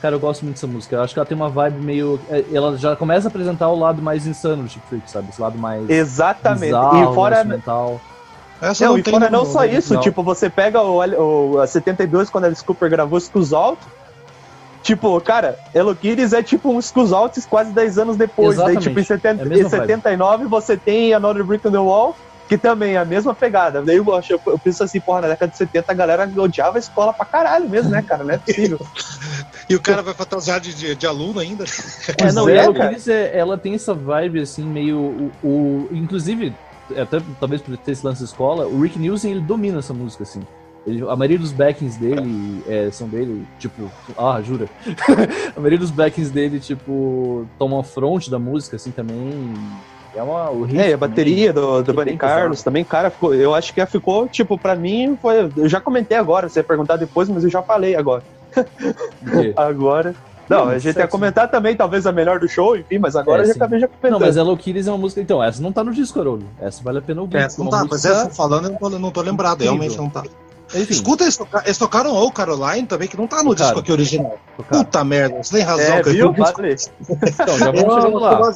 [0.00, 0.96] Cara, eu gosto muito dessa música.
[0.96, 2.20] Eu acho que ela tem uma vibe meio.
[2.30, 5.28] é, Ela já começa a apresentar o lado mais insano do Chick Freak, sabe?
[5.30, 5.88] Esse lado mais.
[5.90, 6.64] Exatamente.
[6.66, 8.00] bizarro, e fora, instrumental.
[8.62, 10.00] Essa não, e tem fora não só isso, não.
[10.00, 10.98] tipo, você pega o,
[11.54, 13.86] o a 72 quando a Alice Cooper gravou Scus Alto,
[14.82, 16.80] tipo, cara, Hello Kitties é tipo um
[17.14, 18.56] Altos quase 10 anos depois.
[18.56, 18.82] Daí, Exatamente.
[18.88, 22.14] tipo, em, 70, É a mesma em 79 você tem Another Brick on the Wall,
[22.48, 23.80] que também é a mesma pegada.
[23.80, 26.80] Daí eu, acho- eu penso assim, porra, na década de 70 a galera odiava a
[26.80, 28.24] escola pra caralho mesmo, né, cara?
[28.24, 28.78] Não é possível.
[29.70, 31.64] E o cara vai fantasiar de, de, de aluno ainda.
[32.18, 32.96] É, não, e é, Hello cara.
[33.06, 34.98] É, ela tem essa vibe, assim, meio.
[34.98, 36.52] O, o- inclusive,
[36.96, 40.24] até talvez por ter esse lance de escola, o Rick Nielsen ele domina essa música,
[40.24, 40.40] assim.
[40.84, 43.88] Ele- a maioria dos backings dele é, são dele, tipo.
[44.18, 44.66] Ah, jura?
[45.54, 49.54] a maioria dos backings dele, tipo, tomam a front da música, assim, também.
[50.12, 53.72] É uma, o é, a bateria do, do Bunny Carlos também, cara, ficou, eu acho
[53.72, 57.44] que ficou, tipo, pra mim, foi, eu já comentei agora, você ia perguntar depois, mas
[57.44, 58.24] eu já falei agora.
[59.56, 60.14] Agora.
[60.48, 63.46] Não, a gente ia comentar também, talvez a melhor do show, enfim, mas agora é,
[63.46, 64.10] já acabei já comentando.
[64.10, 65.20] Não, mas Hello Kitties é uma música.
[65.20, 66.44] Então, essa não tá no disco, Haroldo.
[66.60, 67.36] Essa vale a pena ouvir.
[67.36, 67.94] Essa não tá, música...
[67.94, 69.74] mas essa falando, eu não tô, não tô lembrado, Incrível.
[69.74, 70.24] realmente não tá.
[70.74, 70.92] Enfim.
[70.92, 74.38] Escuta, eles, toca, eles tocaram o Caroline também, que não tá no disco aqui original.
[74.56, 74.84] Tocaram.
[74.84, 75.96] Puta merda, você tem razão.
[75.96, 76.32] É, viu?
[76.32, 76.74] Vale.
[77.08, 78.54] então, já vamos chegando lá.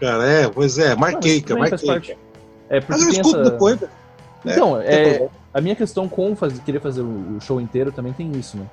[0.00, 2.16] Cara, é, pois é, marquei, cara, marquei.
[2.70, 3.50] É, porque Mas eu escuto essa...
[3.50, 3.80] depois.
[3.80, 3.88] Né?
[4.46, 8.56] Então, é, a minha questão com fazer, querer fazer o show inteiro também tem isso,
[8.56, 8.64] né?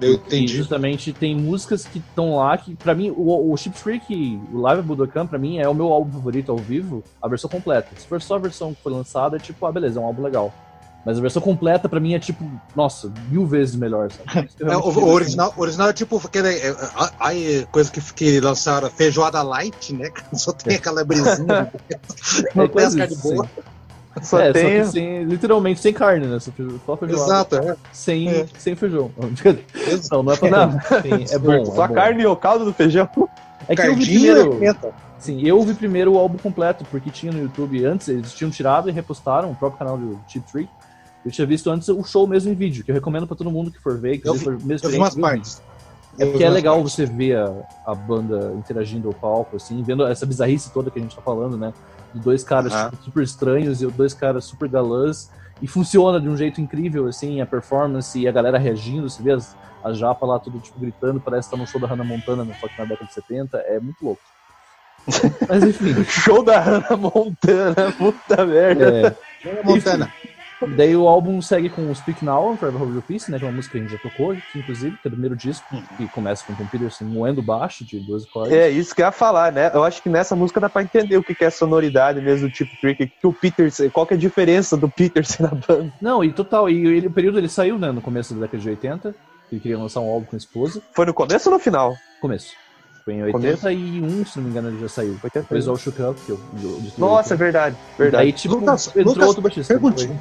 [0.00, 0.52] Eu entendi.
[0.52, 4.60] E justamente tem músicas que estão lá que, pra mim, o, o Chip Freak, o
[4.60, 7.88] Live Budokan, pra mim, é o meu álbum favorito ao vivo, a versão completa.
[7.96, 10.22] Se for só a versão que foi lançada, é tipo, ah, beleza, é um álbum
[10.22, 10.52] legal.
[11.04, 12.44] Mas a versão completa, pra mim, é tipo,
[12.76, 14.10] nossa, mil vezes melhor.
[14.60, 19.42] É, o, o original, original é tipo aquele, é, a, coisa que, que lançaram, feijoada
[19.42, 20.10] light, né?
[20.34, 21.72] Só tem aquela brisinha.
[22.54, 23.48] não tem as carne boa.
[24.22, 24.62] Só é, tem...
[24.62, 26.38] só que sem, literalmente sem carne, né?
[26.40, 26.50] Só
[26.96, 27.24] feijão.
[27.24, 27.76] Exato, é.
[27.92, 28.46] Sem, é.
[28.58, 29.10] sem feijão.
[30.10, 30.70] Não, não é pra.
[31.02, 31.64] Sim, é bom.
[31.64, 31.94] Só é bom.
[31.94, 33.08] carne e o caldo do feijão.
[33.68, 34.58] É que eu vi primeiro.
[35.18, 38.88] Sim, eu vi primeiro o álbum completo, porque tinha no YouTube antes, eles tinham tirado
[38.88, 40.70] e repostaram o próprio canal do Cheap Trick.
[41.24, 43.70] Eu tinha visto antes o show mesmo em vídeo, que eu recomendo pra todo mundo
[43.70, 45.60] que for ver, que eu for mesmo eu vi umas partes.
[46.18, 47.54] É porque é legal você ver a,
[47.86, 51.56] a banda interagindo ao palco, assim, vendo essa bizarrice toda que a gente tá falando,
[51.56, 51.72] né?
[52.14, 52.92] De dois caras ah.
[53.02, 55.30] super estranhos e dois caras super galãs.
[55.62, 59.08] E funciona de um jeito incrível, assim, a performance e a galera reagindo.
[59.08, 59.54] Você vê as,
[59.84, 62.66] as japas lá tudo, tipo, gritando, parece que tá no show da Hannah Montana, só
[62.66, 63.58] que na década de 70.
[63.58, 64.22] É muito louco.
[65.48, 66.02] Mas enfim.
[66.04, 68.84] show da Hannah Montana, puta merda.
[68.84, 69.48] É.
[69.48, 70.12] Hannah Montana.
[70.66, 73.48] Daí o álbum segue com o Speak Now, Forever Hold Your Peace, né, que é
[73.48, 75.82] uma música que a gente já tocou, que, inclusive, que é o primeiro disco, uhum.
[75.96, 78.52] que começa com o Tom Peterson moendo baixo de 12 cordas.
[78.52, 79.70] É, isso que eu ia falar, né?
[79.72, 82.70] Eu acho que nessa música dá pra entender o que é sonoridade mesmo do tipo
[82.80, 85.92] Trick, que o Peterson, qual que é a diferença do Peterson na banda.
[86.00, 88.68] Não, e total, e ele, o período ele saiu, né, no começo da década de
[88.68, 89.14] 80,
[89.50, 90.82] ele queria lançar um álbum com a esposa.
[90.92, 91.96] Foi no começo ou no final?
[92.20, 92.54] Começo.
[93.04, 94.32] Foi em 81, começo?
[94.32, 95.18] se não me engano, ele já saiu.
[95.32, 98.24] Depois o Shook Up, que eu, eu Nossa, é verdade, verdade.
[98.24, 99.74] Aí, tipo, Lucas, entrou Lucas, outro baixista.
[99.74, 100.20] Perguntinha.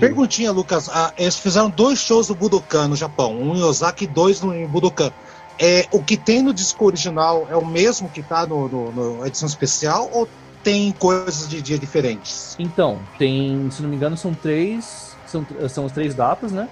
[0.00, 0.88] Perguntinha, Lucas.
[0.88, 4.54] Ah, eles fizeram dois shows do Budokan no Japão, um em Osaka e dois no,
[4.54, 5.12] em Budokan.
[5.58, 9.26] É, o que tem no disco original é o mesmo que está no, no, no,
[9.26, 10.26] edição especial ou
[10.64, 12.56] tem coisas de dia diferentes?
[12.58, 15.14] Então, tem, se não me engano, são três.
[15.26, 16.68] São, são as três datas, né?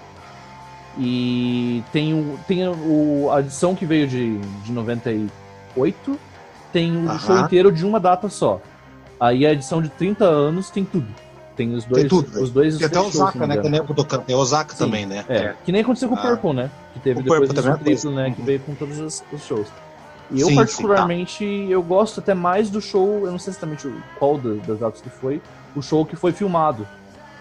[0.97, 6.19] E tem, o, tem o, a edição que veio de, de 98,
[6.73, 7.19] tem o Aham.
[7.19, 8.59] show inteiro de uma data só.
[9.19, 11.07] Aí a edição de 30 anos tem tudo.
[11.59, 12.03] Tem os dois.
[12.03, 12.41] Tem tudo.
[12.41, 13.57] Os dois tem até Osaka, né?
[13.57, 13.81] Que nem.
[14.25, 15.25] Tem Osaka Sim, também, né?
[15.27, 15.37] É.
[15.37, 15.55] é.
[15.65, 16.21] Que nem aconteceu com o ah.
[16.21, 16.71] Purple, né?
[16.93, 18.31] Que teve o depois do triplo, né?
[18.31, 19.67] Que veio com todos os, os shows.
[20.31, 21.73] E eu, sim, particularmente, sim, tá.
[21.73, 25.41] eu gosto até mais do show, eu não sei exatamente qual das datas que foi,
[25.75, 26.87] o show que foi filmado.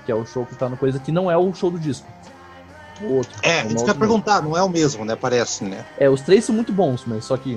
[0.05, 2.09] Que é o show que tá no coisa que não é o show do disco.
[3.01, 3.39] O outro.
[3.43, 5.15] É, é isso que eu perguntar, não é o mesmo, né?
[5.15, 5.85] Parece, né?
[5.97, 7.57] É, os três são muito bons, mas só que.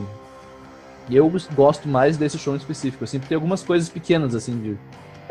[1.10, 4.78] Eu gosto mais desse show em específico, assim, porque tem algumas coisas pequenas, assim, de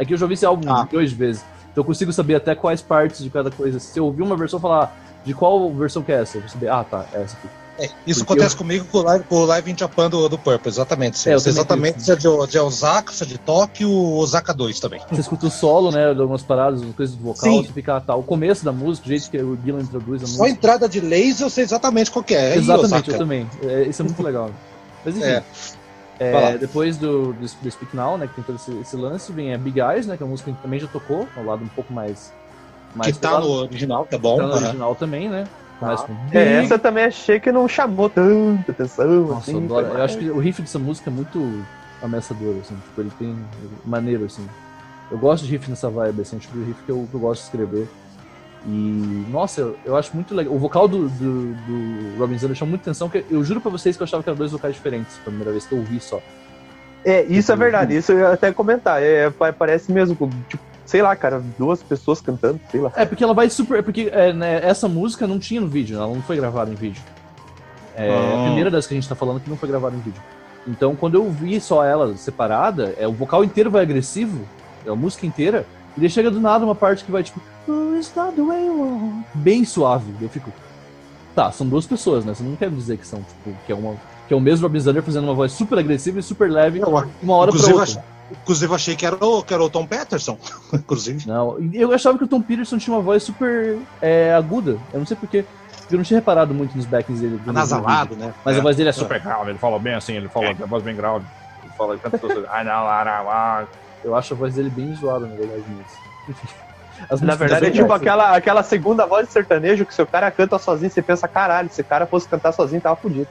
[0.01, 0.89] é que eu já ouvi esse álbum ah.
[0.91, 1.45] de vezes.
[1.71, 3.79] Então eu consigo saber até quais partes de cada coisa.
[3.79, 6.69] Se eu ouvir uma versão falar de qual versão que é essa, eu vou saber,
[6.69, 7.49] ah tá, é essa aqui.
[7.79, 8.59] É, isso Porque acontece eu...
[8.59, 11.29] comigo com o live, com o live in Japan do, do Purple, exatamente.
[11.29, 15.01] É, exatamente se é de, de Osaka, se é de Tóquio, Osaka 2 também.
[15.11, 16.13] Você escuta o solo, né?
[16.13, 17.63] De algumas paradas, coisas do vocal, Sim.
[17.63, 18.15] você fica, ah, tá.
[18.15, 20.39] O começo da música, o jeito que o Gillan introduz a música.
[20.39, 22.35] Só a entrada de laser eu sei exatamente qual é.
[22.35, 23.49] é exatamente, eu também.
[23.63, 24.51] É, isso é muito legal.
[25.05, 25.43] Mas enfim.
[26.21, 26.53] É.
[26.53, 29.55] É, depois do, do, do, Speak Now, né, que tem todo esse, esse, lance, vem
[29.55, 31.69] a Big Eyes, né, que é uma música que também já tocou, ao lado um
[31.69, 32.31] pouco mais...
[32.95, 34.37] mais que tá lado, no original, tá bom.
[34.37, 35.47] Tá no original também, né.
[35.81, 36.07] Ah.
[36.33, 39.07] É, essa também achei que não chamou tanta atenção.
[39.23, 41.65] Nossa, assim, eu, eu acho que o riff dessa música é muito
[42.03, 43.35] ameaçador, assim, tipo, ele tem
[43.85, 44.47] maneiro, assim.
[45.11, 47.41] Eu gosto de riff nessa vibe, assim, tipo de riff que eu, que eu gosto
[47.41, 47.89] de escrever.
[48.67, 50.55] E, nossa, eu, eu, acho muito legal.
[50.55, 53.97] O vocal do, do, do Robin Zander chama muita atenção, que eu juro pra vocês
[53.97, 56.21] que eu achava que eram dois vocais diferentes, pela primeira vez que eu ouvi só.
[57.05, 59.03] É, isso é verdade, isso eu ia até comentar.
[59.03, 60.15] É, parece mesmo,
[60.49, 62.93] tipo, sei lá, cara, duas pessoas cantando, sei lá.
[62.97, 63.79] É, porque ela vai super.
[63.79, 66.75] É porque é, né, essa música não tinha no vídeo, ela não foi gravada em
[66.75, 67.03] vídeo.
[67.97, 68.41] É ah.
[68.41, 70.21] a primeira das que a gente tá falando que não foi gravada em vídeo.
[70.67, 74.47] Então, quando eu vi só ela separada, é, o vocal inteiro vai agressivo,
[74.85, 75.65] é a música inteira,
[75.97, 77.41] e daí chega do nada uma parte que vai tipo.
[77.69, 79.25] Oh, it's not the way you want.
[79.35, 80.13] Bem suave.
[80.21, 80.53] Eu fico.
[81.35, 82.35] Tá, são duas pessoas, né?
[82.35, 83.95] Você não quer dizer que são, tipo, que é uma.
[84.27, 86.81] Que é o mesmo Rob Zander fazendo uma voz super agressiva e super leve,
[87.23, 88.05] uma hora pra outra.
[88.31, 90.39] Inclusive, achei que era o, que era o Tom Peterson.
[90.73, 91.27] Inclusive.
[91.27, 94.79] Não, eu achava que o Tom Peterson tinha uma voz super é, aguda.
[94.93, 95.45] Eu não sei porquê.
[95.91, 97.41] Eu não tinha reparado muito nos backings dele.
[97.45, 98.33] Anasalado, né?
[98.45, 98.61] Mas é.
[98.61, 100.51] a voz dele é super grave, ele fala bem assim, ele fala é.
[100.51, 101.25] a voz bem grave.
[101.65, 102.19] Ele fala, canta
[104.05, 106.31] Eu acho a voz dele bem zoada, na verdade, mas.
[107.23, 110.59] Na verdade, é tipo aquela, aquela segunda voz de sertanejo que se o cara canta
[110.59, 113.27] sozinho, você pensa, caralho, se o cara fosse cantar sozinho, tava fudido.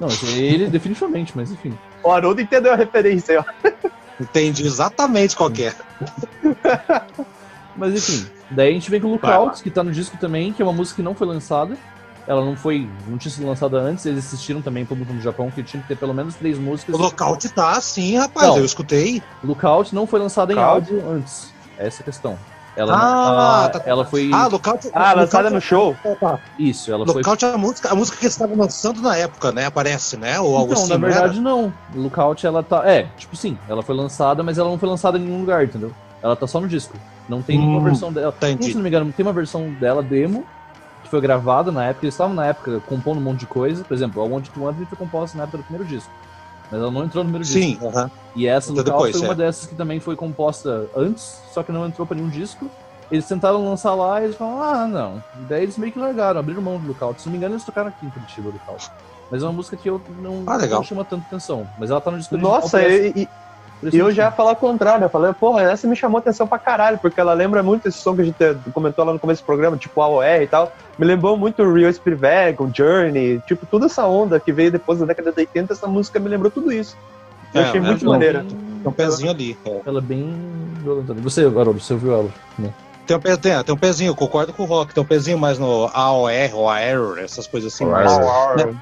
[0.00, 1.78] Não, ele definitivamente, mas enfim.
[2.02, 3.70] O Haroldo entendeu a referência, ó.
[4.20, 5.72] Entendi exatamente qual é.
[7.76, 10.62] mas enfim, daí a gente vem com o Lookout, que tá no disco também, que
[10.62, 11.76] é uma música que não foi lançada.
[12.26, 15.62] Ela não foi, não tinha sido lançada antes, eles assistiram também público no Japão que
[15.62, 16.94] tinha que ter pelo menos três músicas.
[16.94, 19.22] O Lookout tá sim, rapaz, não, eu escutei.
[19.42, 21.52] Lookout não foi lançada em álbum antes.
[21.76, 22.38] Essa é a questão.
[22.76, 24.30] Ela, ah, tá, ela foi.
[24.32, 24.90] Ah, Lookout.
[24.92, 25.96] Ah, lançada no show.
[26.58, 27.48] Isso, ela Lookout foi.
[27.48, 29.66] é a música, a música que eles estavam lançando na época, né?
[29.66, 30.40] Aparece, né?
[30.40, 30.92] Ou algo então, assim.
[30.92, 31.72] na verdade, não.
[31.94, 32.82] Lookout, ela tá.
[32.88, 35.92] É, tipo, sim, ela foi lançada, mas ela não foi lançada em nenhum lugar, entendeu?
[36.20, 36.96] Ela tá só no disco.
[37.28, 38.34] Não tem hum, nenhuma versão dela.
[38.36, 38.70] Entendi.
[38.70, 40.44] Se não me engano, tem uma versão dela demo,
[41.14, 42.06] foi gravada na época.
[42.06, 43.84] Eles estavam na época compondo um monte de coisa.
[43.84, 46.10] Por exemplo, a One to One foi composta na época do primeiro disco.
[46.70, 47.86] Mas ela não entrou no primeiro Sim, disco.
[47.86, 48.10] Uh -huh.
[48.34, 49.24] E essa, no caso, foi é.
[49.24, 52.68] uma dessas que também foi composta antes, só que não entrou pra nenhum disco.
[53.12, 55.24] Eles tentaram lançar lá e eles falaram, ah, não.
[55.48, 57.20] Daí eles meio que largaram, abriram mão do Lookout.
[57.20, 58.90] Se não me engano, eles tocaram aqui em Curitiba, Lookout.
[59.30, 61.68] Mas é uma música que eu não, ah, não chama tanta atenção.
[61.78, 63.28] Mas ela tá no disco Nossa, e,
[63.92, 65.04] e eu já ia falar o contrário.
[65.04, 68.14] Eu falei, porra, essa me chamou atenção pra caralho, porque ela lembra muito esse som
[68.14, 68.36] que a gente
[68.72, 70.72] comentou lá no começo do programa, tipo AOR e tal.
[70.98, 71.62] Me lembrou muito
[71.92, 75.86] Spielberg, o Journey, tipo, toda essa onda que veio depois da década de 80, essa
[75.86, 76.96] música me lembrou tudo isso.
[77.52, 78.44] Eu é, achei é muito maneira.
[78.44, 79.56] Tem um pezinho ali.
[79.64, 79.80] É.
[79.86, 80.34] Ela é bem.
[81.22, 82.28] Você, Haroldo, você ouviu ela?
[82.58, 82.70] Né?
[83.06, 85.58] Tem um, tem, tem um pezinho, eu concordo com o Rock, tem um pezinho mais
[85.58, 87.84] no AOR ou AR, essas coisas assim.
[87.84, 88.16] Mais,
[88.56, 88.74] né?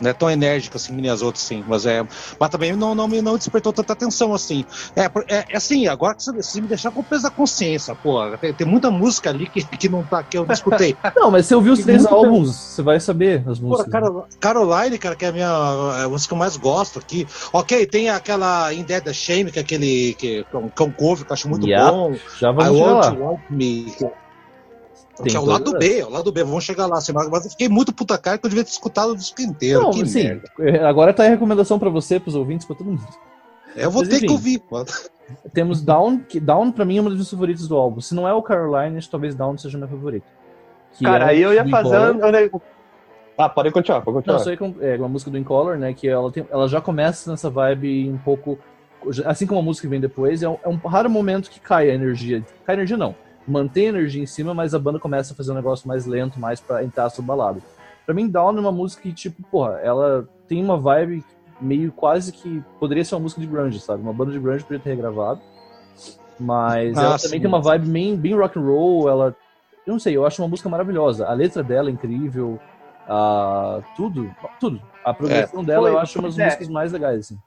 [0.00, 1.64] Não é tão enérgico assim nem as outras, sim.
[1.66, 2.04] Mas é.
[2.38, 4.64] Mas também não, não, me, não despertou tanta atenção assim.
[4.96, 8.20] É, é, é assim, agora que você, você, me deixar com peso da consciência, pô.
[8.38, 10.96] Tem, tem, muita música ali que, que não tá, que eu não escutei.
[11.16, 13.86] não, mas você ouviu os três álbuns, você vai saber as músicas.
[13.86, 15.50] Pô, Carol, Caroline, cara, que é a minha
[16.04, 17.26] a música que eu mais gosto aqui.
[17.52, 20.14] Ok, tem aquela In Dead Shame, que é aquele.
[20.14, 22.14] que, que é um cover que eu acho muito yep, bom.
[22.38, 23.10] Já vamos I lá.
[23.10, 23.94] Want, want Me.
[25.16, 26.96] Que, que é o lado B, é o lado B, vamos chegar lá.
[27.30, 29.82] Mas eu fiquei muito puta cara que eu devia ter escutado o disco inteiro.
[29.82, 30.88] Não, que assim, merda.
[30.88, 33.06] agora tá a recomendação pra você, pros ouvintes, pra todo mundo.
[33.76, 34.86] Eu vou Mas, ter enfim, que ouvir, mano.
[35.54, 38.00] Temos Down, que Down pra mim é uma das minhas favoritas do álbum.
[38.00, 40.26] Se não é o Caroline, talvez Down seja meu favorito.
[40.92, 42.14] Que Cara, é aí eu ia do fazer.
[42.14, 42.62] Incolor.
[43.36, 44.38] Ah, pode continuar, pode continuar.
[44.38, 45.92] Não, aí é uma música do Incolor, né?
[45.92, 48.58] Que ela, tem, ela já começa nessa vibe um pouco.
[49.26, 51.90] Assim como a música que vem depois, é um, é um raro momento que cai
[51.90, 52.44] a energia.
[52.64, 53.14] Cai a energia não.
[53.46, 56.40] Mantém a energia em cima, mas a banda começa a fazer um negócio mais lento,
[56.40, 57.60] mais pra entrar sobre balada.
[58.06, 61.24] Pra mim, Down é uma música que, tipo, porra, ela tem uma vibe
[61.60, 62.62] meio quase que.
[62.80, 64.02] Poderia ser uma música de grunge, sabe?
[64.02, 65.40] Uma banda de grunge poderia ter regravado.
[66.38, 67.26] Mas Ah, ela sim.
[67.28, 69.08] também tem uma vibe bem, bem rock and roll.
[69.08, 69.36] Ela.
[69.86, 71.26] Eu não sei, eu acho uma música maravilhosa.
[71.26, 72.58] A letra dela é incrível.
[73.06, 74.80] a tudo, tudo.
[75.04, 76.44] A progressão dela foi- eu acho uma das é.
[76.46, 77.38] músicas mais legais, assim.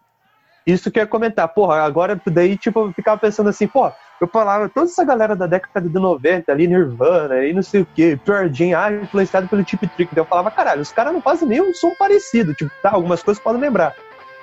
[0.67, 4.27] Isso que eu ia comentar, porra, agora daí, tipo, eu ficava pensando assim, pô, eu
[4.27, 8.17] falava, toda essa galera da década de 90 ali, Nirvana e não sei o que,
[8.17, 11.47] Pearl Jam, ah, influenciado pelo Tip Trick, então eu falava, caralho, os caras não fazem
[11.47, 13.95] nem um som parecido, tipo, tá, algumas coisas podem lembrar.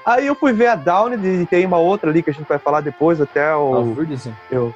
[0.04, 2.58] Aí eu fui ver a Down e tem uma outra ali que a gente vai
[2.58, 3.94] falar depois, até o...
[3.96, 4.32] Williamson.
[4.50, 4.74] Eu.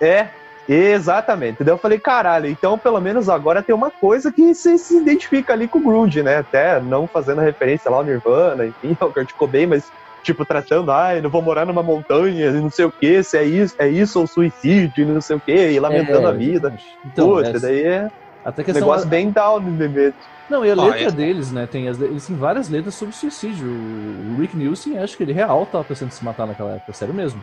[0.00, 0.28] É,
[0.68, 1.64] exatamente.
[1.64, 5.52] Daí eu falei, caralho, então pelo menos agora tem uma coisa que se, se identifica
[5.52, 6.38] ali com o Grunge, né?
[6.38, 9.90] Até não fazendo referência lá ao Nirvana, enfim, ao Kurt Cobain, mas
[10.26, 13.44] tipo, tratando, ai, não vou morar numa montanha, e não sei o que, se é
[13.44, 16.74] isso, é isso ou suicídio, e não sei o que, e lamentando É, a vida.
[17.04, 18.10] Então, Puta, essa- daí é
[18.44, 20.16] até um questão negócio bem down momento.
[20.50, 21.66] Não, e a letra é- deles, né?
[21.66, 23.68] Tem as, eles têm várias letras sobre suicídio.
[23.68, 27.14] O Rick Nielsen, acho que ele real tava pensando em se matar naquela época, sério
[27.14, 27.42] mesmo.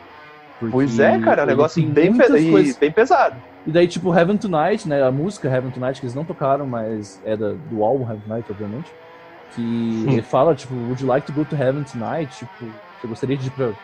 [0.59, 3.35] Porque Pois é, cara, é um negócio bem, pe- coisas- bem pesado.
[3.67, 5.03] E daí, tipo, Heaven Tonight, né?
[5.03, 8.51] A música Heaven Tonight, que eles não tocaram, mas é da, do álbum Heaven Tonight,
[8.51, 8.91] obviamente.
[9.53, 12.35] Que ele fala, tipo, Would you like to go to Heaven tonight?
[12.35, 13.75] Tipo, você gostaria de ir pra,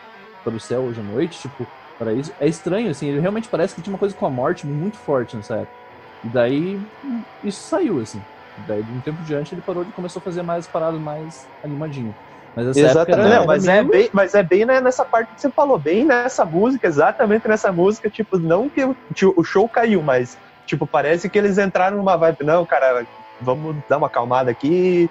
[0.42, 1.38] para o céu hoje à noite?
[1.38, 2.34] Tipo, para isso.
[2.38, 5.36] É estranho, assim, ele realmente parece que tinha uma coisa com a morte muito forte
[5.36, 5.78] nessa época.
[6.22, 8.26] E daí, hum, isso saiu, assim.
[8.56, 11.48] E daí, de um tempo diante, ele parou e começou a fazer mais paradas mais
[11.62, 12.16] animadinho.
[12.54, 13.26] Mas essa época Exatamente.
[13.26, 15.50] era, Não, mas, era é meio- bem, mas é bem né, nessa parte que você
[15.52, 18.84] falou, bem nessa música, exatamente nessa música, tipo, não que
[19.24, 20.36] o show caiu, mas,
[20.66, 23.06] tipo, parece que eles entraram numa vibe, não, cara,
[23.40, 25.10] vamos dar uma acalmada aqui.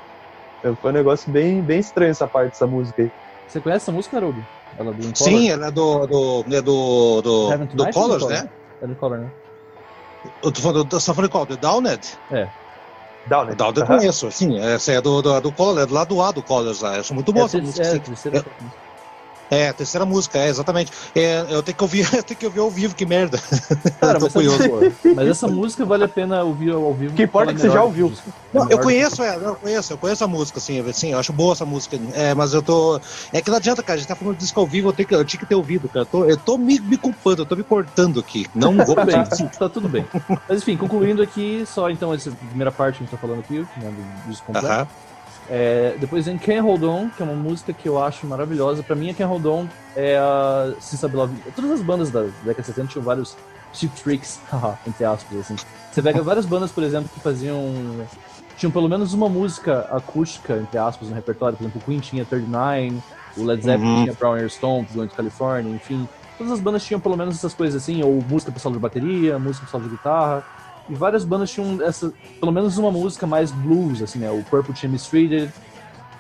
[0.62, 3.12] Foi um negócio bem, bem estranho essa parte dessa música aí.
[3.48, 4.46] Você conhece essa música, Haroldo?
[4.78, 5.16] Ela do Incolor?
[5.16, 8.50] Sim, ela é do, do, é do, do, Heaven do Colors, né?
[8.82, 9.32] É do Incolor, né?
[10.44, 11.46] Eu tô falando, você tá falando qual?
[11.46, 12.20] The Downed?
[13.28, 13.52] Down, né?
[13.54, 14.60] O Downed eu conheço, sim.
[14.60, 16.98] Essa é do, do, do Colors, é do lado A do Colors lá.
[16.98, 17.88] Eu sou muito bom é, essa música.
[17.88, 18.44] é,
[19.50, 20.92] É, a terceira música, é, exatamente.
[21.16, 23.40] É, eu tenho que ouvir, eu tenho que ouvir ao vivo, que merda.
[24.00, 24.60] Cara, mas, curioso.
[25.16, 27.14] mas essa música vale a pena ouvir ao vivo.
[27.14, 28.14] O que importa é que você já ouviu.
[28.54, 31.54] Não, eu conheço ela, eu conheço, eu conheço a música, assim, assim, eu acho boa
[31.54, 32.00] essa música.
[32.14, 33.00] É, mas eu tô.
[33.32, 35.08] É que não adianta, cara, a gente tá falando de disco ao vivo, eu, tenho
[35.08, 36.02] que, eu tinha que ter ouvido, cara.
[36.02, 38.48] Eu tô, eu tô me, me culpando, eu tô me cortando aqui.
[38.54, 39.24] Não vou bem,
[39.58, 40.06] tá tudo bem.
[40.48, 43.60] Mas enfim, concluindo aqui, só então essa primeira parte que a gente tá falando aqui,
[43.78, 44.68] né, do disco completo.
[44.68, 45.09] Uh -huh.
[45.50, 48.84] É, depois vem Can Hold On, que é uma música que eu acho maravilhosa.
[48.84, 50.72] Pra mim, a Can Hold On é a
[51.12, 51.36] Love.
[51.56, 53.36] Todas as bandas da década de 70 tinham vários
[53.74, 54.40] cheap tricks,
[54.88, 55.56] entre aspas, assim.
[55.92, 57.74] Você pega várias bandas, por exemplo, que faziam.
[58.58, 61.58] Tinham pelo menos uma música acústica, entre aspas, no repertório.
[61.58, 63.02] Por exemplo, o Queen tinha 39,
[63.38, 64.04] o Led Zeppelin uhum.
[64.04, 66.08] tinha Brown Stone, Going to California, enfim.
[66.38, 69.66] Todas as bandas tinham pelo menos essas coisas assim, ou música pessoal de bateria, música
[69.66, 70.44] pessoal de guitarra.
[70.90, 74.32] E várias bandas tinham essa, pelo menos uma música mais blues, assim, né?
[74.32, 75.52] O Purple tinha Mistreated,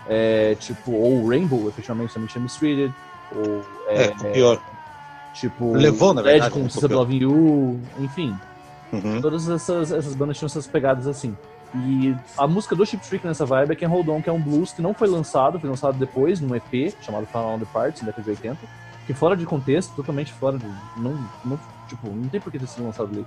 [0.07, 2.93] é, tipo, ou o Rainbow, efetivamente, também tinha Mistreated,
[3.35, 3.65] ou...
[3.87, 4.61] É, é pior.
[5.33, 6.53] Tipo, Levou, na verdade.
[6.53, 8.35] com Sister Loving You, enfim.
[8.91, 9.21] Uhum.
[9.21, 11.35] Todas essas, essas bandas tinham essas pegadas assim.
[11.75, 14.41] E a música do Chip Trick nessa vibe é Can Hold On, que é um
[14.41, 18.01] blues que não foi lançado, foi lançado depois, num EP, chamado Final on the Parts,
[18.01, 18.57] na década de 80,
[19.05, 20.65] que fora de contexto, totalmente fora de...
[20.97, 21.15] Não,
[21.45, 23.25] não, tipo, não tem por que ter sido lançado ali.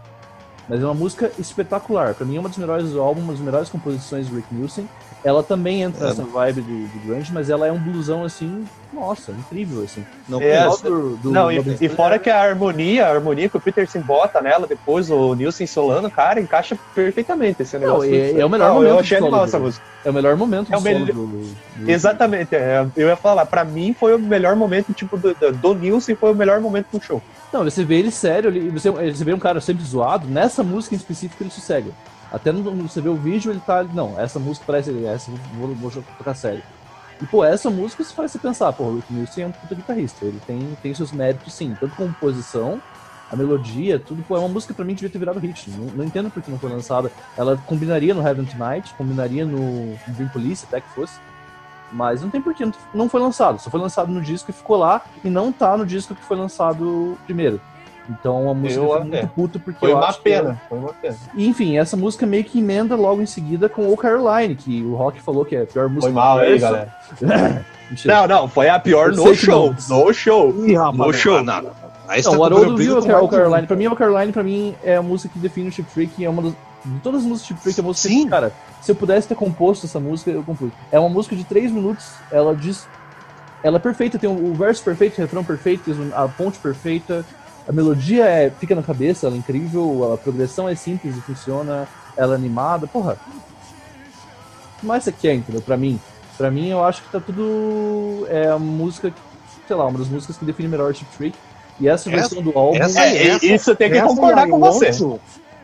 [0.69, 2.15] Mas é uma música espetacular.
[2.15, 4.89] Pra mim é uma das melhores álbum, uma das melhores composições do Rick Nielsen.
[5.25, 6.09] Ela também entra é.
[6.09, 10.05] nessa vibe do, do grunge, mas ela é um blusão assim, nossa, incrível assim.
[10.29, 13.61] Não, é, do, do, não e, e, fora que a harmonia, a harmonia que o
[13.61, 18.11] Peterson bota nela, depois o Nielsen solando, cara, encaixa perfeitamente esse negócio.
[18.11, 18.91] Não, é, é, o melhor não, momento.
[18.91, 19.85] Eu achei animal essa música.
[20.05, 21.15] É o melhor momento é o melhor...
[21.87, 26.17] Exatamente, é, eu ia falar, pra mim foi o melhor momento, tipo, do, do Nielsen
[26.17, 27.23] foi o melhor momento do show.
[27.53, 30.97] Não, você vê ele sério, ele, você, você vê um cara sempre zoado, nessa música
[30.97, 31.93] em específico ele sossega.
[32.33, 33.83] Até no, você vê o vídeo, ele tá.
[33.83, 35.05] Não, essa música parece.
[35.05, 36.63] Essa vou, vou tocar sério.
[37.21, 39.75] E, pô, essa música se faz você pensar, pô, o Rick Nielsen é um puta
[39.75, 40.25] guitarrista.
[40.25, 42.83] Ele tem, tem seus méritos, sim, tanto composição,
[43.31, 44.25] a melodia, tudo.
[44.25, 45.71] Pô, é uma música pra mim que devia ter virado hit.
[45.71, 47.13] Não, não entendo por que não foi lançada.
[47.37, 51.21] Ela combinaria no Heaven Tonight, combinaria no Dream Police, até que fosse.
[51.93, 52.65] Mas não tem porquê,
[52.95, 53.61] não foi lançado.
[53.61, 56.39] Só foi lançado no disco e ficou lá, e não tá no disco que foi
[56.39, 57.61] lançado primeiro.
[58.09, 60.69] Então a música eu, muito puto porque foi eu uma pena, que...
[60.69, 61.17] foi uma pena.
[61.37, 65.21] Enfim, essa música meio que emenda logo em seguida com o Caroline, que o Rock
[65.21, 66.13] falou que é a pior música.
[66.13, 66.95] Foi mal aí, galera.
[68.05, 69.75] não, não, foi a pior no show.
[69.89, 70.67] No show.
[70.67, 71.43] Ih, rapaz, no show.
[71.43, 71.71] Não, não.
[72.25, 73.67] Não, o Haroldo viu o Caroline.
[73.67, 76.29] Pra mim, o Caroline, pra mim, é a música que define o Chip Freak, é
[76.29, 76.55] uma das
[76.85, 78.25] de todas as músicas Chip Freak, é a música Sim.
[78.25, 80.73] que, cara, se eu pudesse ter composto essa música, eu compus.
[80.91, 82.87] É uma música de 3 minutos, ela diz.
[83.63, 87.25] Ela é perfeita, tem o verso perfeito, o refrão perfeito, a ponte perfeita,
[87.69, 91.89] a melodia é, fica na cabeça, ela é incrível, a progressão é simples e funciona,
[92.17, 93.19] ela é animada, porra.
[94.77, 95.63] O que mais você quer, entendeu?
[95.63, 96.01] Pra mim.
[96.37, 98.27] Pra mim, eu acho que tá tudo.
[98.29, 99.13] É a música,
[99.67, 101.39] sei lá, uma das músicas que define melhor o Chip Freak.
[101.79, 102.83] E essa, essa versão do álbum.
[102.83, 104.91] Essa, é, essa, isso tem que concordar com você.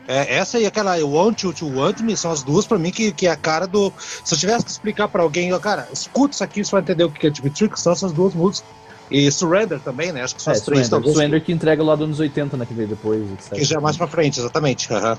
[0.06, 3.12] É, essa e aquela Want You to Want Me são as duas pra mim que,
[3.12, 3.92] que é a cara do.
[3.98, 7.10] Se eu tivesse que explicar pra alguém, cara, escuta isso aqui, você vai entender o
[7.10, 8.64] que é Chip Trick, são essas duas músicas
[9.10, 10.22] e Surrender também, né?
[10.22, 11.12] Acho que são é, as três Surrender.
[11.12, 12.66] Surrender que entrega lá dos anos 80, né?
[12.66, 13.52] Que veio depois, etc.
[13.54, 14.92] Que já é mais pra frente, exatamente.
[14.92, 15.16] Uhum.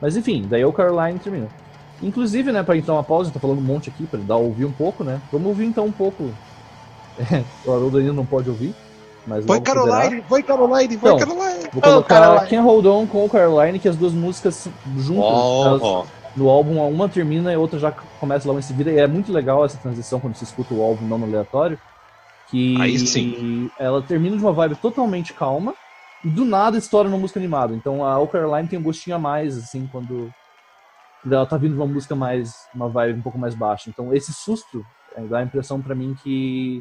[0.00, 1.48] Mas enfim, daí o Caroline termina.
[2.02, 4.72] Inclusive, né, pra entrar uma pausa, tá falando um monte aqui, pra dar ouvir um
[4.72, 5.20] pouco, né?
[5.32, 6.30] Vamos ouvir então um pouco.
[7.64, 8.74] o Haroldo ainda não pode ouvir.
[9.26, 11.68] Mas foi Caroline, foi Caroline, foi então, Caroline.
[11.72, 14.68] Vou colocar oh, Can Hold On com o Caroline, que as duas músicas
[14.98, 15.24] juntas.
[15.24, 16.04] Oh, elas, oh.
[16.36, 18.90] No álbum, uma termina e a outra já começa logo em seguida.
[18.90, 21.78] E é muito legal essa transição quando você escuta o álbum não no aleatório.
[22.54, 23.68] Que Aí sim.
[23.76, 25.74] ela termina de uma vibe totalmente calma
[26.24, 27.74] e do nada estoura uma música animada.
[27.74, 30.32] Então a Ocarina Line tem um gostinho a mais, assim, quando,
[31.20, 32.54] quando ela tá vindo uma música mais.
[32.72, 33.90] uma vibe um pouco mais baixa.
[33.90, 34.86] Então esse susto
[35.16, 36.80] é, dá a impressão para mim que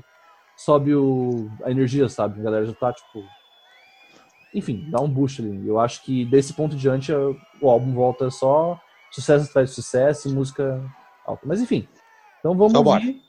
[0.56, 2.40] sobe o, a energia, sabe?
[2.40, 3.24] A galera já tá, tipo.
[4.54, 5.68] Enfim, dá um boost ali.
[5.68, 8.80] Eu acho que desse ponto diante o álbum volta só
[9.10, 10.80] sucesso atrás de sucesso e música
[11.26, 11.41] alta.
[11.48, 11.88] Mas enfim.
[12.38, 13.24] Então vamos então, ouvir.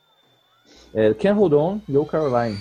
[0.95, 2.59] É, Hold On, Go Caroline.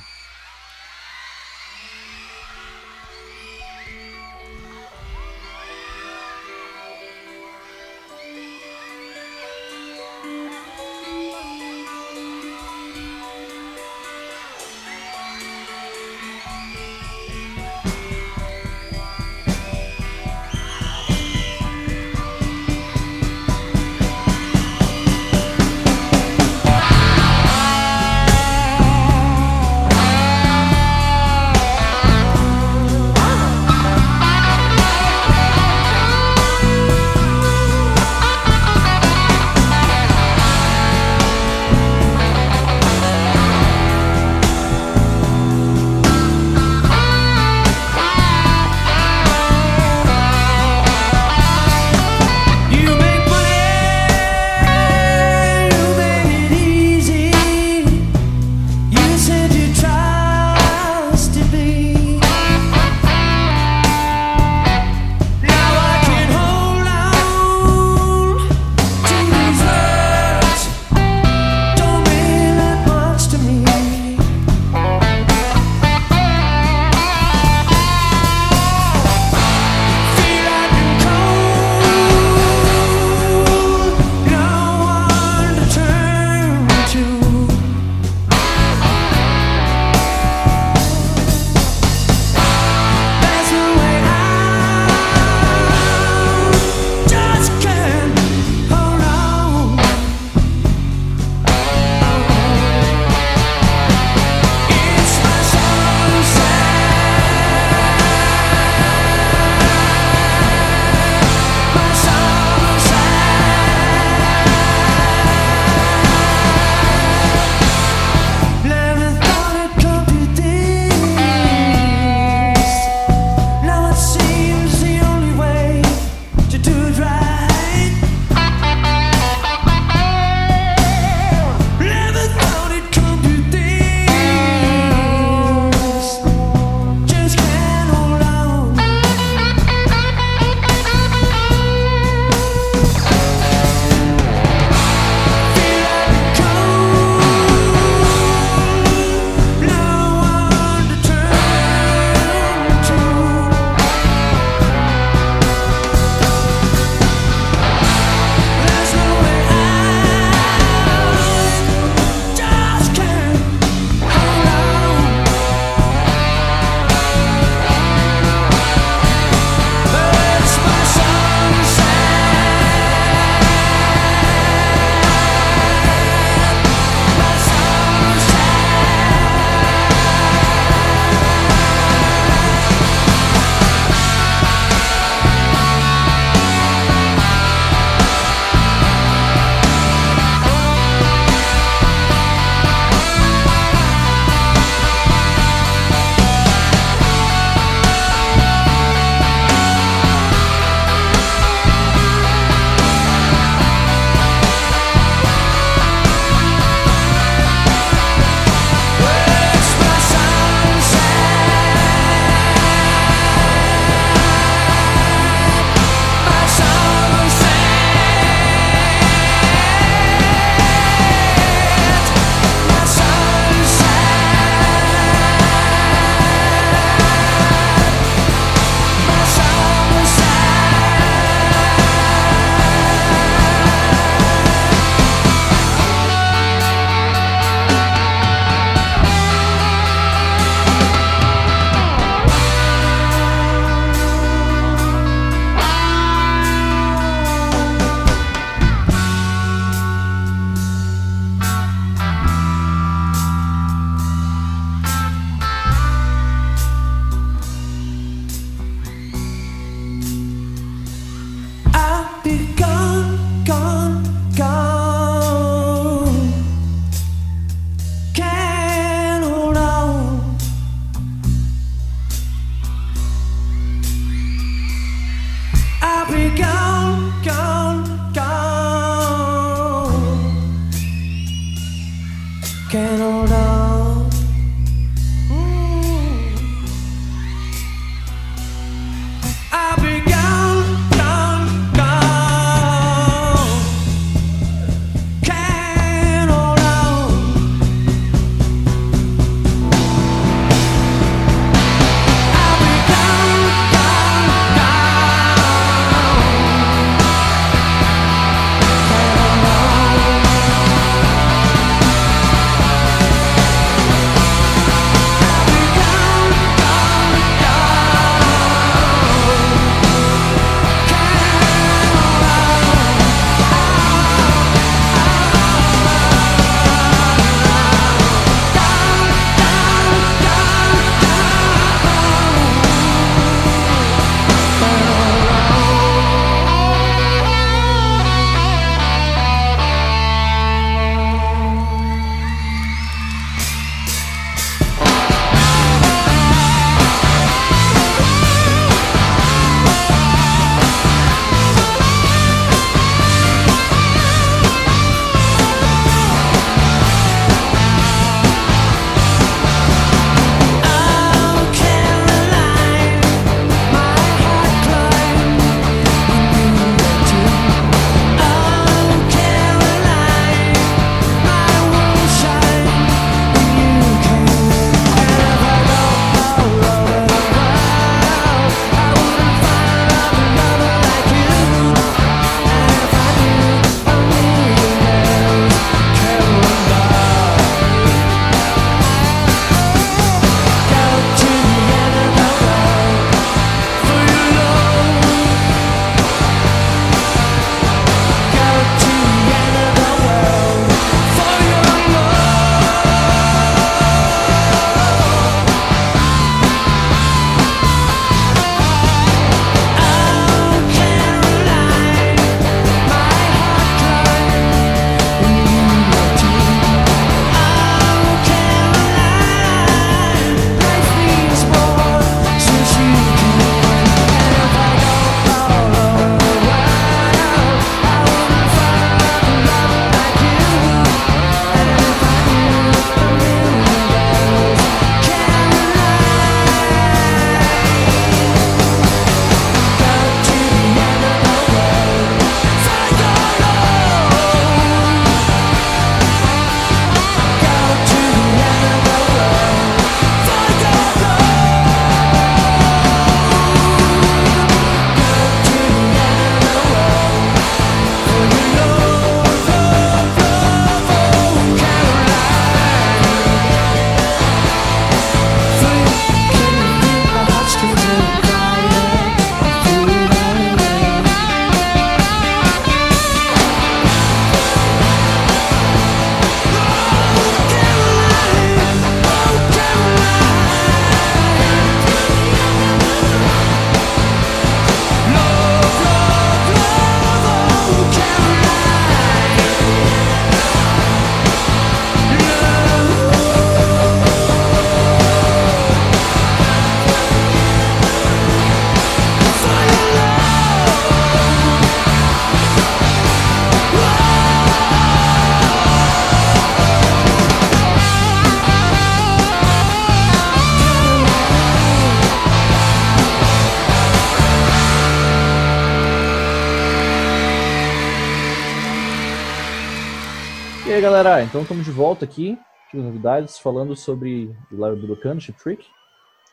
[520.74, 522.36] E aí, galera, então estamos de volta aqui,
[522.72, 525.64] com novidades, falando sobre Larry Budokan, Chip Trick.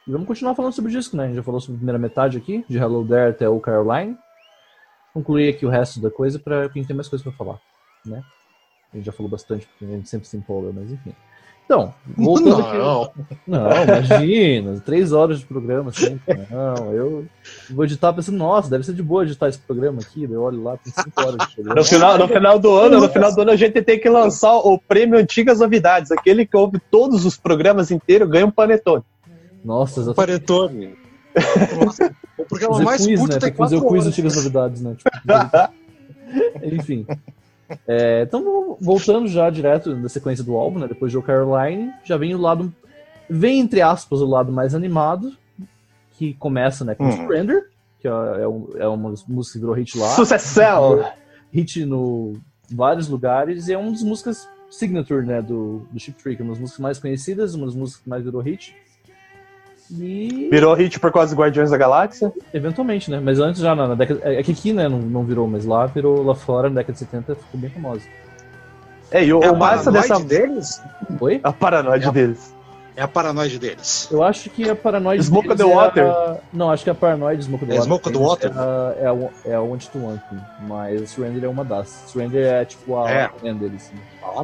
[0.08, 1.24] E vamos continuar falando sobre o disco, né?
[1.24, 4.16] A gente já falou sobre a primeira metade aqui, de Hello There até o Caroline.
[5.12, 7.60] Concluir aqui o resto da coisa para quem tem mais coisa para falar,
[8.06, 8.24] né?
[8.90, 11.14] A gente já falou bastante, porque a gente sempre se empolga, mas enfim.
[11.70, 13.20] Então, voltando não, aqui.
[13.47, 16.20] Não, imagina, três horas de programa sempre.
[16.51, 17.26] Não, eu
[17.70, 20.24] vou editar pensando, nossa, deve ser de boa editar esse programa aqui.
[20.24, 21.80] Eu olho lá, tem cinco horas de programa.
[21.80, 24.56] No final, no final do ano, no final do ano, a gente tem que lançar
[24.56, 26.10] o prêmio Antigas Novidades.
[26.10, 29.05] Aquele que ouve todos os programas inteiros ganha um panetone.
[29.64, 30.40] Nossa, exatamente.
[30.40, 30.94] Panetone.
[31.84, 33.38] Nossa, o programa mais quiz, curto né?
[33.38, 34.97] tem que fazer o quiz Antigas Novidades, né?
[34.97, 37.06] Tipo, enfim.
[37.86, 42.16] É, então, voltando já direto na sequência do álbum, né, depois de O Caroline, já
[42.16, 42.72] vem o lado.
[43.28, 45.32] Vem, entre aspas, o lado mais animado,
[46.12, 47.12] que começa né, com hum.
[47.12, 47.68] Surrender,
[48.01, 50.09] que é, é, é uma música que virou hit lá.
[50.09, 51.05] Sucessão!
[51.52, 52.34] Hit no
[52.70, 56.60] vários lugares, e é uma das músicas signature né, do, do Chip Trick, uma das
[56.60, 58.74] músicas mais conhecidas, uma das músicas que mais virou hit.
[59.92, 60.48] E...
[60.50, 62.32] Virou hit por causa dos Guardiões da Galáxia?
[62.54, 63.20] Eventualmente, né?
[63.22, 64.20] Mas antes já na, na década.
[64.24, 66.92] É, é que aqui, né, não, não virou, mas lá virou lá fora, na década
[66.92, 68.02] de 70, ficou bem famosa.
[69.10, 70.20] É, e o, é o massa dessa.
[70.20, 70.80] deles?
[71.20, 71.40] Oi?
[71.42, 72.12] A paranoide é a...
[72.12, 72.54] deles.
[72.96, 74.08] É a paranoide deles.
[74.10, 76.06] Eu acho que a paranoide Smoke deles the Water.
[76.06, 76.36] A...
[76.52, 77.86] Não, acho que a paranoide Smoke the é Water.
[77.86, 78.52] Smoke the Water?
[78.98, 81.88] É a, é a Want to Want Me, mas Surrender é uma das.
[82.06, 83.30] Surrender é tipo a é.
[83.42, 83.90] deles.
[83.90, 84.42] Assim.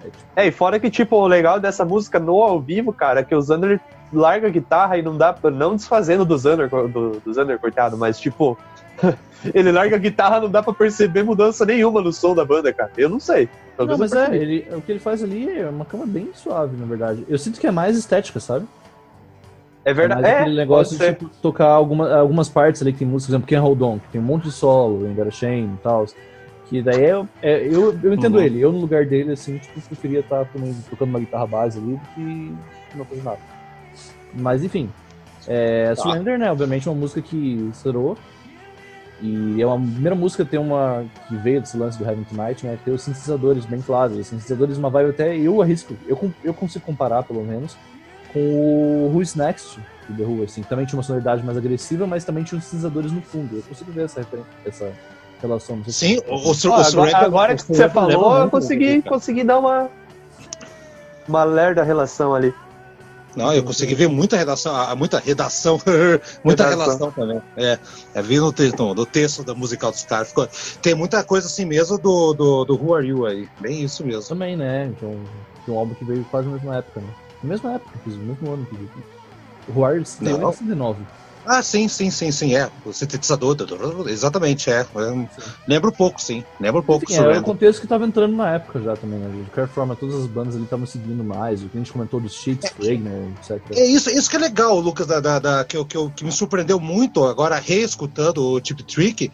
[0.00, 0.24] É, tipo...
[0.36, 3.34] é, e fora que, tipo, o legal dessa música no ao vivo, cara, é que
[3.34, 3.80] o Zander
[4.14, 8.18] larga a guitarra e não dá, não desfazendo do Zander, do, do Zander cortado, mas
[8.18, 8.58] tipo,
[9.54, 12.90] ele larga a guitarra, não dá pra perceber mudança nenhuma no som da banda, cara.
[12.96, 13.48] Eu não sei.
[13.78, 16.86] Não, mas é, ele, o que ele faz ali é uma cama bem suave, na
[16.86, 17.24] verdade.
[17.28, 18.66] Eu sinto que é mais estética, sabe?
[19.84, 20.24] É verdade.
[20.24, 23.46] É, aquele negócio de tipo, tocar alguma, algumas partes ali que tem música, por exemplo,
[23.48, 26.06] Ken Hold On, que tem um monte de solo, em Shame e tal.
[26.66, 28.42] Que daí é, é eu, eu entendo uhum.
[28.42, 28.60] ele.
[28.60, 32.06] Eu, no lugar dele, assim, tipo, preferia estar também tocando uma guitarra base ali do
[32.14, 32.54] que
[32.96, 33.38] não fazer nada.
[34.36, 34.90] Mas enfim.
[35.46, 35.96] É, tá.
[35.96, 36.50] Surrender, né?
[36.50, 38.16] Obviamente, é uma música que estourou.
[39.20, 42.78] E é uma primeira música tem uma que veio desse lance do Heaven Tonight, né?
[42.84, 44.18] Tem os sintetizadores bem claros.
[44.18, 47.76] Os sintetizadores, uma vibe até eu arrisco, eu, eu consigo comparar pelo menos
[48.32, 49.78] com o Who's Next
[50.08, 50.62] do The Who, assim.
[50.62, 53.56] Também tinha uma sonoridade mais agressiva, mas também tinha os sintetizadores no fundo.
[53.56, 54.26] Eu consigo ver essa,
[54.66, 54.92] essa
[55.40, 55.82] relação.
[55.86, 59.88] Sim, o, o, o, ah, agora, agora que você falou, eu consegui, consegui dar uma
[61.28, 62.52] uma lerda relação ali.
[63.36, 65.80] Não, eu consegui ver muita redação, muita redação,
[66.44, 67.10] muita redação.
[67.10, 67.42] relação também.
[67.56, 67.78] É,
[68.14, 70.32] é vi no, no, no, texto da musical dos caras.
[70.80, 73.48] Tem muita coisa assim mesmo do, do, do Who Are You aí.
[73.60, 74.28] Bem isso mesmo.
[74.28, 74.86] Também, né?
[74.86, 75.18] Então,
[75.68, 77.08] um álbum que veio quase na mesma época, né?
[77.42, 78.74] Na mesma época, no mesmo ano que.
[79.70, 81.04] O Who Are You em 69.
[81.46, 82.70] Ah, sim, sim, sim, sim, é.
[82.84, 83.56] O sintetizador,
[84.08, 84.86] exatamente, é.
[85.68, 86.42] lembro pouco, sim.
[86.58, 87.16] Lembro pouco Enfim.
[87.22, 89.28] É o contexto que estava entrando na época já também, né?
[89.28, 91.62] De qualquer forma, todas as bandas ali estavam seguindo mais.
[91.62, 93.60] O que a gente comentou dos cheats, é, né, etc.
[93.76, 96.80] É isso, isso que é legal, Lucas, da, da, da que, que, que me surpreendeu
[96.80, 99.30] muito agora, reescutando o Tip Trick.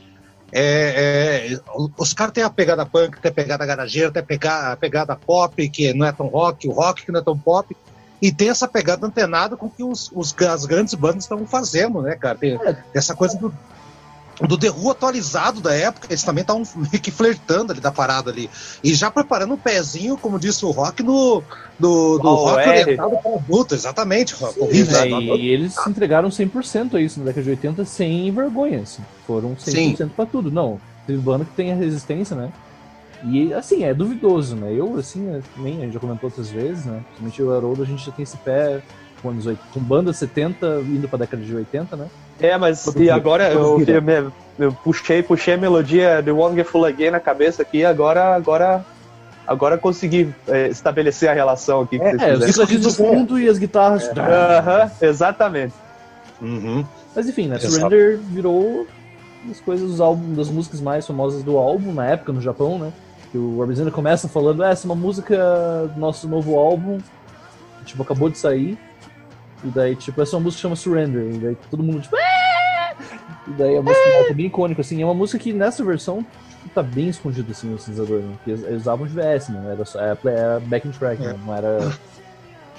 [0.52, 1.60] É, é,
[1.96, 5.14] os caras têm a pegada punk, tem a pegada garageira, tem a pegada, a pegada
[5.14, 7.76] pop, que não é tão rock, o rock que não é tão pop
[8.20, 12.16] e tem essa pegada antenada com que os, os as grandes bandas estão fazendo, né,
[12.16, 12.36] cara?
[12.36, 12.76] Tem é.
[12.94, 13.52] essa coisa do,
[14.46, 18.30] do The Who atualizado da época, eles também estavam meio que flertando ali da parada
[18.30, 18.50] ali.
[18.82, 21.42] E já preparando um pezinho, como disse o Rock, no,
[21.78, 22.82] do, do oh, rock é.
[22.82, 24.36] orientado para adulto, exatamente.
[24.36, 25.08] Sim, né?
[25.36, 28.80] E eles se entregaram 100% a isso na década de 80 sem vergonha.
[28.80, 29.02] Assim.
[29.26, 30.50] Foram 100% para tudo.
[30.50, 32.50] Não, teve banda que tem a resistência, né?
[33.24, 34.72] E assim, é duvidoso, né?
[34.72, 37.02] Eu, assim, nem a gente já comentou outras vezes, né?
[37.04, 38.80] Principalmente o Haroldo, a gente já tem esse pé
[39.20, 42.06] com, anos 80, com banda 70 indo pra década de 80, né?
[42.40, 47.20] É, mas e agora eu, eu, eu, puxei, puxei a melodia do Wonderful Again na
[47.20, 48.84] cabeça aqui, agora, agora,
[49.46, 52.00] agora consegui é, estabelecer a relação aqui.
[52.00, 54.08] É, é os do fundo e as guitarras.
[54.08, 54.84] Aham, é.
[54.84, 55.74] uh -huh, exatamente.
[56.40, 56.84] Uhum.
[57.14, 57.58] Mas enfim, né?
[57.58, 58.86] Surrender virou
[59.50, 62.92] as coisas, os álbuns, das músicas mais famosas do álbum na época no Japão, né?
[63.30, 66.98] Que o Rob começa falando, essa é uma música do nosso novo álbum,
[67.84, 68.78] tipo, acabou de sair.
[69.62, 71.34] E daí, tipo, essa é uma música que chama Surrender.
[71.34, 72.96] E daí todo mundo, tipo, Aaah!
[73.46, 75.00] E daí a música é bem icônica, assim.
[75.00, 76.24] É uma música que nessa versão
[76.62, 78.32] tipo, tá bem escondido, assim, no sintetizador, né?
[78.36, 79.72] Porque eles usavam de VS, né?
[79.72, 81.38] Era, só, era backing track, né?
[81.44, 81.78] Não era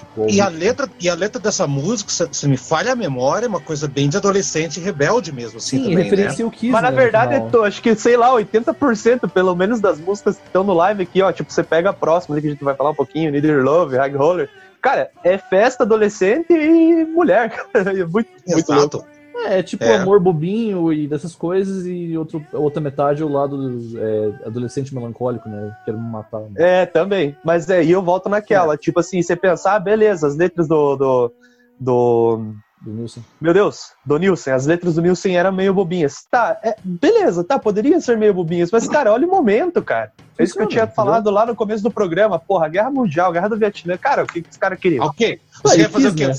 [0.02, 3.49] Tipo, e, a letra, e a letra dessa música, se, me falha a memória, é
[3.49, 6.49] uma coisa bem de adolescente rebelde mesmo, assim, Sim, também, referencia né?
[6.49, 9.99] o Kiss, Mas na né, verdade, tô, acho que, sei lá, 80% pelo menos das
[9.99, 12.64] músicas que estão no live aqui, ó, tipo, você pega a próxima que a gente
[12.64, 14.49] vai falar um pouquinho, Neither Love, High Roller.
[14.82, 17.91] Cara, é festa adolescente e mulher, cara.
[17.91, 19.06] É muito, muito louco.
[19.45, 19.98] É, tipo é.
[19.98, 25.49] amor bobinho e dessas coisas, e outro, outra metade é o lado é, adolescente melancólico,
[25.49, 25.76] né?
[25.86, 26.41] Quero me matar.
[26.41, 26.52] Né?
[26.56, 27.36] É, também.
[27.44, 28.78] Mas é, e eu volto naquela, é.
[28.78, 31.34] tipo assim, você pensar, ah, beleza, as letras do, do,
[31.80, 33.22] do do Nilson.
[33.40, 34.52] Meu Deus, do Nilson.
[34.52, 36.26] As letras do Nilson eram meio bobinhas.
[36.30, 40.12] Tá, é, beleza, tá, poderia ser meio bobinhas, mas, cara, olha o momento, cara.
[40.42, 42.40] É isso que eu tinha falado lá no começo do programa.
[42.40, 43.96] Porra, Guerra Mundial, Guerra do Vietnã.
[43.98, 45.06] Cara, o que, que os caras queriam?
[45.06, 45.40] Ok.
[45.64, 46.34] Você, quer fazer o quê?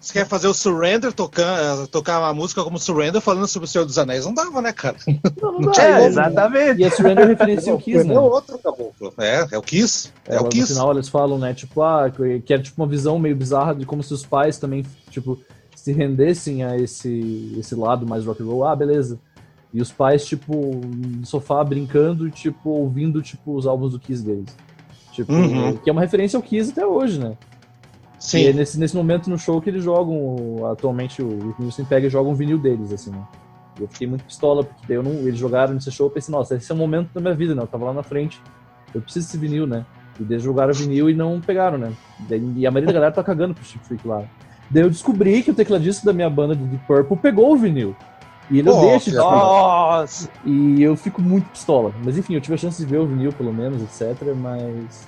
[0.00, 3.84] Você quer fazer o Surrender, tocar, tocar uma música como Surrender falando sobre o Senhor
[3.84, 4.24] dos Anéis?
[4.24, 4.96] Não dava, né, cara?
[5.40, 5.84] Não, não, dá.
[5.84, 6.80] É, exatamente.
[6.80, 8.14] E a Surrender referencia o Kiss, né?
[8.14, 9.14] É outro caboclo.
[9.18, 10.12] É, é o Kiss.
[10.28, 10.72] É, é o Kiss.
[10.72, 12.10] No final eles falam, né, tipo, ah,
[12.44, 15.38] que era tipo uma visão meio bizarra de como se os pais também, tipo,
[15.74, 19.20] se rendessem a esse, esse lado mais rock and roll, ah, beleza.
[19.76, 24.56] E os pais, tipo, no sofá brincando, tipo, ouvindo, tipo, os álbuns do Kiss deles.
[25.12, 25.76] Tipo, uhum.
[25.76, 27.36] que é uma referência ao Kiss até hoje, né?
[28.18, 28.38] Sim.
[28.38, 32.10] E é nesse, nesse momento no show que eles jogam, atualmente o Nielsen pega e
[32.10, 33.22] joga um vinil deles, assim, né?
[33.78, 36.54] Eu fiquei muito pistola, porque daí eu não, eles jogaram nesse show, eu pensei, nossa,
[36.54, 37.60] esse é o momento da minha vida, né?
[37.60, 38.40] Eu tava lá na frente,
[38.94, 39.84] eu preciso desse vinil, né?
[40.18, 41.92] E eles jogaram o vinil e não pegaram, né?
[42.30, 44.24] E a maioria da galera tá cagando pro Chip Freak lá.
[44.70, 47.94] Daí eu descobri que o tecladista da minha banda de Deep Purple pegou o vinil.
[48.50, 50.28] E ele deixa de Nossa!
[50.44, 51.92] E eu fico muito pistola.
[52.04, 54.34] Mas enfim, eu tive a chance de ver o vinil, pelo menos, etc.
[54.36, 55.06] Mas.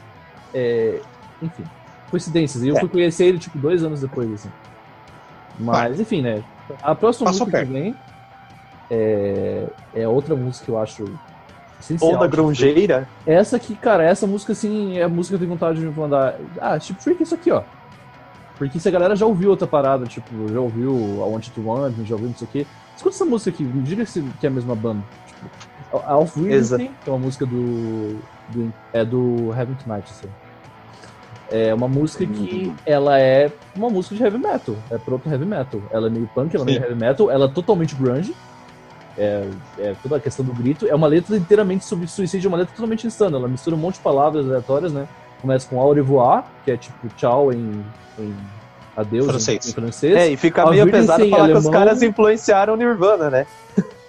[0.53, 1.01] É...
[1.41, 1.65] Enfim,
[2.11, 2.63] coincidências.
[2.63, 2.81] E eu é.
[2.81, 4.51] fui conhecer ele, tipo, dois anos depois, assim.
[5.59, 6.43] Mas, enfim, né?
[6.83, 7.73] A próxima Passou música perto.
[7.73, 7.97] que vem
[8.91, 9.67] é...
[9.95, 11.05] é outra música que eu acho
[11.81, 12.13] essencial.
[12.13, 13.09] Ou da grungeira.
[13.27, 16.37] Essa aqui, cara, essa música, assim, é a música que eu tenho vontade de mandar.
[16.61, 17.63] Ah, tipo Freak, isso aqui, ó.
[18.57, 21.95] Porque se a galera já ouviu outra parada, tipo, já ouviu a Want to Want,
[22.05, 22.67] já ouviu não sei o quê.
[22.99, 25.05] Escuta essa música aqui, me diga se que é a mesma banda.
[25.25, 28.19] Tipo, Alf que é uma música do,
[28.49, 28.75] do.
[28.93, 30.29] É do Heaven Tonight, assim.
[31.49, 35.81] É uma música que ela é uma música de heavy metal, é proto heavy metal.
[35.93, 38.35] Ela é meio punk, ela é meio heavy metal, ela é totalmente grunge.
[39.17, 39.49] É,
[39.79, 40.89] é, toda a questão do grito.
[40.89, 43.39] É uma letra inteiramente sobre suicídio, é uma letra totalmente insana.
[43.39, 45.07] Ela mistura um monte de palavras aleatórias, né?
[45.41, 47.85] Começa com au revoir, que é tipo tchau em
[48.19, 48.35] em
[48.99, 49.69] Adeus francês.
[49.69, 50.17] Em, francês.
[50.17, 51.63] É, e fica meio pesado falar alemão.
[51.63, 53.47] que os caras influenciaram o Nirvana, né?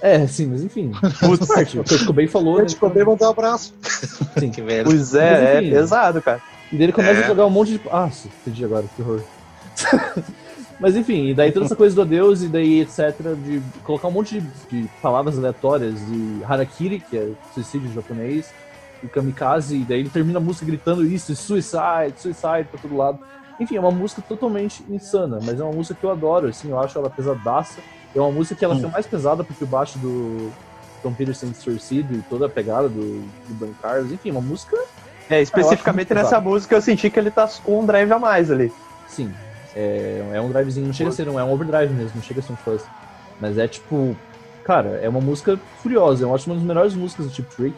[0.02, 0.92] É, sim, mas enfim.
[1.20, 2.56] Putz, o Kurt Cobain falou.
[2.56, 2.78] Kurt né?
[2.80, 3.74] Cobain mandou um abraço.
[4.40, 4.50] Sim.
[4.50, 4.86] que velho.
[4.86, 6.42] Pois é, é pesado, cara.
[6.72, 7.24] E daí ele começa é.
[7.24, 7.82] a jogar um monte de.
[7.92, 8.10] Ah,
[8.42, 9.22] entendi agora, que horror.
[10.80, 13.14] Mas enfim, e daí toda essa coisa do adeus e daí etc.
[13.44, 18.50] de colocar um monte de, de palavras aleatórias de harakiri, que é suicídio japonês,
[19.04, 23.20] e kamikaze, e daí ele termina a música gritando isso, suicide, suicide pra todo lado.
[23.60, 26.80] Enfim, é uma música totalmente insana, mas é uma música que eu adoro, assim, eu
[26.80, 27.82] acho ela pesadaça.
[28.16, 30.52] É uma música que ela fica mais pesada porque o baixo do
[31.04, 34.78] Tom Peterson distorcido e toda a pegada do, do Ben Carlos, enfim, uma música.
[35.30, 38.72] É, especificamente nessa música eu senti que ele tá com um drive a mais ali.
[39.08, 39.32] Sim,
[39.76, 42.40] é, é um drivezinho, não chega a ser um, é um overdrive mesmo, não chega
[42.40, 42.84] a ser um fuzz.
[43.40, 44.16] Mas é tipo,
[44.64, 47.78] cara, é uma música furiosa, eu acho uma das melhores músicas do Chip Trick.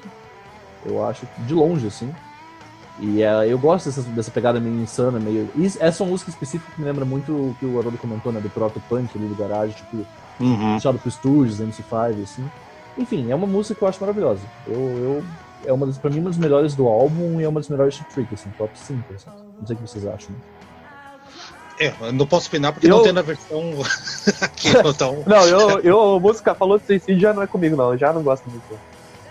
[0.85, 2.13] Eu acho, de longe, assim.
[3.01, 5.49] E uh, eu gosto dessa, dessa pegada meio insana, meio.
[5.55, 8.39] E essa música específica me lembra muito o que o Haroldo comentou, né?
[8.39, 10.05] Do proto-punk ali do garagem, tipo,
[10.39, 10.75] uhum.
[10.75, 12.49] puxado pro Studios, MC5, assim.
[12.95, 14.41] Enfim, é uma música que eu acho maravilhosa.
[14.67, 15.23] Eu, eu,
[15.65, 17.95] é uma das, pra mim, uma das melhores do álbum e é uma das melhores
[17.95, 19.29] de Trick, assim, top 5, assim.
[19.59, 20.29] Não sei o que vocês acham.
[20.29, 20.37] Né?
[21.79, 22.97] É, eu não posso opinar porque eu...
[22.97, 23.63] não tem na versão
[24.41, 25.23] aqui, então.
[25.25, 27.93] não, eu, eu, a música falou de suicídio já não é comigo, não.
[27.93, 28.79] Eu já não gosto muito.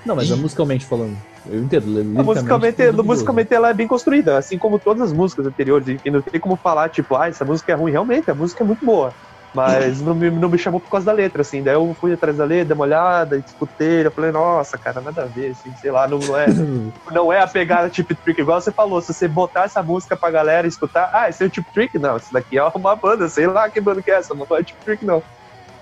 [0.05, 1.17] Não, mas é musicalmente falando.
[1.47, 2.05] Eu entendo.
[2.05, 6.01] Musicalmente, é musicalmente ela é bem construída, assim como todas as músicas anteriores.
[6.05, 7.93] E não tem como falar, tipo, ah, essa música é ruim.
[7.93, 9.13] Realmente, a música é muito boa.
[9.55, 11.63] Mas não me, não me chamou por causa da letra, assim.
[11.63, 15.23] Daí eu fui atrás da letra, dei uma olhada, escutei, eu falei, nossa, cara, nada
[15.23, 16.47] a ver, assim, sei lá, não, não é,
[17.11, 20.31] não é a pegada Tip Trick, igual você falou, se você botar essa música pra
[20.31, 21.99] galera escutar, ah, esse é o Tip Trick?
[21.99, 24.63] Não, isso daqui é uma banda, sei lá que banda que é essa, não é
[24.63, 25.23] Tip Trick, não.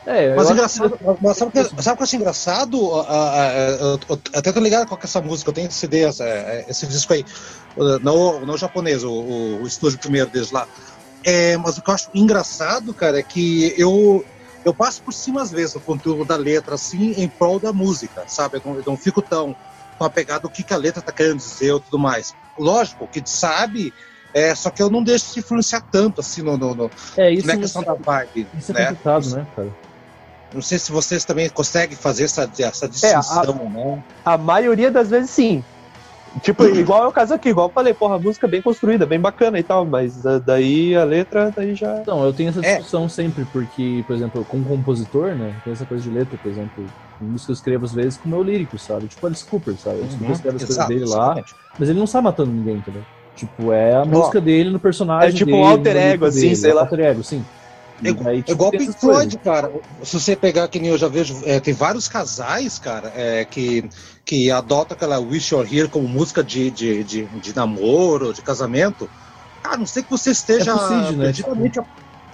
[0.07, 2.79] É, mas engraçado, mas sabe, que, sabe o que eu acho engraçado?
[4.09, 6.05] Eu até tô ligado com essa música, eu tenho esse CD,
[6.67, 7.25] esse disco aí,
[8.03, 10.67] no, no japonês, o, o, o estúdio primeiro deles lá.
[11.25, 14.25] É, mas o que eu acho engraçado, cara, é que eu,
[14.65, 18.25] eu passo por cima às vezes o conteúdo da letra, assim, em prol da música,
[18.27, 18.59] sabe?
[18.59, 19.55] Eu não, eu não fico tão
[19.99, 22.35] com a pegada do que, que a letra tá querendo dizer ou tudo mais.
[22.57, 23.93] Lógico, que sabe,
[24.33, 27.47] é, só que eu não deixo se influenciar tanto, assim, no, no, no é, isso
[27.47, 28.47] na questão da vibe.
[28.57, 28.87] Isso é né?
[28.87, 29.88] complicado, né, cara?
[30.53, 34.03] Não sei se vocês também conseguem fazer essa, essa distinção, é, a, né?
[34.25, 35.63] A maioria das vezes sim.
[36.43, 39.05] Tipo, igual é o caso aqui, igual eu falei, porra, a música é bem construída,
[39.05, 42.03] bem bacana e tal, mas daí a letra, daí já.
[42.07, 42.77] Não, eu tenho essa é.
[42.77, 43.09] discussão é.
[43.09, 46.87] sempre, porque, por exemplo, com compositor, né, tem essa coisa de letra, por exemplo,
[47.21, 49.07] música eu escrevo às vezes com o meu lírico, sabe?
[49.07, 50.01] Tipo Alice Cooper, sabe?
[50.01, 51.43] Alice uhum, escreve as coisas dele lá,
[51.79, 53.03] mas ele não sai matando ninguém, entendeu?
[53.35, 55.31] Tipo, é a música dele no personagem.
[55.31, 56.83] É tipo dele, um alter ego, assim, dele, sei lá.
[56.83, 57.45] Alter ego, sim.
[58.05, 59.73] É, daí, tipo, é igual Pink Floyd, cara.
[60.05, 63.89] Se você pegar, que nem eu já vejo, é, tem vários casais, cara, é, que,
[64.25, 69.09] que adotam aquela Wish You're Here como música de, de, de, de namoro, de casamento.
[69.63, 71.25] Cara, não sei que você esteja é né?
[71.25, 71.81] perdidamente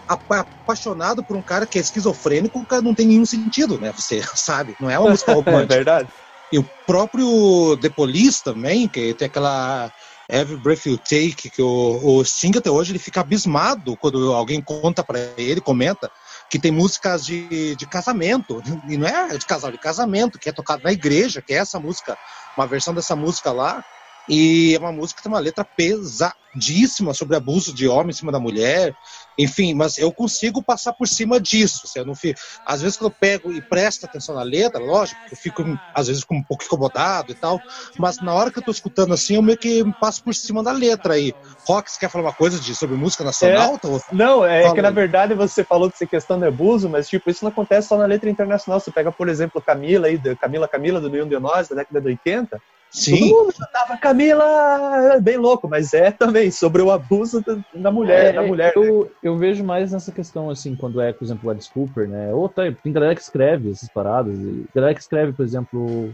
[0.06, 3.92] apaixonado por um cara que é esquizofrênico, cara não tem nenhum sentido, né?
[3.96, 5.74] Você sabe, não é uma música romântica.
[5.74, 6.08] é verdade.
[6.52, 9.90] E o próprio The Police também, que tem aquela
[10.28, 14.60] Every Breath You Take, que o, o Sting até hoje ele fica abismado quando alguém
[14.60, 16.10] conta para ele, comenta,
[16.50, 20.52] que tem músicas de, de casamento, e não é de casal, de casamento, que é
[20.52, 22.16] tocado na igreja, que é essa música,
[22.56, 23.84] uma versão dessa música lá,
[24.28, 28.32] e é uma música que tem uma letra pesadíssima sobre abuso de homem em cima
[28.32, 28.96] da mulher.
[29.38, 31.82] Enfim, mas eu consigo passar por cima disso.
[31.84, 32.38] Assim, eu não fico...
[32.64, 35.62] Às vezes, quando eu pego e presto atenção na letra, lógico, eu fico,
[35.94, 37.60] às vezes, um pouco incomodado e tal.
[37.98, 40.72] Mas na hora que eu tô escutando assim, eu meio que passo por cima da
[40.72, 41.34] letra aí.
[41.66, 43.78] Rock, você quer falar uma coisa de, sobre música nacional?
[43.82, 47.30] É, não, é Fala que na verdade você falou dessa questão de abuso, mas tipo,
[47.30, 48.80] isso não acontece só na letra internacional.
[48.80, 52.08] Você pega, por exemplo, Camila aí, Camila Camila do Leon de Nós, da década de
[52.08, 52.60] 80
[52.94, 53.28] Sim.
[53.28, 57.42] Todo mundo cantava Camila, é bem louco, mas é também sobre o abuso
[57.74, 58.72] da, mulher, é, da mulher.
[58.76, 59.10] Eu, né?
[59.20, 62.32] eu vejo mais nessa questão, assim, quando é, por exemplo, o Alice Cooper, né?
[62.32, 66.08] Ou tá, tem galera que escreve essas paradas, e galera que escreve, por exemplo,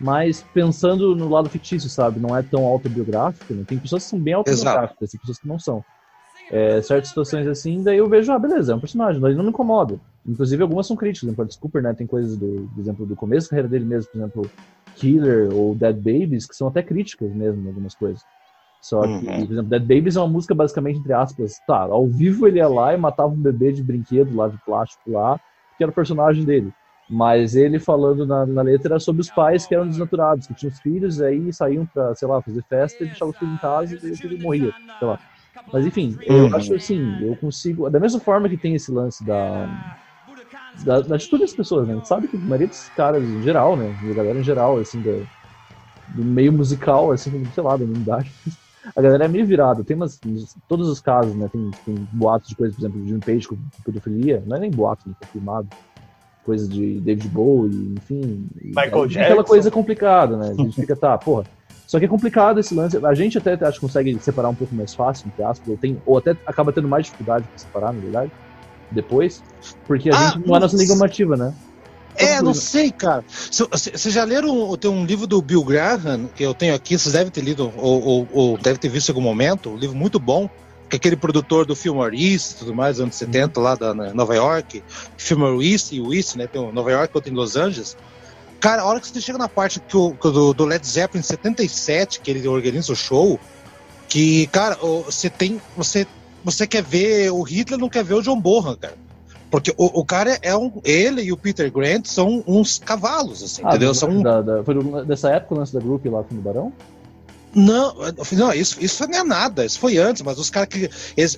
[0.00, 2.18] mais pensando no lado fictício, sabe?
[2.18, 3.62] Não é tão autobiográfico, né?
[3.64, 5.84] Tem pessoas que são bem autobiográficas, tem pessoas que não são.
[6.50, 9.50] É, certas situações assim, daí eu vejo, ah, beleza, é um personagem, mas não me
[9.50, 9.96] incomoda.
[10.26, 11.94] Inclusive, algumas são críticas, por exemplo, Alice Cooper, né?
[11.94, 14.50] Tem coisas do, por exemplo, do começo da carreira dele mesmo, por exemplo,
[14.96, 18.22] Killer ou Dead Babies, que são até críticas mesmo em algumas coisas.
[18.80, 19.46] Só que, uhum.
[19.46, 22.68] por exemplo, Dead Babies é uma música basicamente, entre aspas, tá, ao vivo ele ia
[22.68, 25.40] lá e matava um bebê de brinquedo lá, de plástico lá,
[25.76, 26.72] que era o personagem dele.
[27.08, 30.72] Mas ele falando na, na letra era sobre os pais que eram desnaturados, que tinham
[30.72, 33.94] os filhos, aí saíam pra, sei lá, fazer festa e deixavam os filhos em casa
[33.94, 35.18] e o filho morria, sei lá.
[35.72, 36.56] Mas enfim, eu uhum.
[36.56, 37.88] acho assim, eu consigo.
[37.88, 39.96] Da mesma forma que tem esse lance da
[40.84, 41.94] da, da atitude das pessoas, né?
[41.94, 43.94] A gente sabe que a maioria dos caras em geral, né?
[44.02, 45.26] A galera em geral, assim, do,
[46.08, 48.30] do meio musical, assim, sei lá, da humanidade.
[48.94, 49.82] A galera é meio virada.
[49.82, 50.20] Tem umas.
[50.68, 51.48] Todos os casos, né?
[51.50, 54.40] Tem, tem boatos de coisas, por exemplo, de um peixe com pedofilia.
[54.46, 55.14] Não é nem boato, né?
[55.20, 55.66] Confirmado.
[56.44, 58.46] Coisa de David Bowie, enfim.
[58.62, 59.20] Michael Jackson.
[59.20, 60.50] Aquela coisa complicada, né?
[60.50, 61.42] A gente fica, tá, porra.
[61.84, 63.04] Só que é complicado esse lance.
[63.04, 66.00] A gente até acho que consegue separar um pouco mais fácil, entre aspas, ou, tem,
[66.06, 68.30] ou até acaba tendo mais dificuldade para separar, na verdade
[68.90, 69.42] depois,
[69.86, 71.54] porque a ah, gente não é nossa língua nativa, né?
[72.18, 73.24] É, não sei, cara.
[73.28, 77.30] Vocês já leram tem um livro do Bill Graham, que eu tenho aqui, vocês devem
[77.30, 80.48] ter lido, ou, ou, ou devem ter visto em algum momento, um livro muito bom,
[80.88, 84.34] que é aquele produtor do Fillmore East e tudo mais, anos 70, lá da Nova
[84.34, 84.82] York,
[85.16, 86.46] Fillmore East e East, né?
[86.46, 87.96] Tem um Nova York, outro em Los Angeles.
[88.60, 92.20] Cara, a hora que você chega na parte que o, do, do Led Zeppelin 77,
[92.20, 93.38] que ele organiza o show,
[94.08, 95.60] que, cara, você tem.
[95.76, 96.06] Você
[96.46, 98.94] você quer ver o Hitler, não quer ver o John Bonham, cara.
[99.50, 100.80] Porque o, o cara é um.
[100.84, 103.92] Ele e o Peter Grant são uns cavalos, assim, ah, entendeu?
[103.92, 104.74] São da, da, foi
[105.04, 106.72] dessa época o lance da Group lá com o Barão?
[107.52, 107.94] Não,
[108.32, 110.88] não isso, isso não é nada, isso foi antes, mas os caras que.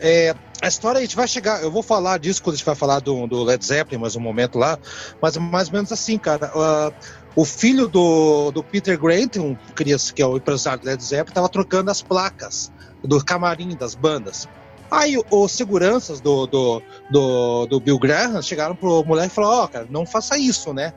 [0.00, 2.74] É, a história a gente vai chegar, eu vou falar disso quando a gente vai
[2.74, 4.78] falar do, do Led Zeppelin, mais um momento lá,
[5.22, 6.50] mas mais ou menos assim, cara.
[6.54, 6.92] Uh,
[7.36, 11.30] o filho do, do Peter Grant, um criança que é o empresário do Led Zeppelin,
[11.30, 12.72] estava trocando as placas
[13.02, 14.48] do camarim das bandas.
[14.90, 19.64] Aí os seguranças do, do, do, do Bill Graham chegaram pro moleque e falaram, ó,
[19.64, 20.92] oh, cara, não faça isso, né?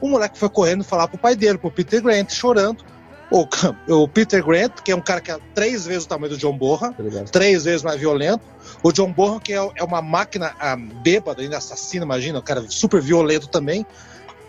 [0.00, 2.84] O moleque foi correndo falar pro pai dele, pro Peter Grant, chorando.
[3.30, 3.46] O,
[4.02, 6.56] o Peter Grant, que é um cara que é três vezes o tamanho do John
[6.56, 6.94] Borra,
[7.32, 8.44] três vezes mais violento.
[8.82, 12.64] O John Borra, que é, é uma máquina ah, bêbada, ainda assassina, imagina, um cara
[12.68, 13.84] super violento também.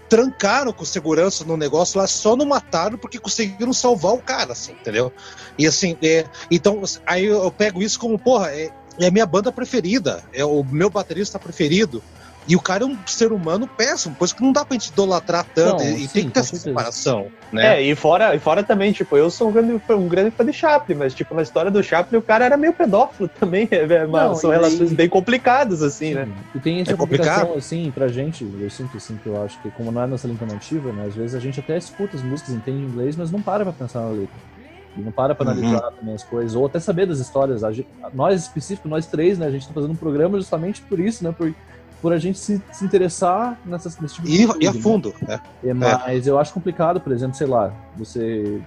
[0.10, 4.72] Trancaram com segurança no negócio lá, só não mataram porque conseguiram salvar o cara, assim,
[4.72, 5.12] entendeu?
[5.58, 8.70] E assim, é, então, aí eu pego isso como, porra, é,
[9.00, 12.02] é a minha banda preferida, é o meu baterista preferido.
[12.48, 15.46] E o cara é um ser humano péssimo, coisa que não dá pra gente idolatrar
[15.54, 15.84] tanto.
[15.84, 17.76] Não, e sim, tem que ter essa separação, né?
[17.76, 20.54] É, e fora, e fora também, tipo, eu sou um grande, um grande fã de
[20.54, 23.68] Chaplin, mas, tipo, na história do Chaplin, o cara era meio pedófilo também.
[23.70, 26.28] É, não, são relações bem complicadas, assim, né?
[26.56, 29.70] E tem essa é complicação, assim, pra gente, eu sinto, assim, que eu acho que,
[29.72, 32.56] como não é nossa língua nativa, né, às vezes a gente até escuta as músicas,
[32.56, 34.57] entende inglês, mas não para pra pensar na letra.
[34.98, 35.92] E não para para analisar uhum.
[35.92, 37.62] também as coisas, ou até saber das histórias.
[37.76, 39.46] Gente, nós, específico, nós três, né?
[39.46, 41.32] A gente está fazendo um programa justamente por isso, né?
[41.32, 41.54] Por,
[42.02, 44.64] por a gente se, se interessar nessas, nesse tipo de e, coisa.
[44.64, 45.40] E a fundo, né?
[45.64, 46.30] É, mas é.
[46.30, 48.62] eu acho complicado, por exemplo, sei lá, você.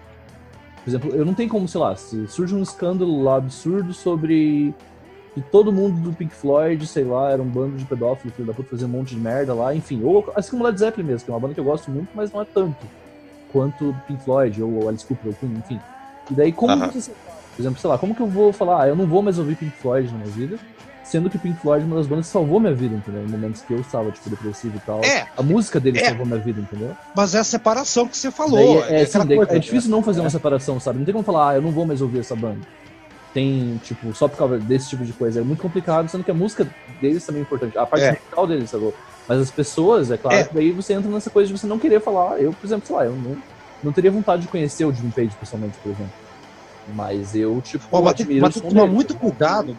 [0.84, 4.74] Por exemplo, eu não tenho como, sei lá, se surge um escândalo lá absurdo sobre
[5.34, 8.54] que todo mundo do Pink Floyd, sei lá, era um bando de pedófilos, filho da
[8.54, 10.02] puta, fazendo um monte de merda lá, enfim.
[10.02, 12.32] Ou assim como Led Zeppelin mesmo, que é uma banda que eu gosto muito, mas
[12.32, 12.86] não é tanto
[13.52, 15.80] quanto Pink Floyd ou Alice Cooper ou Queen, enfim.
[16.30, 17.10] E daí, como você.
[17.56, 19.56] Por exemplo, sei lá, como que eu vou falar, ah, eu não vou mais ouvir
[19.56, 20.58] Pink Floyd na minha vida,
[21.02, 23.24] Sendo que Pink Floyd é uma das bandas que salvou minha vida, entendeu?
[23.24, 25.00] Em momentos que eu estava, tipo, depressivo e tal.
[25.02, 25.26] É.
[25.36, 26.04] A música dele É.
[26.04, 26.96] salvou minha vida, entendeu?
[27.16, 28.80] Mas é a separação que você falou.
[28.82, 30.98] Daí, é, é sim, aquela daí coisa, é difícil não fazer uma separação, sabe?
[30.98, 32.60] Não tem como falar, ah, eu não vou mais ouvir essa banda.
[33.34, 35.40] Tem, tipo, só por causa desse tipo de coisa.
[35.40, 36.64] É muito complicado, sendo que a música
[37.00, 37.76] deles também é importante.
[37.76, 38.10] A parte É.
[38.12, 38.94] musical deles, sacou?
[39.26, 40.44] Mas as pessoas, é claro, É.
[40.44, 42.40] que daí você entra nessa coisa de você não querer falar.
[42.40, 43.36] Eu, por exemplo, sei lá, eu não,
[43.82, 46.12] não teria vontade de conhecer o Jimmy Page pessoalmente, por exemplo.
[46.94, 49.20] Mas eu, tipo, Ó, mas tem, admiro mas tem som que tomar dele, muito sabe?
[49.24, 49.76] cuidado.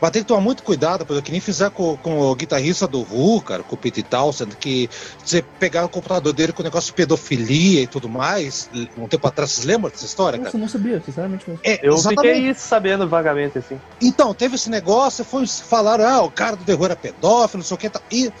[0.00, 3.00] Mas tem que tomar muito cuidado, porque que nem fizer com, com o guitarrista do
[3.00, 4.88] Who, cara, com o Pete Townsend, que
[5.22, 9.26] você pegar o computador dele com o negócio de pedofilia e tudo mais, um tempo
[9.28, 10.56] atrás, vocês lembram dessa história, Nossa, cara?
[10.56, 11.60] eu não sabia, sinceramente mesmo.
[11.62, 12.34] É, Eu exatamente.
[12.34, 13.78] fiquei sabendo vagamente, assim.
[14.00, 17.66] Então, teve esse negócio, foi, falaram, ah, o cara do The Who era pedófilo, não
[17.66, 17.90] sei o que.
[17.90, 18.00] Tá.
[18.10, 18.32] E,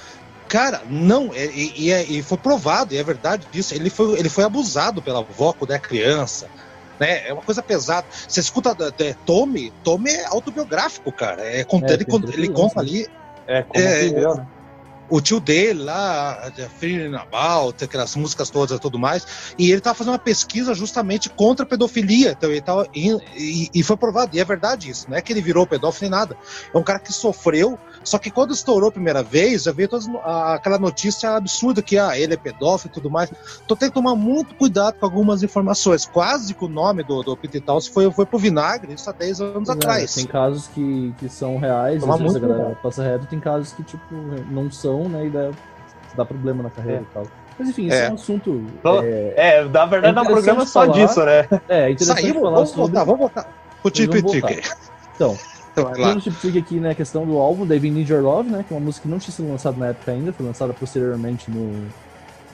[0.50, 3.72] cara, não, é- e, e é- e foi provado, e é verdade disso.
[3.72, 6.50] Ele foi, ele foi abusado pela avó quando é criança.
[6.98, 7.28] Né?
[7.28, 8.06] É uma coisa pesada.
[8.28, 11.40] Você escuta é, Tommy, Tommy é autobiográfico, cara.
[11.42, 12.04] É, É, ele,
[12.34, 12.88] ele conta né?
[12.88, 13.06] ali
[13.48, 14.46] É, como É, né?
[15.10, 19.26] O tio dele lá, The Feeling About, aquelas músicas todas e tudo mais,
[19.58, 23.70] e ele tava fazendo uma pesquisa justamente contra a pedofilia, então ele tava, e, e-
[23.74, 26.36] e foi provado, e é verdade isso, não é que ele virou pedófilo nem nada,
[26.72, 30.06] é um cara que sofreu, só que quando estourou a primeira vez, já veio todas,
[30.22, 33.30] a- aquela notícia absurda que ah, ele é pedófilo e tudo mais,
[33.64, 37.36] então tem que tomar muito cuidado com algumas informações, quase que o nome do, do
[37.36, 40.14] Peter Townsend foi, foi pro vinagre, isso há 10 anos é, atrás.
[40.14, 43.82] Tem casos que, que são reais, às vezes a galera passa reto, tem casos que,
[43.82, 44.14] tipo,
[44.50, 45.50] não são, né, e dá,
[46.16, 47.02] dá problema na carreira É.
[47.02, 47.26] e tal.
[47.58, 48.10] Mas enfim, isso é, É.
[48.10, 48.64] um assunto.
[48.78, 50.92] Então, É, É, na verdade dá um programa só falar.
[50.94, 51.46] disso, né?
[51.68, 52.82] é interessante Saímos, falar vamos sobre.
[52.82, 53.48] voltar, vamos voltar.
[53.82, 54.10] O Tip.
[55.14, 55.36] Então,
[55.76, 55.92] lá.
[55.92, 58.74] Tendo Chip Trick aqui, né, a questão do álbum, David Need Your Love, né, que
[58.74, 61.86] é uma música que não tinha sido lançada na época ainda, foi lançada posteriormente no,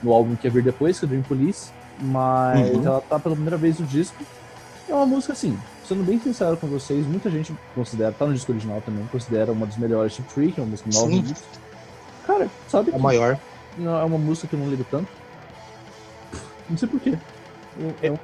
[0.02, 1.70] no álbum que ia vir depois, que é Dream Police,
[2.00, 2.84] mas Uhum.
[2.86, 4.16] ela tá pela primeira vez no disco.
[4.88, 8.52] É uma música, assim, sendo bem sincero com vocês, muita gente considera, tá no disco
[8.52, 11.16] original também, considera uma das melhores Chip Trick, é uma música nova Sim.
[11.16, 11.46] no disco.
[12.26, 13.38] Cara, sabe É maior.
[13.78, 15.06] não- é uma música que eu não ligo tanto?
[16.68, 17.16] Não sei porquê.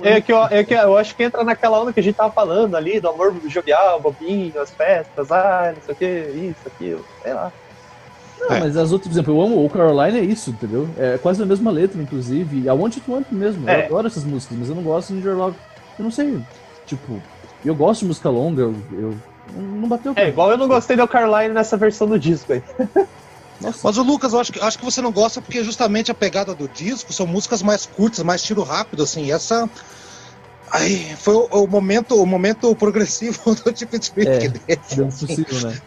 [0.03, 2.15] É, É que, eu, é que eu acho que entra naquela onda que a gente
[2.17, 6.67] tava falando ali, do amor jovial, bobinho, as festas, ah, não sei o que, isso,
[6.67, 7.53] aquilo, sei lá.
[8.41, 8.61] Não, É.
[8.61, 10.89] mas as outras, por exemplo, eu amo o Caroline é isso, entendeu?
[10.99, 12.67] É quase a mesma letra, inclusive.
[12.69, 13.69] A Want It Want mesmo.
[13.69, 13.83] É.
[13.83, 15.57] Eu adoro essas músicas, mas eu não gosto de Your Love.
[15.99, 16.41] Eu não sei.
[16.87, 17.21] Tipo,
[17.65, 18.75] eu gosto de música longa, eu.
[18.91, 19.15] eu
[19.55, 22.63] não bateu É, igual eu não gostei do Caroline nessa versão do disco aí.
[23.61, 26.15] Nossa, Mas o Lucas, eu acho que, acho que você não gosta porque justamente a
[26.15, 29.25] pegada do disco são músicas mais curtas, mais tiro rápido, assim.
[29.27, 29.69] E essa.
[30.73, 34.39] Aí, foi o, o momento, o momento progressivo do tipo de É.
[34.49, 34.63] dele.
[34.97, 35.81] deu possível, né?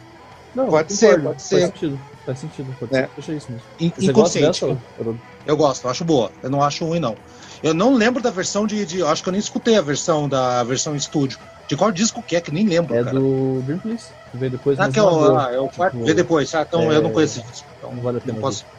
[0.54, 1.66] Não, Pode eu ser, pode Faz ser.
[1.66, 2.00] sentido.
[2.26, 2.76] Faz sentido.
[2.80, 3.02] Pode É.
[3.02, 3.12] ser.
[3.16, 3.68] Deixa isso mesmo.
[3.80, 4.66] In- Você gosta Inconsciente.
[4.66, 4.82] dessa?
[4.98, 5.22] Haroldo?
[5.46, 6.32] Eu gosto, eu acho boa.
[6.42, 7.18] Eu não acho ruim, não.
[7.62, 8.86] Eu não lembro da versão de.
[8.86, 11.40] de acho que eu nem escutei a versão da a versão estúdio.
[11.68, 13.20] De qual disco que é, que nem lembro, É cara.
[13.20, 14.12] do Dream Police.
[14.32, 15.94] Que veio depois, Ah, que é o, ah, é o quarto.
[15.94, 17.68] Tipo, Vê depois, ah, então é, eu não conheço esse disco.
[17.78, 18.34] Então Não vale a pena.
[18.34, 18.66] não posso.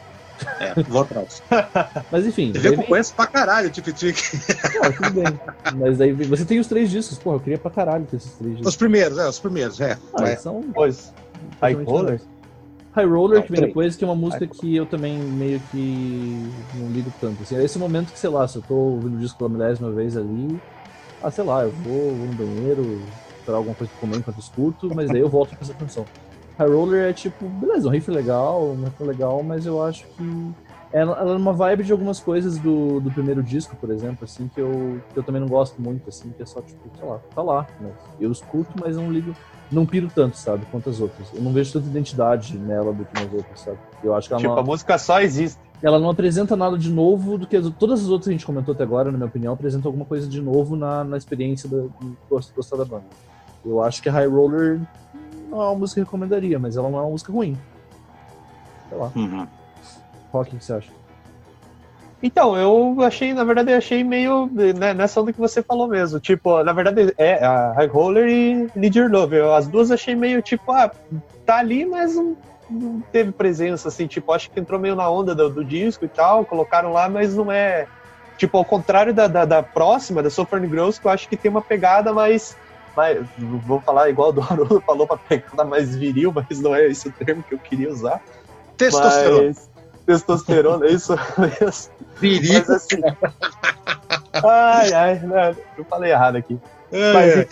[0.59, 1.41] É, vou atrás.
[2.11, 2.53] Mas enfim.
[2.53, 4.21] Você vê que eu conheço pra caralho o Tip Trick.
[4.75, 5.39] Não, tudo bem.
[5.75, 7.17] Mas daí você tem os três discos.
[7.17, 8.67] Porra, eu queria pra caralho ter esses três discos.
[8.69, 9.97] Os primeiros, é, os primeiros, é.
[10.13, 10.35] Ah, É.
[10.35, 11.11] são Pois.
[11.59, 12.21] High Roller?
[12.91, 13.67] High Roller, Não, que vem três.
[13.69, 17.41] depois, que é uma música que eu também meio que não ligo tanto.
[17.41, 19.89] Assim, é esse momento que, sei lá, se eu tô ouvindo o disco pela milésima
[19.91, 20.59] vez ali,
[21.21, 25.11] ah, sei lá, eu vou, no banheiro, esperar alguma coisa pra comer enquanto escuto, mas
[25.11, 26.09] daí eu volto pra essa canção.
[26.57, 30.55] High Roller é tipo, beleza, um riff legal, um riff legal, mas eu acho que
[30.91, 34.47] ela, ela é uma vibe de algumas coisas do, do primeiro disco, por exemplo, assim,
[34.49, 37.21] que eu, que eu também não gosto muito, assim, que é só, tipo, sei lá,
[37.35, 37.69] tá lá.
[37.79, 39.37] Mas eu escuto, mas não ligo,
[39.69, 41.31] não piro tanto, sabe, quanto as outras.
[41.33, 43.79] Eu não vejo tanta identidade nela do que nas outras, sabe?
[44.01, 45.59] Eu acho que ela, Tipo, a não, música só existe.
[45.81, 48.45] Ela não apresenta nada de novo do que as- todas as outras que a gente
[48.45, 51.81] comentou até agora, na minha opinião, apresentam alguma coisa de novo na, na experiência da,
[51.81, 53.05] de gost- gostar da banda.
[53.65, 54.79] Eu acho que a High Roller
[55.49, 57.57] não é uma música que eu recomendaria, mas ela não é uma música ruim.
[58.89, 59.11] Sei lá.
[59.15, 59.47] Uhum.
[60.31, 60.89] Rock, o que você acha?
[62.21, 66.19] Então, eu achei, na verdade, eu achei meio né, nessa onda que você falou mesmo.
[66.19, 69.35] Tipo, na verdade, é a High Roller e Need Your Love.
[69.35, 70.89] Eu, as duas achei meio tipo, ah,
[71.45, 72.35] tá ali, mas não,
[72.69, 74.07] não teve presença, assim.
[74.07, 77.35] Tipo, acho que entrou meio na onda do, do disco e tal, colocaram lá, mas
[77.35, 77.87] não é.
[78.37, 81.49] Tipo, ao contrário da, da, da próxima, da Sovereign Girls, que eu acho que tem
[81.49, 82.55] uma pegada mais.
[82.95, 86.85] mais não vou falar igual do Haroldo falou, pra pegada mais viril, mas não é
[86.87, 88.21] esse o termo que eu queria usar.
[88.75, 89.47] Testosterona.
[89.47, 89.69] Mas,
[90.05, 91.91] testosterona, é isso mesmo.
[92.17, 92.53] Viril.
[92.53, 93.01] Mas assim.
[94.45, 96.59] ai, ai, né, eu falei errado aqui.
[96.91, 97.47] É, Mas, é.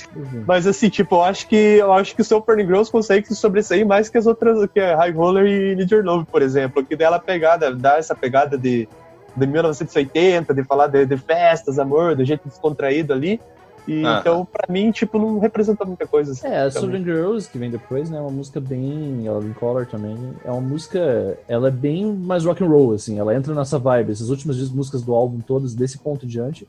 [0.48, 3.36] mas assim, tipo, eu acho que eu acho que o seu Burning Girls consegue se
[3.36, 6.86] sobressair mais que as outras, que é High Roller e Need Your Love, por exemplo,
[6.86, 8.88] que dela pegada, dá essa pegada de,
[9.36, 13.42] de 1980, de falar de, de festas, amor, do jeito descontraído ali.
[13.88, 14.18] E, ah.
[14.20, 16.32] Então, pra mim, tipo, não representa muita coisa.
[16.32, 19.24] Assim, é, a Southern Girls, que vem depois, né, é uma música bem...
[19.26, 20.18] Ela em Color também.
[20.44, 21.38] É uma música...
[21.48, 23.20] Ela é bem mais rock and roll, assim.
[23.20, 24.12] Ela entra nessa vibe.
[24.12, 26.68] Essas últimas músicas do álbum, todas, desse ponto em diante,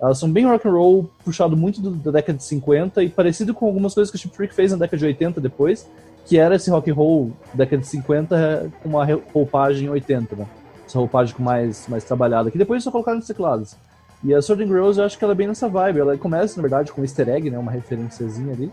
[0.00, 3.52] elas são bem rock and roll, puxado muito do, da década de 50 e parecido
[3.52, 5.88] com algumas coisas que o Chip Trick fez na década de 80 depois,
[6.24, 10.46] que era esse rock and roll da década de 50 com uma roupagem 80, né?
[10.86, 13.76] Essa roupagem com mais, mais trabalhada, que depois só colocaram nos teclados.
[14.22, 16.00] E a Sword Girls eu acho que ela é bem nessa vibe.
[16.00, 17.58] Ela começa, na verdade, com um easter egg, né?
[17.58, 18.72] Uma referenciazinha ali.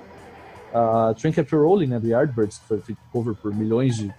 [0.73, 1.99] A uh, Train Capture Rolling, né?
[1.99, 4.13] Do Yardbirds, que foi feito cover por milhões de...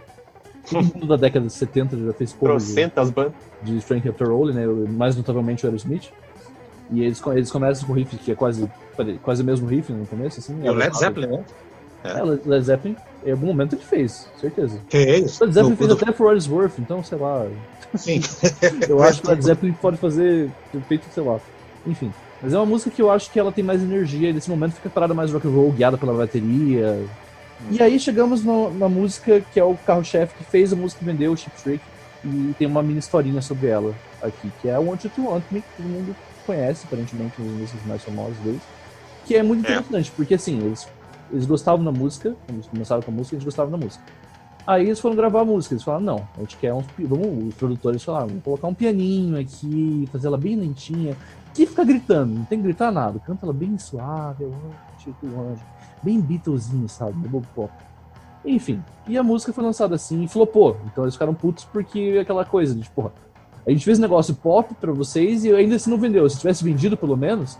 [0.68, 4.66] Todo mundo da década de 70 já fez cover de, de Train Capture Rolling, né?
[4.66, 6.12] Mais notavelmente o Aerosmith.
[6.90, 8.70] E eles, eles começam com o riff que é quase,
[9.22, 10.58] quase o mesmo riff no começo, assim.
[10.62, 11.44] E o Led Zeppelin, né?
[12.04, 12.10] É.
[12.10, 14.78] é, Led Zeppelin, em algum momento ele fez, certeza.
[14.88, 15.42] Que é isso?
[15.42, 15.96] Led Zeppelin no, fez no...
[15.96, 17.46] até For What Worth, então, sei lá.
[17.94, 18.20] Sim.
[18.88, 20.50] eu acho que Led Zeppelin pode fazer
[20.88, 21.40] feito, sei lá.
[21.86, 22.12] Enfim.
[22.42, 24.74] Mas é uma música que eu acho que ela tem mais energia, e nesse momento
[24.74, 27.02] fica parada mais rock and roll, guiada pela bateria.
[27.70, 31.04] E aí chegamos no, na música que é o carro-chefe que fez a música que
[31.04, 31.82] vendeu, o Chip Trick,
[32.24, 35.60] e tem uma mini historinha sobre ela aqui, que é Want You To Want Me,
[35.60, 36.14] que todo mundo
[36.46, 38.62] conhece, aparentemente, um dos músicos mais famosos deles.
[39.24, 39.72] Que é muito é.
[39.72, 40.88] interessante, porque assim, eles,
[41.30, 44.02] eles gostavam da música, eles começaram com a música, eles gostavam da música.
[44.66, 46.84] Aí eles foram gravar a música, eles falaram, não, a gente quer uns.
[46.98, 51.16] Vamos, os produtores falaram, vamos colocar um pianinho aqui, fazer ela bem lentinha,
[51.54, 53.18] que fica gritando, não tem que gritar nada.
[53.20, 54.46] Canta ela bem suave,
[54.98, 55.62] tipo anjo.
[56.02, 57.12] Bem Beatlesinho, sabe?
[57.12, 57.72] Bobo pop.
[58.44, 60.76] Enfim, e a música foi lançada assim e flopou.
[60.86, 63.12] Então eles ficaram putos porque aquela coisa de, porra,
[63.66, 66.28] a gente fez um negócio pop pra vocês e ainda assim não vendeu.
[66.30, 67.58] Se tivesse vendido pelo menos,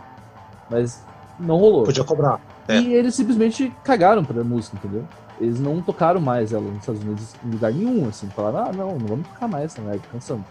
[0.69, 1.03] mas
[1.39, 1.83] não rolou.
[1.83, 2.39] Podia cobrar.
[2.67, 2.79] É.
[2.79, 5.05] E eles simplesmente cagaram pra música, entendeu?
[5.39, 8.27] Eles não tocaram mais ela nos Estados Unidos em lugar nenhum, assim.
[8.29, 10.45] Falaram, ah, não, não vamos tocar mais essa merda, cansamos.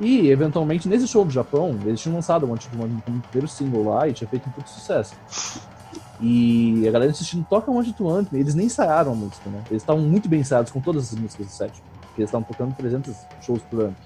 [0.00, 4.08] E, eventualmente, nesse show do Japão, eles tinham lançado um tipo, um primeiro single lá
[4.08, 5.14] e tinha feito um puto sucesso.
[6.20, 8.40] E a galera insistindo, toca to Want Me.
[8.40, 9.62] Eles nem ensaiaram a música, né?
[9.70, 11.72] Eles estavam muito bem ensaiados com todas as músicas do set.
[12.00, 13.96] Porque eles estavam tocando 300 shows por ano.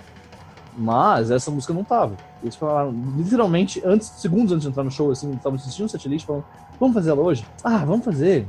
[0.77, 2.17] Mas essa música não tava.
[2.43, 6.27] Eles falaram, literalmente, antes, segundos antes de entrar no show, assim, estavam assistindo o setlist
[6.27, 6.45] falando,
[6.81, 7.45] vamos fazer ela hoje?
[7.63, 8.47] Ah, vamos fazer.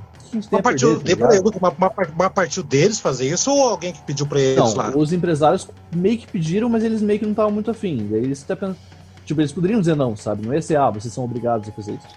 [0.52, 4.26] Uma partiu, perder, tá uma, uma, uma, partiu deles fazer isso ou alguém que pediu
[4.26, 4.92] pra eles não, lá?
[4.96, 8.08] Os empresários meio que pediram, mas eles meio que não estavam muito afim.
[8.10, 8.76] Daí eles até pensam,
[9.24, 10.46] tipo, eles poderiam dizer não, sabe?
[10.46, 12.08] Não ia ser, ah, vocês são obrigados a fazer isso.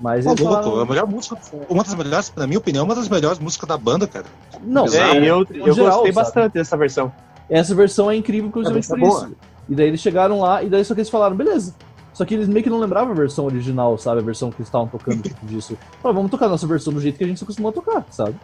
[0.00, 0.80] Mas eles falaram...
[0.80, 1.36] a melhor música,
[1.68, 4.26] uma das melhores, na minha opinião, uma das melhores músicas da banda, cara.
[4.62, 6.12] Não, é, eu, eu geral, gostei sabe?
[6.12, 7.12] bastante dessa versão.
[7.50, 9.24] Essa versão é incrível, inclusive, é por boa.
[9.24, 9.36] isso.
[9.68, 11.74] E daí eles chegaram lá, e daí só que eles falaram, beleza.
[12.12, 14.20] Só que eles meio que não lembravam a versão original, sabe?
[14.20, 15.76] A versão que eles estavam tocando disso.
[16.02, 18.04] Falaram, vamos tocar a nossa versão do jeito que a gente se acostumou a tocar,
[18.10, 18.36] sabe?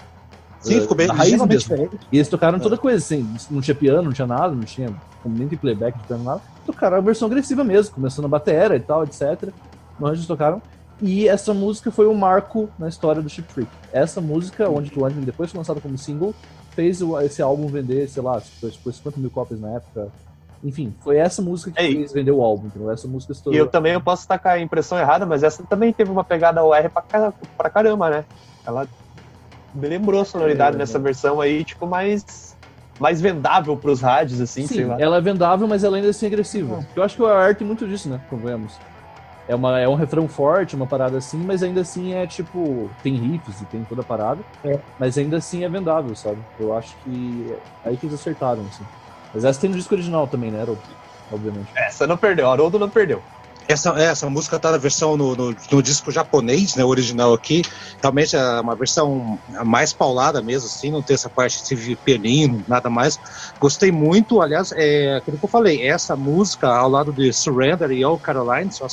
[0.60, 1.98] Sim, ficou bem raiz diferente.
[2.10, 5.48] E eles tocaram toda coisa, assim, não tinha piano, não tinha nada, não tinha nem
[5.48, 6.40] tem playback, não tinha nada.
[6.64, 9.50] Tocaram a versão agressiva mesmo, começando a bateria e tal, etc.
[9.98, 10.60] Mas eles tocaram.
[11.00, 13.70] E essa música foi um marco na história do Chip Trick.
[13.92, 16.34] Essa música, onde o Anime depois foi lançado como single,
[16.76, 20.08] fez esse álbum vender, sei lá, tipo, 50 mil cópias na época.
[20.62, 22.90] Enfim, foi essa música que é fez vender o álbum, entendeu?
[22.90, 23.56] Essa música estourou.
[23.56, 26.22] E eu também eu posso estar com a impressão errada, mas essa também teve uma
[26.22, 28.24] pegada OR pra, pra caramba, né?
[28.64, 28.86] Ela
[29.74, 31.00] me lembrou a sonoridade é, nessa é.
[31.00, 32.54] versão aí, tipo, mais
[32.98, 34.96] mais vendável pros rádios, assim, Sim, sei lá.
[34.98, 36.86] ela é vendável, mas ela ainda assim é agressiva.
[36.96, 38.20] Eu acho que o AR tem muito disso, né?
[38.30, 38.72] Convenhamos.
[39.48, 42.90] É, uma, é um refrão forte, uma parada assim, mas ainda assim é tipo.
[43.02, 44.40] Tem riffs e tem toda a parada.
[44.64, 44.78] É.
[44.98, 46.38] Mas ainda assim é vendável, sabe?
[46.58, 47.54] Eu acho que.
[47.84, 48.84] É aí que eles acertaram, assim.
[49.32, 50.82] Mas essa tem no disco original também, né, Haroldo?
[51.30, 51.68] Obviamente.
[51.74, 53.22] Essa não perdeu, Haroldo não perdeu.
[53.68, 57.62] Essa, essa música tá na versão no, no, no, disco japonês, né, original aqui.
[58.00, 62.88] Realmente é uma versão mais paulada mesmo, assim, não tem essa parte de pianinho, nada
[62.88, 63.18] mais.
[63.58, 68.04] Gostei muito, aliás, é aquilo que eu falei, essa música ao lado de Surrender e
[68.04, 68.86] All Caroline, só,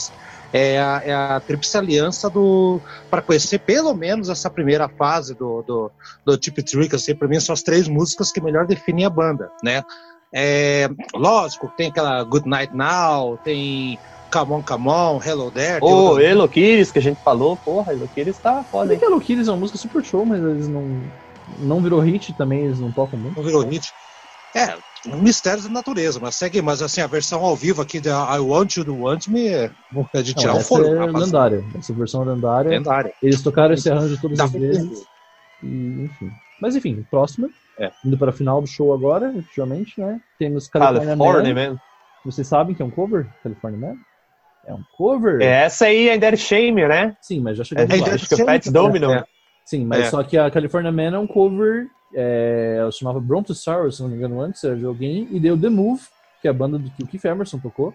[0.53, 5.63] é a, é a tríplice aliança do para conhecer pelo menos essa primeira fase do,
[5.63, 5.91] do,
[6.23, 9.51] do Tip Trick, assim, para mim são as três músicas que melhor definem a banda,
[9.63, 9.83] né?
[10.31, 13.97] É, lógico, tem aquela Good Night Now, tem
[14.31, 15.79] Come On, Come On, Hello There.
[15.83, 18.99] Ô, oh, Hello Kiris, que a gente falou, porra, Hello Kiris tá foda, hein?
[19.01, 21.01] Hello Kiris é uma música super show, mas eles não,
[21.59, 23.35] não virou hit também, eles não tocam muito.
[23.35, 23.91] Não virou hit.
[24.55, 24.75] É,
[25.05, 28.77] mistérios da natureza, mas segue, mas assim, a versão ao vivo aqui de I Want
[28.77, 29.71] You to Want Me é
[30.21, 30.95] de tirar não, o fôlego.
[30.95, 31.63] É lendária.
[31.77, 32.69] Essa versão é lendária.
[32.69, 33.13] lendária.
[33.21, 35.05] Eles tocaram esse arranjo todas as vezes.
[35.61, 36.31] E, enfim.
[36.61, 37.49] Mas enfim, próxima.
[37.77, 37.91] É.
[38.05, 40.21] Indo para a final do show agora, efetivamente, né?
[40.37, 41.73] Temos California, California Man.
[41.73, 41.79] Man.
[42.23, 43.27] Vocês sabem que é um cover?
[43.41, 43.95] California Man?
[44.65, 45.41] É um cover?
[45.41, 47.17] É, essa aí é Dead Shame, né?
[47.21, 48.13] Sim, mas já chegou é, lá.
[48.13, 49.11] Acho que é Pets Domino.
[49.11, 49.25] É.
[49.65, 50.09] Sim, mas é.
[50.09, 54.15] só que a California Man é um cover é, ela chamava Brontosaurus, se não me
[54.15, 56.01] engano, antes, era de alguém, e deu The Move,
[56.41, 57.93] que é a banda do que o Keith Emerson tocou,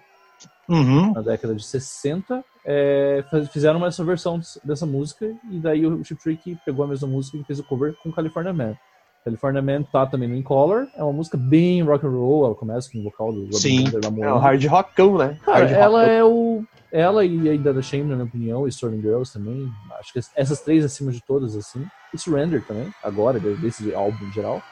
[0.69, 1.13] uhum.
[1.13, 6.59] na década de 60, é, fizeram essa versão dessa música e daí o Chip Trick
[6.65, 8.77] pegou a mesma música e fez o cover com California Man.
[9.25, 12.55] California Man tá também no In Color, é uma música bem rock and roll, ela
[12.55, 13.85] começa com o vocal do Sim.
[14.23, 15.39] é o hard rockão, né?
[15.45, 16.15] Cara, hard ela rockão.
[16.15, 20.13] é o ela e a Dada Shame, na minha opinião, e Storming Girls também, acho
[20.13, 24.63] que essas três acima de todas, assim, e Surrender também, agora, desse álbum em geral,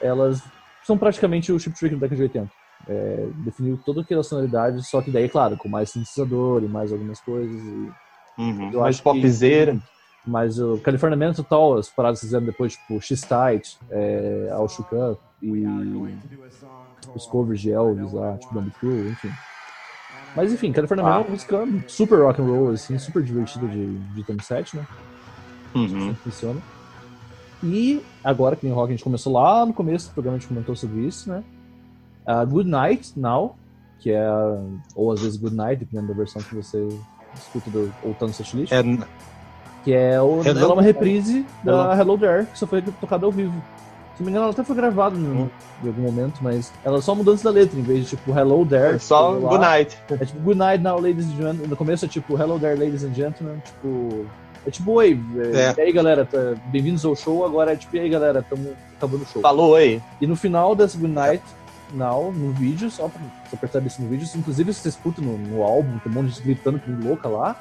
[0.00, 0.42] elas
[0.84, 2.52] são praticamente o Chip Trick da década de 80.
[2.88, 7.20] É, definiu toda aquela sonoridade, só que daí, claro, com mais sintetizador e mais algumas
[7.20, 7.60] coisas.
[7.60, 7.92] E
[8.38, 9.76] uhum, mais popzeira.
[10.26, 14.68] Mas o California Man Total, as paradas que fizeram depois, tipo She's Tight, é, All
[14.68, 15.64] Shook Up e
[17.14, 19.30] os covers de Elvis lá, tipo Bambi Crew, enfim.
[20.36, 21.08] Mas enfim, California ah.
[21.08, 24.76] Man é uma música super rock and roll, assim, super divertida de, de Tom set,
[24.76, 24.86] né?
[25.74, 25.84] Uhum.
[25.84, 26.60] Assim funciona.
[27.62, 30.48] E agora que nem rock a gente começou lá no começo do programa, a gente
[30.48, 31.42] comentou sobre isso, né?
[32.28, 33.56] Uh, Good Night Now,
[33.98, 34.28] que é,
[34.94, 36.86] ou às vezes Good Night, dependendo da versão que você
[37.34, 38.72] escuta do, ou tá no setlist.
[38.72, 38.82] É,
[39.84, 40.60] que é, o, Hello.
[40.60, 42.00] ela é uma reprise da Hello.
[42.00, 43.54] Hello There, que só foi tocada ao vivo.
[44.16, 45.48] Se não me engano, ela até foi gravada hum.
[45.84, 48.64] em algum momento, mas ela é só mudança da letra, em vez de tipo Hello
[48.64, 48.96] There.
[48.96, 49.98] É só tipo, Good Night.
[50.10, 51.66] É tipo Good Night now, ladies and gentlemen.
[51.68, 53.62] No começo é tipo Hello There, ladies and gentlemen.
[53.62, 54.26] Tipo.
[54.66, 55.20] É tipo, oi,
[55.54, 55.74] é.
[55.76, 57.44] e aí galera, tá, bem-vindos ao show.
[57.44, 59.42] Agora é tipo, e aí galera, estamos acabando o show.
[59.42, 60.02] Falou aí.
[60.20, 61.42] E no final desse Good Night
[61.92, 65.62] Now, no vídeo, só pra você perceber isso no vídeo, inclusive você escuta no, no
[65.62, 67.54] álbum, tem um monte de gente gritando que louca lá.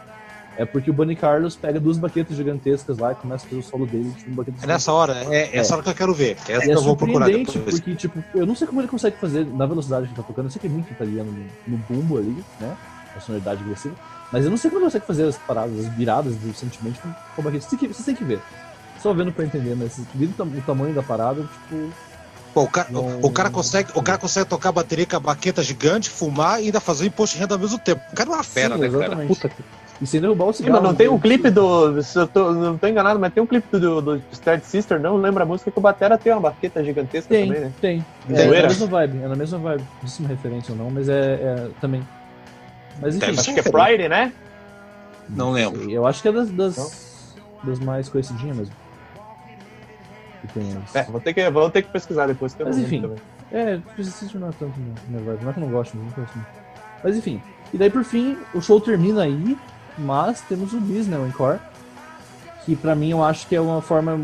[0.58, 3.64] É porque o Bunny Carlos pega duas baquetas gigantescas lá e começa a fazer o
[3.64, 6.38] solo dele tipo, um É nessa hora, é, é, essa hora que eu quero ver.
[6.48, 7.80] É essa que eu vou procurar depois.
[7.80, 10.46] Porque, tipo, eu não sei como ele consegue fazer na velocidade que ele tá tocando.
[10.46, 12.76] Eu sei que é muito italiano no, no bumbo ali, né?
[13.16, 13.96] A sonoridade agressiva.
[14.32, 17.14] Mas eu não sei como ele consegue fazer as paradas, as viradas do sentimento com,
[17.36, 17.66] com baqueta.
[17.68, 18.42] Você, você tem que ver.
[19.02, 21.92] Só vendo pra entender, mas vendo o tamanho da parada, tipo.
[22.54, 23.20] Pô, o, cara, não...
[23.20, 26.80] o, cara consegue, o cara consegue tocar bateria com a baqueta gigante, fumar e ainda
[26.80, 28.02] fazer o imposto de renda ao mesmo tempo.
[28.14, 29.16] O cara é uma fera, Sim, né, exatamente.
[29.16, 29.28] cara?
[29.28, 29.64] Puta que...
[30.02, 30.82] E sem derrubar o cigarro.
[30.82, 32.02] não tem um clipe do.
[32.04, 35.16] Se eu tô, não tô enganado, mas tem um clipe do, do Start Sister, não
[35.16, 37.72] lembra a música que o Batera tem uma baqueta gigantesca tem, também, né?
[37.80, 39.84] Tem, é, é na mesma vibe, é na mesma vibe.
[40.02, 42.06] Não sei se é uma referência ou não, mas é, é também.
[43.02, 43.32] Mas enfim.
[43.32, 44.34] Acho que é Friday, né?
[45.30, 45.90] Não, lembro.
[45.90, 48.76] Eu acho que é das, das, das mais conhecidinhas mesmo.
[50.94, 52.54] É, vou ter, que, vou ter que pesquisar depois.
[52.54, 53.04] Que mas enfim.
[53.52, 54.74] É, Sister não é tanto
[55.08, 55.44] minha vibe.
[55.44, 56.40] Não é que eu não gosto, não gosto.
[57.04, 57.42] Mas enfim.
[57.74, 59.58] E daí por fim, o show termina aí
[59.98, 61.60] mas temos o bis, né, o encore,
[62.66, 64.20] que para mim eu acho que é uma forma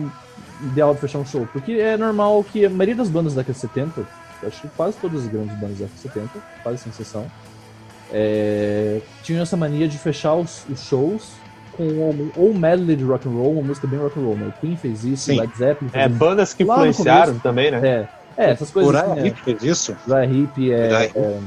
[0.64, 3.53] ideal de fechar um show, porque é normal que a maioria das bandas da década
[3.53, 4.07] de 70,
[4.45, 6.30] acho que quase todas as grandes bandas da década de 70,
[6.64, 7.26] quase sem exceção,
[8.11, 11.31] é, tinham essa mania de fechar os, os shows
[11.72, 14.48] com ou medley de rock and roll, uma música bem rock and roll, né?
[14.48, 15.39] O Queen fez isso, Sim.
[15.39, 18.07] Led Zeppelin fez É, bandas que influenciaram também, né?
[18.38, 18.93] É, é essas coisas.
[18.93, 19.98] Uriah assim, Heep é, fez isso.
[20.06, 21.39] Uriah Heep, é, é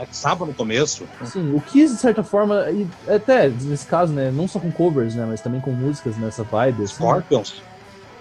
[0.00, 1.06] Black Sabbath no começo.
[1.26, 5.14] Sim, o Kiss, de certa forma, e até nesse caso, né, não só com covers,
[5.14, 6.84] né, mas também com músicas nessa vibe.
[6.84, 7.62] Assim, Scorpions.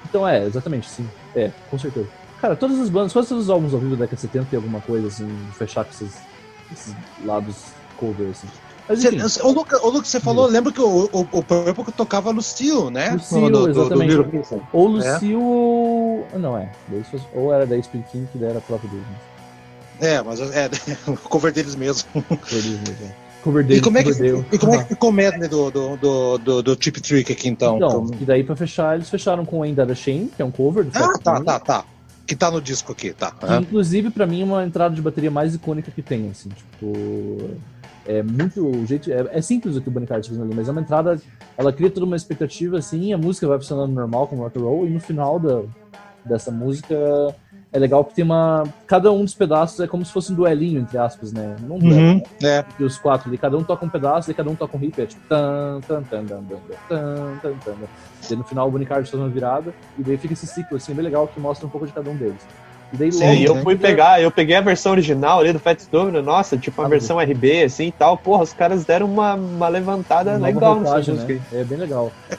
[0.07, 1.07] Então é, exatamente, sim.
[1.35, 2.07] É, com certeza.
[2.41, 4.57] Cara, todas as bandas, quase todos os álbuns ao vivo da década de 70 tem
[4.57, 6.18] alguma coisa, assim, de fechar com esses,
[6.72, 7.56] esses lados
[7.97, 8.47] covers, assim.
[8.88, 12.89] Mas, o, Luca, o Luca, você falou, lembra que o, o, o Purple tocava Lucio,
[12.89, 13.11] né?
[13.11, 14.15] Lucio, do, exatamente.
[14.15, 15.38] Do, do, ou Lucio, é.
[15.38, 16.27] ou...
[16.34, 16.72] Não, é.
[17.35, 19.03] Ou era da Speed King, que era próprio dele.
[19.11, 19.28] Mas...
[20.01, 20.69] É, mas é,
[21.07, 22.07] o cover deles mesmo.
[22.13, 23.15] Cover deles mesmo.
[23.43, 25.97] Cover deles, e como é que, e como é que ficou o medley do, do,
[25.97, 27.77] do, do, do Chip Trick aqui então?
[27.77, 30.84] Então, e daí pra fechar, eles fecharam com Ainda da Shane, que é um cover
[30.84, 31.85] do Ah, tá, tá, tá.
[32.26, 33.31] Que tá no disco aqui, tá.
[33.31, 37.49] Que, inclusive, pra mim, é uma entrada de bateria mais icônica que tem, assim, tipo.
[38.05, 38.65] É muito.
[38.65, 40.81] O jeito, é, é simples o que o Bonnie Carter fez ali, mas é uma
[40.81, 41.19] entrada.
[41.57, 44.85] Ela cria toda uma expectativa, assim, a música vai funcionando normal, como rock and roll,
[44.85, 45.63] e no final da,
[46.23, 46.95] dessa música
[47.71, 48.63] é legal que tem uma.
[48.87, 51.55] Cada um dos pedaços é como se fosse um duelinho, entre aspas, né?
[51.61, 52.59] Não uhum, né?
[52.59, 52.65] é.
[52.79, 54.99] E os quatro ali, cada um toca um pedaço e cada um toca um riff,
[54.99, 55.21] é tipo.
[55.27, 56.57] Tan, tan, tan, tan, tan,
[56.89, 57.75] tan, tan, tan.
[58.29, 61.05] E no final o Bonicard faz uma virada, e daí fica esse ciclo assim, bem
[61.05, 62.41] legal que mostra um pouco de cada um deles.
[62.91, 63.61] E daí Sim, logo, eu né?
[63.61, 66.89] fui pegar, eu peguei a versão original ali do Fats Domino, nossa, tipo a ah,
[66.89, 68.17] versão RB, assim e tal.
[68.17, 71.33] Porra, os caras deram uma, uma levantada uma legal nessa música.
[71.33, 71.41] Né?
[71.53, 72.11] É bem legal.
[72.31, 72.35] É,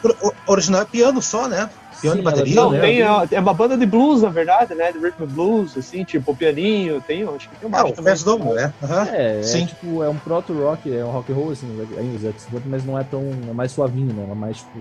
[0.48, 1.70] o original é piano só, né?
[2.00, 2.54] Piano Sim, e bateria?
[2.54, 2.80] Não, né?
[2.80, 4.92] tem, é, é uma banda de blues, na verdade, né?
[4.92, 8.14] De rhythm blues, assim, tipo, pianinho, tem, acho que tem um baixo é, também.
[8.24, 8.72] Dome, né?
[8.82, 9.02] Uhum.
[9.02, 9.62] É, Sim.
[9.62, 11.66] é, tipo, é um proto-rock, é um rock and roll, assim,
[11.98, 12.34] ainda,
[12.66, 14.26] mas não é tão, é mais suavinho, né?
[14.30, 14.78] É mais, tipo,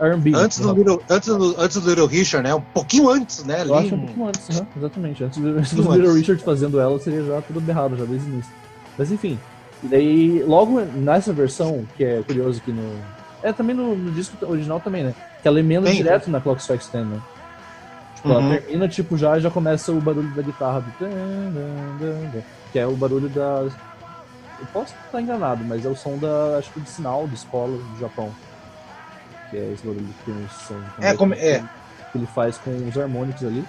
[0.00, 0.32] R&B.
[0.34, 2.54] Antes do, Little, antes, do, antes do Little Richard, né?
[2.54, 3.62] Um pouquinho antes, né?
[3.66, 4.66] Eu acho um pouquinho antes, né?
[4.76, 5.24] exatamente.
[5.24, 8.32] Antes do, antes do Little Richard fazendo ela, seria já tudo errado, já desde o
[8.32, 8.52] início.
[8.96, 9.38] Mas enfim,
[9.82, 12.98] e daí, logo nessa versão, que é curioso que no...
[13.42, 15.14] É, também no, no disco original também, né?
[15.42, 17.20] Que ela emenda direto na Clock Strike Stand, né?
[18.16, 18.40] Tipo, uhum.
[18.40, 22.44] ela termina, tipo, já já começa o barulho da guitarra do...
[22.72, 23.66] Que é o barulho da...
[24.60, 27.76] Eu posso estar enganado, mas é o som da, acho que de sinal, do escola
[27.78, 28.30] do Japão.
[29.50, 30.80] Que é esse barulho que tem som.
[31.00, 31.64] É, como, é.
[32.12, 33.64] Que ele faz com os harmônicos ali.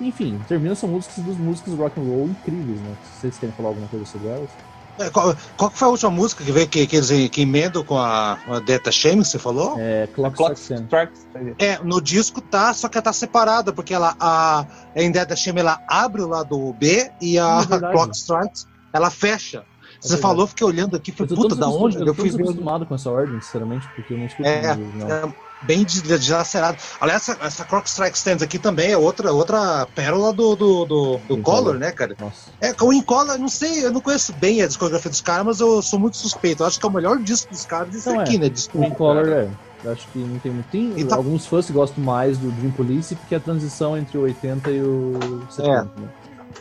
[0.00, 2.96] Enfim, termina são músicas dos músicos rock and roll incríveis, né?
[3.04, 4.50] Vocês querem falar alguma coisa sobre elas?
[4.98, 7.96] É, qual, qual foi a última música que veio que, que eles que emendam com
[7.96, 9.76] a, a Data Shame, que você falou?
[9.78, 11.12] É, Clock, Clock Strike
[11.58, 15.60] É, no disco tá, só que ela tá separada, porque ela, a, a Data Shame
[15.60, 19.64] ela abre o lado B e a é Clock Strikes ela fecha.
[20.04, 21.96] É você falou, fiquei olhando aqui, foi puta, da onde?
[21.96, 25.08] Eu, eu fui acostumado com essa ordem, sinceramente, porque eu não escuto é, não.
[25.08, 26.78] É, bem dilacerado.
[27.00, 31.20] Aliás, essa, essa Croc Strike Stands aqui também é outra, outra pérola do, do, do,
[31.28, 32.16] do Collor, né, cara?
[32.18, 32.50] Nossa.
[32.60, 35.80] É, o Incolor, não sei, eu não conheço bem a discografia dos caras, mas eu
[35.82, 36.62] sou muito suspeito.
[36.62, 38.38] Eu acho que é o melhor disco dos caras isso aqui, é.
[38.38, 38.48] né?
[38.48, 39.48] Disco o Incolor é.
[39.84, 40.68] Acho que não tem muito.
[40.68, 44.22] Tem então, alguns fãs que gostam mais do Dream Police, porque a transição entre o
[44.22, 45.68] 80 e o 70.
[45.68, 46.08] É, né?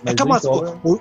[0.06, 0.40] é que é uma,
[0.84, 1.00] o,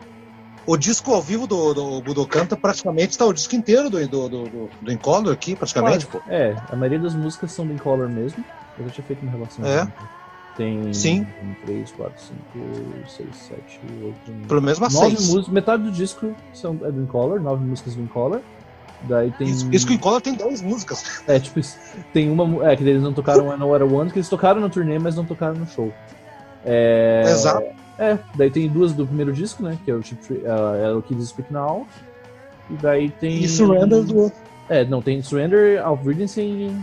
[0.66, 4.28] o disco ao vivo do, do Budokan tá praticamente tá o disco inteiro do, do,
[4.28, 6.06] do, do Incolor aqui, praticamente.
[6.06, 6.20] Pô.
[6.28, 8.44] É, a maioria das músicas são do Incolor mesmo.
[8.78, 9.64] Eu já tinha feito uma relação.
[9.64, 9.86] É.
[10.56, 11.26] Tem Sim.
[11.64, 12.22] 3, 4,
[12.52, 13.80] 5, 6, 7,
[14.28, 14.46] 8.
[14.46, 15.12] Pelo menos umas 6.
[15.12, 18.40] Músicas, metade do disco são, é do Incolor, 9 músicas do Incolor.
[19.02, 19.48] Daí tem.
[19.48, 21.22] Isso, isso que o Incolor tem 10 músicas.
[21.26, 21.60] É, tipo,
[22.12, 22.70] tem uma.
[22.70, 24.98] É, que eles não tocaram I Know What I Want, que eles tocaram no turnê,
[24.98, 25.92] mas não tocaram no show.
[26.64, 27.79] É, Exato.
[28.00, 29.78] É, daí tem duas do primeiro disco, né?
[29.84, 31.86] Que é o Chip uh, é o Kids Speak Now.
[32.70, 33.42] E daí tem.
[33.42, 34.38] E Surrender do outro.
[34.70, 36.08] É, não, tem Surrender, Of
[36.38, 36.76] e,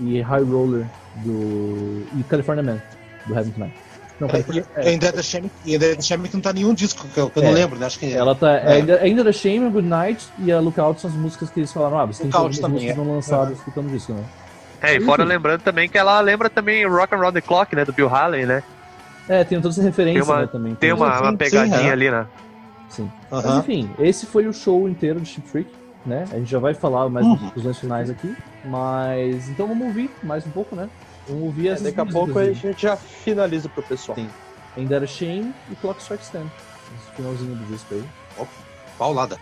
[0.00, 0.84] e High Roller
[1.24, 2.04] do.
[2.18, 2.82] e California Man,
[3.26, 3.74] do Heaven Tonight.
[4.20, 4.44] Não, é,
[4.76, 7.18] é, ainda é da Shame, ainda é da Shame que não tá nenhum disco, que
[7.18, 7.86] eu, que eu é, não lembro, né?
[7.86, 8.52] Acho que ela tá.
[8.52, 8.74] É.
[8.74, 11.98] Ainda, ainda da Shame, Good Night e a Lookout são as músicas que eles falaram,
[11.98, 14.24] ah, você tem que também, músicas não lançadas escutando disco, né?
[14.82, 17.86] É, e fora lembrando também que ela lembra também Rock and Roll the Clock, né?
[17.86, 18.62] Do Bill Haley, né?
[19.28, 20.74] É, tem todas as referências tem uma, né, também.
[20.74, 22.26] Tem uma, uma pegadinha sim, ali, né?
[22.88, 23.02] Sim.
[23.02, 23.10] Uhum.
[23.30, 25.70] Mas enfim, esse foi o show inteiro de Chip Freak,
[26.04, 26.24] né?
[26.30, 27.50] A gente já vai falar mais uhum.
[27.54, 28.34] dos dois finais aqui.
[28.64, 30.88] Mas então vamos ouvir mais um pouco, né?
[31.26, 34.16] Vamos ouvir é, Daqui a pouco a gente já finaliza pro pessoal.
[34.16, 34.28] Sim.
[34.76, 36.46] Ainda era Shane e Clock Strike Stand.
[36.96, 38.04] Esse finalzinho do disco aí.
[38.36, 38.50] Opa,
[38.98, 39.38] paulada.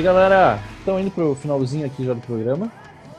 [0.00, 2.72] Aí, galera, estão indo pro finalzinho aqui já do programa.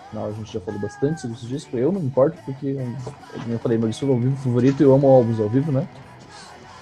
[0.07, 1.77] Afinal, a gente já falou bastante sobre esse disco.
[1.77, 5.39] Eu não importo, porque, como eu falei, meu disco ao vivo favorito, eu amo álbuns
[5.39, 5.87] ao vivo, né?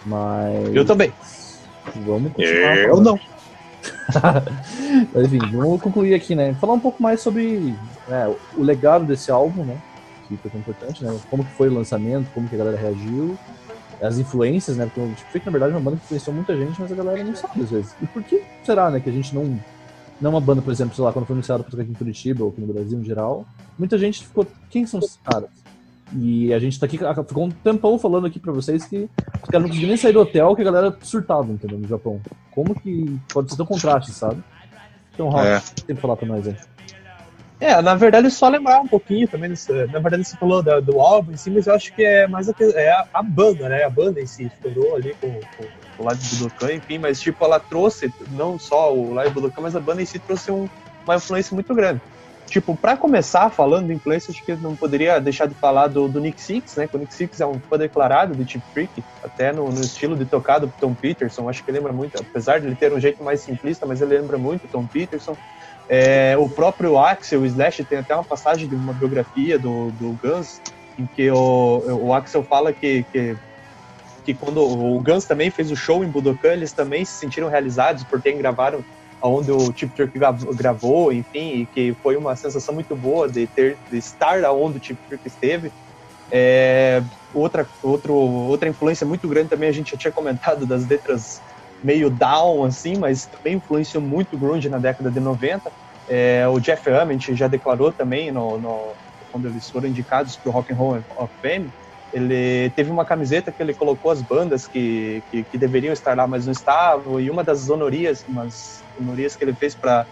[0.06, 0.74] Mas.
[0.74, 1.12] Eu também.
[2.06, 2.78] Vamos continuar.
[2.78, 3.20] Eu não.
[5.14, 6.56] Mas, enfim, vamos concluir aqui, né?
[6.60, 7.76] Falar um pouco mais sobre
[8.08, 9.78] né, o legado desse álbum, né?
[10.28, 11.16] Que foi tão importante, né?
[11.30, 13.38] Como que foi o lançamento, como que a galera reagiu,
[14.02, 14.86] as influências, né?
[14.86, 16.96] Porque o Deep Freak, na verdade, é uma banda que influenciou muita gente, mas a
[16.96, 17.96] galera não sabe às vezes.
[18.02, 19.00] E por que será, né?
[19.00, 19.60] Que a gente não.
[20.22, 21.96] Não é uma banda, por exemplo, sei lá, quando foi anunciada pra tocar aqui em
[21.96, 23.46] Curitiba ou aqui no Brasil em geral,
[23.78, 24.46] muita gente ficou.
[24.70, 25.50] Quem são esses caras?
[26.18, 29.08] E a gente tá aqui, ficou um tempão falando aqui pra vocês que
[29.44, 31.78] os caras não conseguiam nem sair do hotel que a galera surtava, entendeu?
[31.78, 32.20] No Japão.
[32.52, 34.44] Como que pode ser tão contraste, sabe?
[35.14, 35.62] Então, Raul, É.
[35.86, 36.56] tem que falar pra nós aí.
[37.62, 39.50] É, na verdade, só lembrar um pouquinho também.
[39.92, 42.48] Na verdade, você falou da- do álbum em si, mas eu acho que é mais
[42.50, 43.84] a, é a, a banda, né?
[43.84, 45.66] A banda em si estourou ali com, com
[46.00, 49.80] o Live Budokan, enfim, mas tipo, ela trouxe, não só o Live Budokan, mas a
[49.80, 50.68] banda em si trouxe um-
[51.06, 52.02] uma influência muito grande.
[52.50, 56.20] Tipo, pra começar falando de influência, acho que não poderia deixar de falar do, do
[56.20, 56.88] Nick Six, né?
[56.88, 60.16] Que o Nick Six é um fã declarado do Chip Freak, até no, no estilo
[60.16, 63.24] de tocado do Tom Peterson, acho que lembra muito, apesar de ele ter um jeito
[63.24, 65.36] mais simplista, mas ele lembra muito Tom Peterson.
[65.88, 70.60] É, o próprio Axel, Slash, tem até uma passagem de uma biografia do, do Guns,
[70.98, 73.36] em que o, o Axel fala que, que,
[74.24, 78.04] que quando o Guns também fez o show em Budokan, eles também se sentiram realizados
[78.04, 78.84] por terem gravaram
[79.22, 80.18] onde o Chip Trick
[80.56, 84.84] gravou, enfim, e que foi uma sensação muito boa de ter de estar aonde o
[84.84, 85.72] Chip Trick esteve.
[86.32, 87.02] É,
[87.34, 91.42] outra, outro, outra influência muito grande também, a gente já tinha comentado das letras
[91.84, 95.72] meio down, assim, mas também influenciou muito grunge na década de 90.
[96.08, 98.94] É, o Jeff Ament já declarou também, no, no,
[99.32, 101.70] quando eles foram indicados para o Rock and Roll of Fame,
[102.12, 106.28] ele teve uma camiseta que ele colocou as bandas que, que, que deveriam estar lá,
[106.28, 110.06] mas não estavam, e uma das honorias, umas honorias que ele fez para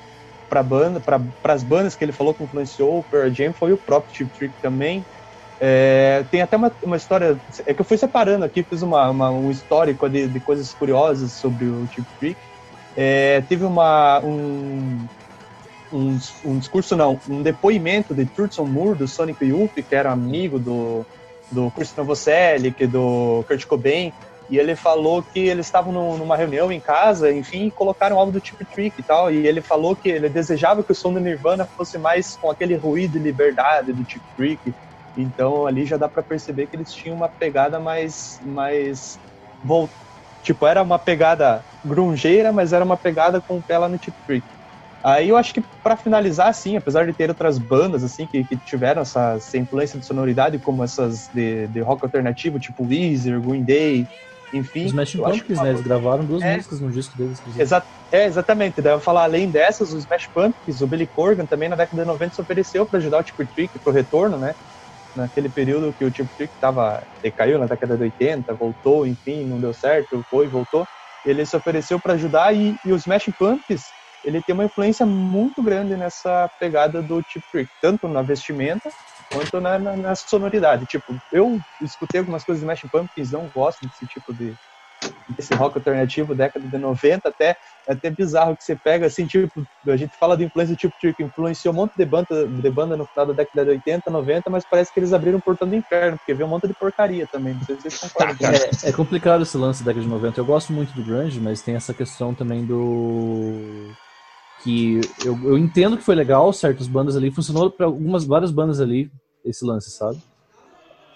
[0.49, 3.77] para banda, para as bandas que ele falou que influenciou o Pearl Jam foi o
[3.77, 5.03] próprio Chip Trick também.
[5.59, 9.29] É, tem até uma, uma história, é que eu fui separando aqui, fiz uma, uma
[9.29, 12.37] um histórico de, de coisas curiosas sobre o Chip Trick.
[12.95, 15.05] É, teve uma, um,
[15.91, 20.57] um, um, discurso, não, um depoimento de Turson Moore, do Sonic Youth, que era amigo
[20.59, 21.05] do,
[21.51, 24.11] do Chris Novoselic, do Kurt Cobain,
[24.49, 28.31] e ele falou que eles estavam numa reunião em casa, enfim, e colocaram o álbum
[28.31, 31.19] do Chip Trick e tal, e ele falou que ele desejava que o som do
[31.19, 34.73] Nirvana fosse mais com aquele ruído e liberdade do Chip Trick,
[35.17, 39.19] então ali já dá para perceber que eles tinham uma pegada mais mais
[40.43, 44.15] tipo, era uma pegada grungeira, mas era uma pegada com o pé lá no Chip
[44.25, 44.45] Trick.
[45.03, 48.57] Aí eu acho que para finalizar, assim, apesar de ter outras bandas assim que, que
[48.57, 53.63] tiveram essa, essa, influência de sonoridade, como essas de, de rock alternativo, tipo Weezer, Green
[53.63, 54.07] Day,
[54.53, 54.85] enfim.
[54.85, 55.69] Os Smashing Pumpkins, né?
[55.69, 57.41] Eles gravaram duas é, músicas no disco deles.
[57.57, 58.81] Exa é, exatamente.
[58.81, 62.07] Daí eu falar, além dessas, os Smash Pumpkins, o Billy Corgan também na década de
[62.07, 64.55] 90 se ofereceu para ajudar o Chip Trick pro retorno, né?
[65.15, 69.59] Naquele período que o Chip Trick tava, decaiu na década de 80, voltou, enfim, não
[69.59, 70.87] deu certo, foi, voltou.
[71.25, 73.96] Ele se ofereceu para ajudar e, e os Smash Pumpkins
[74.27, 78.91] ele tem uma influência muito grande nessa pegada do Chip Trick, tanto na vestimenta
[79.31, 80.85] quanto na, na, na, sonoridade.
[80.85, 84.53] Tipo, eu escutei algumas coisas de Smashing Pumpkins, não gosto desse tipo de
[85.29, 87.55] desse rock alternativo década de 90, até
[87.87, 91.23] até bizarro que você pega assim, tipo, a gente fala de influência do Chip Trick,
[91.23, 94.65] influenciou um monte de banda, de banda no final da década de 80, 90, mas
[94.65, 97.53] parece que eles abriram o portão do inferno, porque veio um monte de porcaria também,
[97.53, 98.49] não sei se vocês concordam.
[98.49, 101.61] É, é complicado esse lance da década de 90, eu gosto muito do grunge, mas
[101.61, 103.93] tem essa questão também do
[104.67, 108.81] que eu, eu entendo que foi legal, certas bandas ali, funcionou para algumas, várias bandas
[108.81, 109.09] ali,
[109.45, 110.17] esse lance, sabe?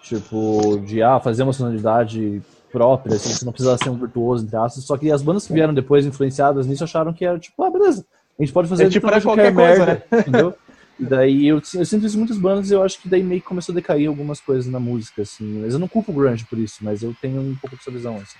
[0.01, 2.41] Tipo, de ah, fazer uma sonoridade
[2.71, 5.51] própria, assim, você não precisava ser um virtuoso, entre aspas, só que as bandas que
[5.51, 8.05] vieram depois, influenciadas nisso, acharam que era tipo, ah, beleza,
[8.39, 10.19] a gente pode fazer é, tipo, para qualquer coisa, merda, né?
[10.21, 10.55] entendeu?
[10.97, 13.41] E daí eu, eu sinto isso em muitas bandas e eu acho que daí meio
[13.41, 15.59] que começou a decair algumas coisas na música, assim.
[15.61, 18.15] Mas eu não culpo o grunge por isso, mas eu tenho um pouco dessa visão,
[18.15, 18.37] assim.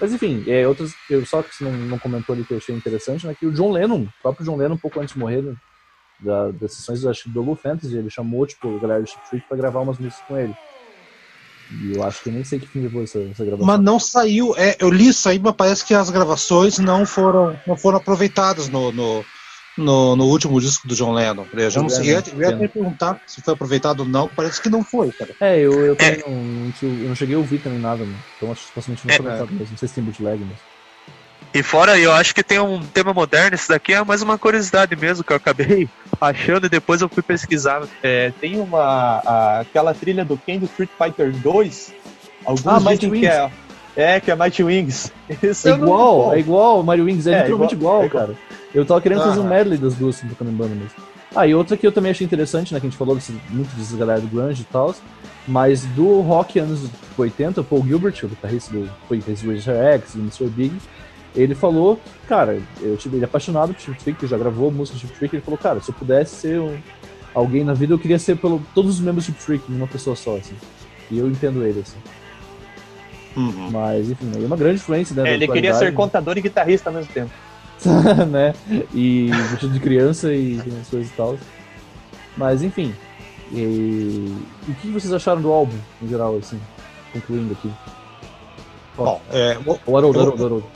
[0.00, 2.74] Mas enfim, é, outras, eu, só que você não, não, comentou ali que eu achei
[2.74, 3.34] interessante, né?
[3.38, 5.54] Que o John Lennon, o próprio John Lennon, um pouco antes de morrer, né,
[6.20, 9.48] da, das sessões acho, do Low Fantasy, ele chamou, tipo, a galera do Chip Trick
[9.48, 10.54] pra gravar umas músicas com ele.
[11.70, 13.66] E eu acho que nem sei que fim levou essa, essa gravação.
[13.66, 17.58] Mas não saiu, é, eu li isso aí, mas parece que as gravações não foram,
[17.66, 19.24] não foram aproveitadas no, no,
[19.78, 21.46] no, no último disco do John Lennon.
[21.52, 24.28] Eu já não sei, eu ia, eu ia até perguntar se foi aproveitado ou não,
[24.28, 25.30] parece que não foi, cara.
[25.40, 26.28] É, eu, eu, também é.
[26.28, 28.18] não, eu não cheguei a ouvir também nada, mano.
[28.36, 29.28] Então acho que supostamente não foi é.
[29.28, 29.70] aproveitado mesmo.
[29.70, 30.56] Não sei se tem bootleg mesmo.
[31.54, 34.94] E fora, eu acho que tem um tema moderno, esse daqui é mais uma curiosidade
[34.94, 35.88] mesmo que eu acabei
[36.20, 37.82] achando e depois eu fui pesquisar.
[38.02, 39.22] É, tem uma.
[39.24, 41.94] A, aquela trilha do Ken do Street Fighter 2.
[42.44, 43.20] Alguns ah, Mighty Wings.
[43.20, 43.50] que é.
[43.96, 45.12] É, que é Mighty Wings.
[45.42, 48.38] Isso é igual, é igual Mario Wings, é, é literalmente igual, igual, cara.
[48.74, 50.90] Eu tava querendo fazer um medley das duas tocando em banda mesmo.
[51.34, 53.74] Ah, e outra que eu também achei interessante, né, que a gente falou desse, muito
[53.76, 54.94] dessas galera do grunge e tal,
[55.46, 60.14] mas do rock anos 80, o Paul Gilbert, o guitarrista do foi fez Razor X
[60.14, 60.46] e Mr.
[60.46, 60.74] Big,
[61.36, 65.06] ele falou, cara, eu tive ele é apaixonado por Chip Trick, já gravou música de
[65.06, 66.76] Chip Trick, ele falou, cara, se eu pudesse ser um,
[67.34, 70.16] alguém na vida, eu queria ser pelo todos os membros do Chip Trick, numa pessoa
[70.16, 70.54] só, assim.
[71.10, 71.98] E eu entendo ele, assim.
[73.36, 73.70] Uhum.
[73.70, 75.30] Mas, enfim, é uma grande influência, né?
[75.30, 77.30] É, ele queria ser contador e guitarrista ao mesmo tempo.
[78.28, 78.54] né?
[78.94, 81.38] E vestido de criança e as coisas e tal.
[82.36, 82.94] Mas, enfim.
[83.52, 84.34] E...
[84.68, 86.60] o que vocês acharam do álbum, em geral, assim?
[87.12, 87.72] Concluindo aqui.
[88.96, 89.56] Bom, é,
[89.86, 90.66] o, Haroldo, Haroldo, Haroldo.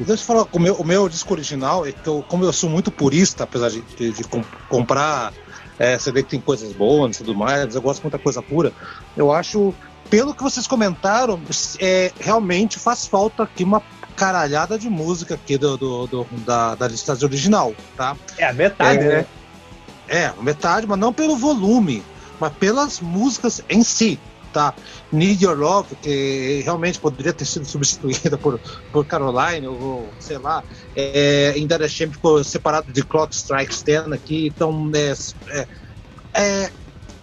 [0.00, 2.70] Deixa eu falar, o meu, o meu disco original, é que eu, como eu sou
[2.70, 4.24] muito purista, apesar de, de, de
[4.68, 5.32] comprar
[5.78, 8.72] é, CD que tem coisas boas e tudo mais, eu gosto de muita coisa pura,
[9.14, 9.74] eu acho
[10.08, 11.40] pelo que vocês comentaram,
[11.78, 13.80] é, realmente faz falta aqui uma
[14.20, 18.14] caralhada de música aqui do, do, do da, da listagem original, tá?
[18.36, 19.26] É a metade, é, né?
[20.06, 22.02] É, metade, mas não pelo volume,
[22.38, 24.20] mas pelas músicas em si,
[24.52, 24.74] tá?
[25.10, 28.60] Need Your Love, que realmente poderia ter sido substituída por,
[28.92, 30.62] por Caroline, ou sei lá,
[30.94, 35.14] é, ainda Shame ficou separado de Clock Strikes 10 aqui, então é,
[35.48, 35.66] é,
[36.34, 36.70] é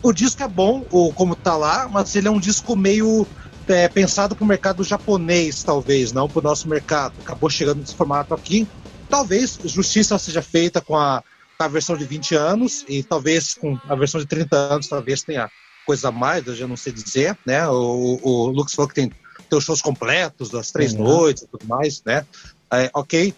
[0.01, 3.27] o disco é bom, ou como tá lá, mas ele é um disco meio
[3.67, 7.13] é, pensado para o mercado japonês, talvez, não para o nosso mercado.
[7.21, 8.67] Acabou chegando nesse formato aqui.
[9.09, 11.23] Talvez justiça seja feita com a,
[11.57, 15.23] com a versão de 20 anos e talvez com a versão de 30 anos, talvez
[15.23, 15.49] tenha
[15.85, 17.67] coisa a mais, eu já não sei dizer, né?
[17.69, 21.03] O, o Lux falou que tem, tem os shows completos das três uhum.
[21.03, 22.25] noites e tudo mais, né?
[22.71, 23.33] É, ok.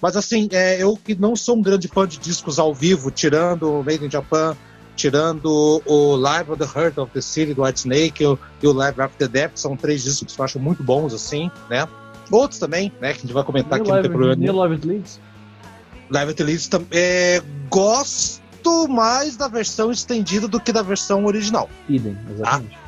[0.00, 3.80] Mas assim, é, eu que não sou um grande fã de discos ao vivo, tirando
[3.80, 4.56] o Made in Japan,
[4.96, 9.00] tirando o Live of the Heart of the City do White Snake e o Live
[9.00, 11.86] After Death, são três discos que eu acho muito bons, assim, né?
[12.30, 14.52] Outros também, né, que a gente vai comentar aqui no problema.
[14.52, 15.20] Live at Leeds?
[16.10, 21.70] Live at Leeds é, gosto mais da versão estendida do que da versão original.
[21.88, 22.76] Idem, exatamente.
[22.82, 22.85] Ah,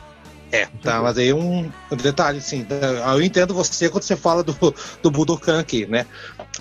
[0.51, 1.71] é, tá, mas aí um,
[2.03, 2.67] detalhe, assim,
[3.13, 4.57] eu entendo você quando você fala do,
[5.03, 6.07] do Budokan aqui, né?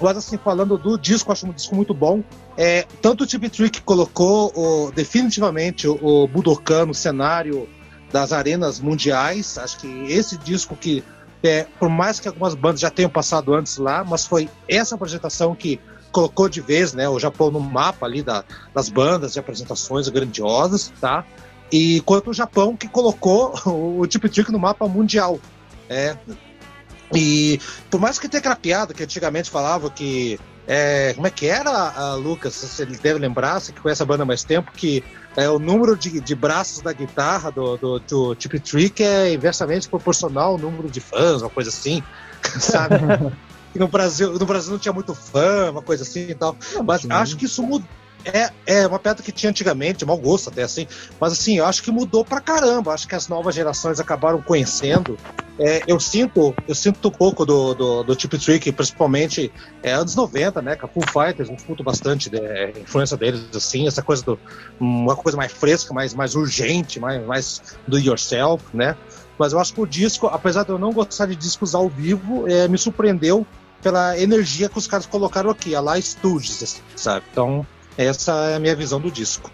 [0.02, 2.22] Mas assim, falando do disco, acho um disco muito bom.
[2.58, 7.68] É, tanto o Tip Trick colocou o, definitivamente o, o Budokan no cenário
[8.12, 9.58] das arenas mundiais.
[9.58, 11.02] Acho que esse disco que,
[11.42, 15.56] é, por mais que algumas bandas já tenham passado antes lá, mas foi essa apresentação
[15.56, 15.80] que
[16.12, 18.44] colocou de vez né, o Japão no mapa ali da,
[18.74, 21.26] das bandas e apresentações grandiosas, tá?
[21.72, 25.40] E quanto o Japão que colocou o Tip Trick no mapa mundial.
[25.90, 26.16] É.
[27.14, 30.40] E por mais que tenha aquela piada que antigamente falava que.
[30.70, 32.54] É, como é que era, a Lucas?
[32.54, 35.02] Você deve lembrar, você que conhece a banda há mais tempo, que
[35.38, 39.88] é, o número de, de braços da guitarra do, do, do Tip Trick é inversamente
[39.88, 42.04] proporcional ao número de fãs, uma coisa assim,
[42.60, 42.96] sabe?
[43.74, 46.58] no Brasil, no Brasil não tinha muito fã, uma coisa assim e tal.
[46.86, 47.88] Mas acho que isso mudou
[48.28, 50.88] é, é uma pedra que tinha antigamente, mau gosto até assim,
[51.20, 52.94] mas assim, eu acho que mudou pra caramba.
[52.94, 55.18] Acho que as novas gerações acabaram conhecendo.
[55.60, 60.16] É, eu sinto eu sinto um pouco do, do, do Tip Trick, principalmente é, anos
[60.16, 60.78] 90, né?
[60.80, 64.40] A Full Fighters, eu escuto bastante a né, influência deles, assim, essa coisa do.
[64.80, 68.96] uma coisa mais fresca, mais, mais urgente, mais, mais do yourself, né?
[69.38, 72.48] Mas eu acho que o disco, apesar de eu não gostar de discos ao vivo,
[72.48, 73.46] é, me surpreendeu
[73.82, 77.24] pela energia que os caras colocaram aqui, a lá assim, sabe?
[77.32, 77.66] Então,
[77.98, 79.52] essa é a minha visão do disco.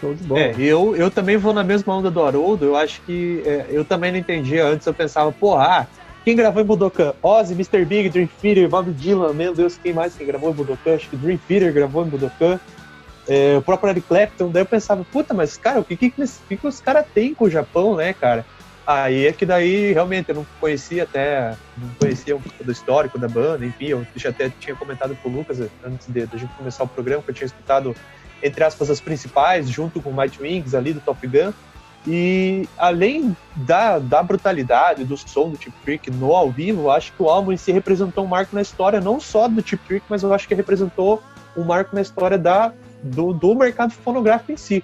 [0.00, 0.40] Show de bola.
[0.40, 2.64] É, eu, eu também vou na mesma onda do Haroldo.
[2.64, 4.86] Eu acho que é, eu também não entendia antes.
[4.86, 5.86] Eu pensava, porra, ah,
[6.24, 7.14] quem gravou em Budokan?
[7.22, 7.84] Ozzy, Mr.
[7.84, 10.94] Big, Dream Theater, Bob Dylan, meu Deus, quem mais que gravou em Budokan?
[10.94, 12.60] Acho que Dream Theater gravou em Budokan.
[13.26, 14.50] É, o próprio Eric Clapton.
[14.50, 17.44] Daí eu pensava, puta, mas cara, o que, que, que, que os caras têm com
[17.44, 18.46] o Japão, né, cara?
[18.88, 23.18] Aí é que daí realmente eu não conhecia até, não conhecia um pouco do histórico
[23.18, 26.38] da banda, enfim, eu já até tinha comentado com o Lucas antes de, de a
[26.38, 27.94] gente começar o programa, que eu tinha escutado,
[28.42, 31.52] entre aspas, as principais, junto com Might Wings ali do Top Gun.
[32.06, 37.22] E além da, da brutalidade do som do Tip Trick no ao vivo, acho que
[37.22, 40.22] o álbum em si representou um marco na história, não só do Tip Trick, mas
[40.22, 41.22] eu acho que representou
[41.54, 44.82] um marco na história da, do, do mercado fonográfico em si.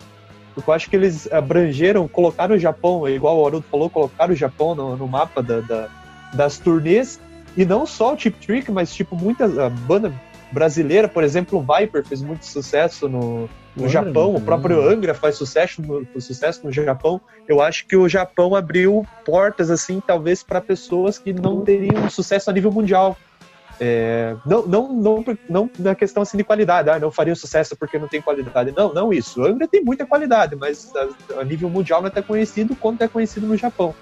[0.55, 4.37] Porque eu acho que eles abrangeram, colocaram o Japão, igual o Haroldo falou, colocaram o
[4.37, 5.89] Japão no, no mapa da, da,
[6.33, 7.21] das turnês.
[7.57, 10.13] E não só o Chip Trick, mas tipo muitas a banda
[10.53, 15.35] brasileira, por exemplo, o Viper fez muito sucesso no, no Japão, o próprio Angra faz
[15.37, 17.21] sucesso no, sucesso no Japão.
[17.49, 22.49] Eu acho que o Japão abriu portas assim, talvez para pessoas que não teriam sucesso
[22.51, 23.17] a nível mundial.
[23.81, 27.99] É, não, não, não, não na questão assim de qualidade, ah, não faria sucesso porque
[27.99, 28.73] não tem qualidade.
[28.77, 29.41] Não, não isso.
[29.41, 33.03] O Angra tem muita qualidade, mas a, a, nível mundial não é tão conhecido quanto
[33.03, 33.95] é conhecido no Japão.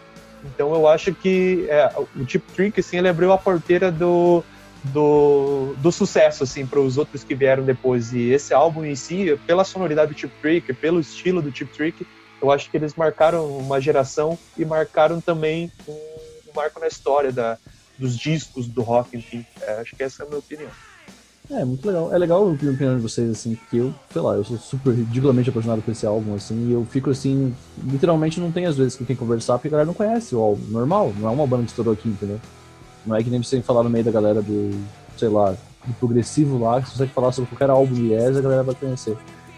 [0.44, 4.42] Então eu acho que é, o Tip Trick, assim, ele abriu a porteira do,
[4.84, 8.12] do, do sucesso, assim, para os outros que vieram depois.
[8.12, 12.07] E esse álbum em si, pela sonoridade do Chip Trick, pelo estilo do Chip Trick,
[12.42, 17.31] eu acho que eles marcaram uma geração e marcaram também um, um marco na história
[17.31, 17.57] da,
[18.02, 19.47] dos discos do rock, enfim.
[19.62, 20.70] É, acho que essa é a minha opinião.
[21.50, 22.12] É, muito legal.
[22.12, 25.50] É legal a opinião de vocês, assim, porque eu, sei lá, eu sou super ridiculamente
[25.50, 29.05] apaixonado por esse álbum, assim, e eu fico assim, literalmente não tem às vezes com
[29.05, 30.62] quem conversar, porque a galera não conhece o álbum.
[30.68, 32.40] Normal, não é uma banda que estourou aqui, entendeu?
[33.05, 34.70] Não é que nem você falar no meio da galera do,
[35.16, 38.40] sei lá, do progressivo lá, que se você falar sobre qualquer álbum de Yes, a
[38.40, 39.16] galera vai conhecer.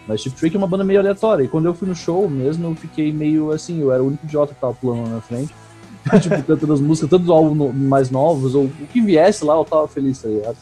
[0.08, 2.68] Mas Chip Trick é uma banda meio aleatória, e quando eu fui no show mesmo,
[2.68, 5.54] eu fiquei meio assim, eu era o único idiota que tava pulando na frente.
[6.20, 9.64] tipo, cantando as músicas, tanto do álbum mais novos, ou o que viesse lá, eu
[9.64, 10.56] tava feliz, tá ligado?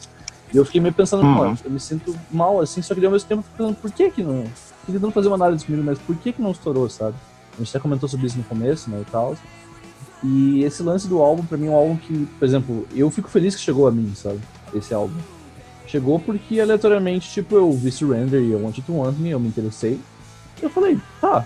[0.53, 1.55] E eu fiquei meio pensando, uhum.
[1.65, 4.11] eu me sinto mal assim, só que ao mesmo tempo eu fico pensando, por que
[4.11, 4.43] que não.
[4.85, 7.15] Tentando fazer uma análise comigo, mas por que que não estourou, sabe?
[7.53, 9.35] A gente até comentou sobre isso no começo, né, e tal.
[10.23, 13.29] E esse lance do álbum, pra mim, é um álbum que, por exemplo, eu fico
[13.29, 14.39] feliz que chegou a mim, sabe?
[14.73, 15.17] Esse álbum.
[15.85, 19.39] Chegou porque aleatoriamente, tipo, eu vi Surrender e eu Want You to Want Me, eu
[19.39, 19.99] me interessei.
[20.61, 21.45] E eu falei, tá.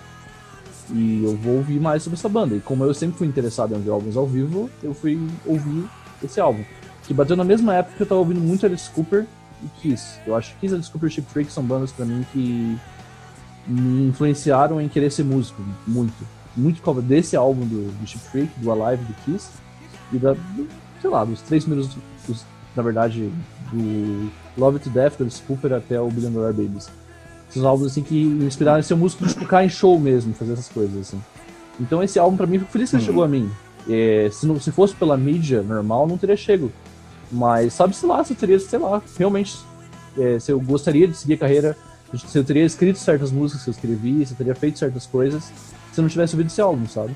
[0.90, 2.56] E eu vou ouvir mais sobre essa banda.
[2.56, 5.86] E como eu sempre fui interessado em ouvir álbuns ao vivo, eu fui ouvir
[6.24, 6.64] esse álbum
[7.08, 9.26] que bateu na mesma época que eu tava ouvindo muito Alice Cooper
[9.64, 10.20] e Kiss.
[10.28, 12.78] Eu acho que Kiss Alice Cooper e Chip Freak são bandas para mim que
[13.66, 16.28] me influenciaram em querer ser músico, muito.
[16.56, 19.50] Muito por causa desse álbum do, do Chip Freak, do Alive, do Kiss,
[20.12, 20.68] e da, do,
[21.02, 21.96] sei lá, dos três primeiros,
[22.28, 23.32] dos, na verdade,
[23.72, 26.90] do Love to Death, do Alice Cooper até o Billion Dollar Babies.
[27.50, 30.54] Esses álbuns assim que me inspiraram em ser músico de tocar em show mesmo, fazer
[30.54, 31.22] essas coisas assim.
[31.80, 33.08] Então esse álbum para mim, fico feliz que ele uhum.
[33.08, 33.50] chegou a mim.
[33.90, 36.72] É, se, não, se fosse pela mídia normal, não teria chego.
[37.32, 39.58] Mas sabe-se lá se eu teria, sei lá, realmente,
[40.18, 41.78] é, se eu gostaria de seguir a carreira,
[42.16, 45.52] se eu teria escrito certas músicas que eu escrevi, se eu teria feito certas coisas,
[45.92, 47.16] se eu não tivesse ouvido esse álbum, sabe?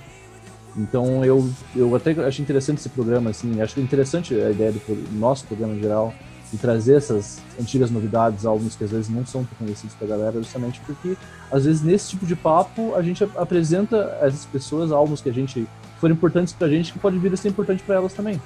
[0.76, 4.82] Então eu, eu até acho interessante esse programa, assim, acho interessante a ideia do
[5.14, 6.14] nosso programa em geral,
[6.52, 10.34] de trazer essas antigas novidades, álbuns que às vezes não são tão conhecidos pra galera,
[10.34, 11.16] justamente porque
[11.52, 15.34] às vezes nesse tipo de papo a gente apresenta a essas pessoas álbuns que a
[15.34, 15.68] gente
[16.00, 18.42] foram importantes pra gente que pode vir a ser importante para elas também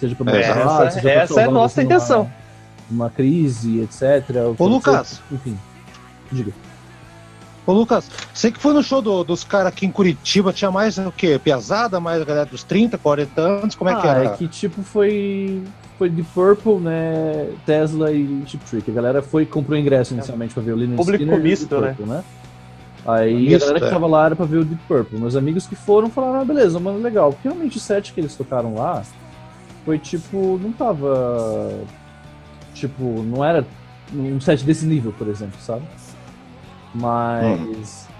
[0.00, 2.30] seja para é, essa, seja essa é a nossa intenção.
[2.90, 4.24] Uma, uma, crise, etc.
[4.58, 5.20] Ô, Lucas.
[5.30, 5.58] Enfim,
[6.32, 6.52] diga.
[7.66, 10.96] Ô, Lucas, sei que foi no show do, dos caras aqui em Curitiba, tinha mais
[10.98, 11.38] o quê?
[11.38, 14.24] Piazada, mais a galera dos 30, 40 anos, como é ah, que era?
[14.24, 15.62] é que tipo foi
[16.00, 18.90] foi de Purple, né, Tesla e Chip Trick.
[18.90, 22.16] A galera foi comprou ingresso inicialmente pra ver o Linux Público Skinner misto, Purple, né?
[22.16, 22.24] né?
[23.04, 23.90] Aí misto, a galera que é.
[23.90, 25.18] tava lá era pra ver o Deep Purple.
[25.18, 27.34] Meus amigos que foram falaram, ah, beleza, mano, legal.
[27.34, 29.02] Porque realmente o set que eles tocaram lá
[29.84, 31.70] foi tipo, não tava.
[32.72, 33.66] Tipo, não era
[34.14, 35.82] um set desse nível, por exemplo, sabe?
[36.94, 38.08] Mas.
[38.08, 38.12] Hum.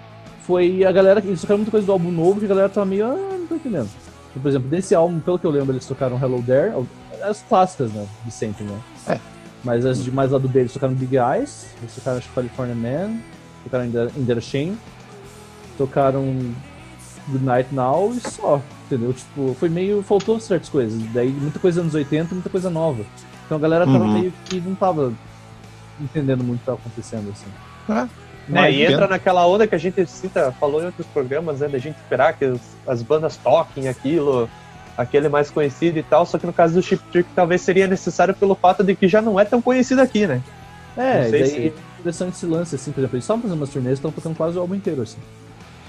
[0.42, 1.22] Foi a galera.
[1.24, 3.06] Eles tocaram muita coisa do álbum novo que a galera tava meio.
[3.06, 3.88] Ah, não tô entendendo.
[4.30, 6.74] Então, por exemplo, desse álbum, pelo que eu lembro, eles tocaram Hello There,
[7.22, 8.06] as clássicas, né?
[8.24, 8.78] De sempre, né?
[9.08, 9.18] É.
[9.62, 12.74] Mas as de mais lá do B, eles tocaram Big Eyes, eles tocaram acho, California
[12.74, 13.18] Man,
[13.64, 14.78] tocaram In The Shame,
[15.76, 16.54] tocaram
[17.28, 19.12] Good Night Now e só entendeu?
[19.12, 20.02] Tipo, foi meio.
[20.02, 21.00] faltou certas coisas.
[21.12, 23.04] Daí muita coisa anos 80, muita coisa nova.
[23.46, 24.12] Então a galera tava uhum.
[24.12, 25.12] meio que não tava
[26.00, 28.08] entendendo muito o que tava acontecendo, assim.
[28.52, 28.66] É.
[28.66, 31.78] é, e entra naquela onda que a gente cita, falou em outros programas, né, da
[31.78, 34.48] gente esperar que as, as bandas toquem aquilo,
[34.96, 38.34] aquele mais conhecido e tal, só que no caso do Chip Trick talvez seria necessário
[38.34, 40.42] pelo fato de que já não é tão conhecido aqui, né?
[40.96, 41.56] É, daí se...
[41.56, 44.58] é interessante esse lance, assim, por exemplo, eles estavam fazendo umas turnês, estão tocando quase
[44.58, 45.18] o álbum inteiro, assim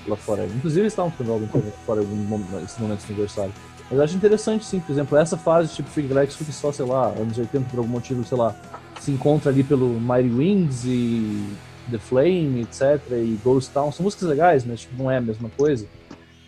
[0.07, 0.45] lá fora.
[0.45, 1.47] Inclusive eles estavam tocando álbum
[1.85, 3.53] fora nesse momento do aniversário.
[3.89, 6.85] Mas eu acho interessante, sim, por exemplo, essa fase, tipo, Freak Legs, que só, sei
[6.85, 8.55] lá, anos 80, por algum motivo, sei lá,
[8.99, 11.45] se encontra ali pelo Mighty Wings e
[11.89, 15.49] The Flame, etc., e Ghost Town, são músicas legais, mas tipo, não é a mesma
[15.57, 15.85] coisa.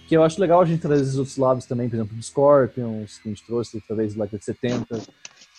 [0.07, 3.19] Que eu acho legal a gente trazer esses outros lados também, por exemplo, do Scorpions,
[3.19, 5.01] que a gente trouxe talvez lá de 70,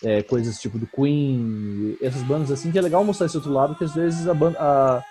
[0.03, 3.75] é, coisas tipo do Queen, essas bandas assim, que é legal mostrar esse outro lado,
[3.75, 4.57] que às vezes a banda.
[4.59, 5.03] A,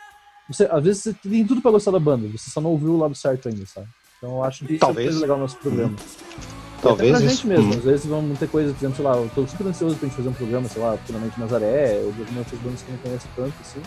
[0.48, 2.98] você, às vezes você tem tudo pra gostar da banda, você só não ouviu o
[2.98, 3.88] lado certo ainda, sabe?
[4.18, 5.10] Então eu acho que Talvez.
[5.10, 5.92] isso é legal no nosso programa.
[5.92, 6.64] Hum.
[6.82, 7.14] Talvez.
[7.14, 7.78] Até pra gente mesmo, hum.
[7.78, 10.16] às vezes vamos ter coisas, por exemplo, sei lá, eu tô super ansioso pra gente
[10.16, 13.28] fazer um programa, sei lá, finalmente Nazaré, ou algumas outras bandas que eu não conheço
[13.34, 13.80] tanto, assim.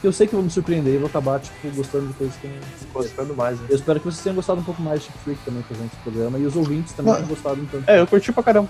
[0.00, 2.46] Que eu sei que vou me surpreender e vou acabar, tipo, gostando de coisas que
[2.46, 3.58] eu não gostando mais.
[3.60, 3.66] Né?
[3.68, 5.96] Eu espero que vocês tenham gostado um pouco mais de Chip Freak também fazendo esse
[5.96, 7.88] programa, e os ouvintes também tenham gostado um tanto.
[7.88, 8.68] É, eu curti pra caramba.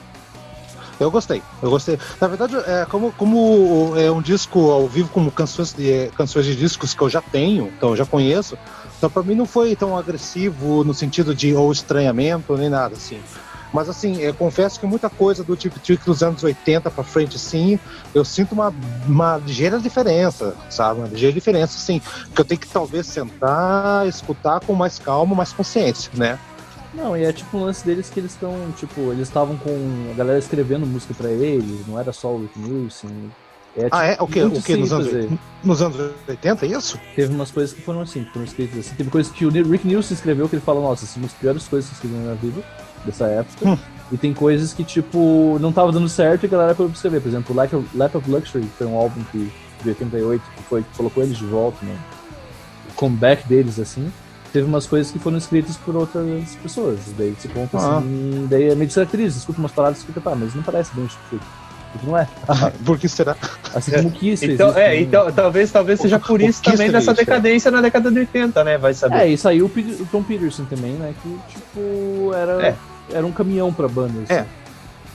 [1.00, 1.98] Eu gostei, eu gostei.
[2.20, 6.54] Na verdade, é, como, como é um disco ao vivo, como canções de, canções de
[6.54, 8.58] discos que eu já tenho, então eu já conheço,
[8.98, 13.18] então para mim não foi tão agressivo no sentido de ou estranhamento, nem nada assim.
[13.72, 17.38] Mas assim, eu confesso que muita coisa do Tip Trick dos anos 80 para frente,
[17.38, 17.78] sim,
[18.14, 18.74] eu sinto uma,
[19.06, 21.00] uma ligeira diferença, sabe?
[21.00, 22.00] Uma ligeira diferença, assim,
[22.34, 26.38] que eu tenho que talvez sentar, escutar com mais calma, mais consciência, né?
[26.92, 30.14] Não, e é tipo um lance deles que eles estão, tipo, eles estavam com a
[30.14, 33.30] galera escrevendo música pra eles, não era só o Rick Nielsen.
[33.76, 34.16] É, tipo, ah, é?
[34.18, 34.42] O que?
[34.42, 35.30] O que nos, anos,
[35.62, 36.98] nos anos 80, é isso?
[37.14, 38.96] Teve umas coisas que foram assim, que foram escritas assim.
[38.96, 41.88] Teve coisas que o Rick Nielsen escreveu que ele fala, nossa, são as piores coisas
[41.88, 42.64] que eu escrevi na minha vida,
[43.04, 43.68] dessa época.
[43.68, 43.78] Hum.
[44.12, 47.20] E tem coisas que, tipo, não tava dando certo e a galera foi escrever.
[47.20, 50.62] Por exemplo, Lap of, Lap of Luxury, que foi um álbum que, de 88, que
[50.64, 51.96] foi que colocou eles de volta, né?
[52.90, 54.10] O comeback deles, assim
[54.52, 56.98] teve umas coisas que foram escritas por outras pessoas.
[57.16, 57.98] Daí se conta ah.
[57.98, 61.06] assim, daí é meio descaracteriza, escuta umas palavras e fica, tá, mas não parece bem
[61.06, 61.40] tipo
[61.92, 62.28] porque não é.
[62.84, 63.36] por que será?
[63.74, 67.80] Assim como Kiss então, é, então, talvez, talvez seja por isso também dessa decadência na
[67.80, 68.78] década de 80, né?
[68.78, 69.16] Vai saber.
[69.16, 71.14] É, e saiu o, Tom Peterson também, né?
[71.22, 72.76] Que, tipo, era, é.
[73.12, 74.22] era um caminhão pra banda.
[74.22, 74.32] Assim.
[74.32, 74.46] É.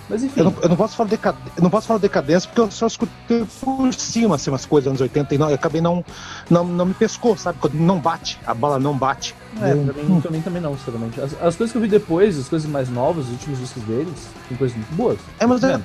[0.10, 0.40] Mas enfim.
[0.40, 1.36] Eu não, eu não, posso falar decad...
[1.58, 5.02] eu não posso falar decadência porque eu só escutei por cima assim, umas coisas dos
[5.02, 6.06] anos 80 e não, eu acabei não,
[6.50, 7.58] não, não me pescou, sabe?
[7.60, 9.34] Quando não bate, a bala não bate.
[9.62, 9.84] É, eu...
[9.84, 11.20] pra, mim, pra mim também não, sinceramente.
[11.20, 14.28] As, as, coisas que eu vi depois, as coisas mais novas, os últimos discos deles,
[14.48, 15.18] são coisas muito boas.
[15.40, 15.82] É, mas é,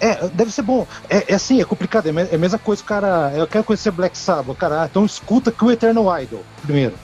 [0.00, 0.86] é, deve ser bom.
[1.08, 2.06] É, é assim, é complicado.
[2.06, 3.32] É, a mesma coisa, cara.
[3.34, 4.86] Eu quero conhecer Black Sabbath, cara.
[4.90, 6.94] Então escuta que o Eternal Idol primeiro.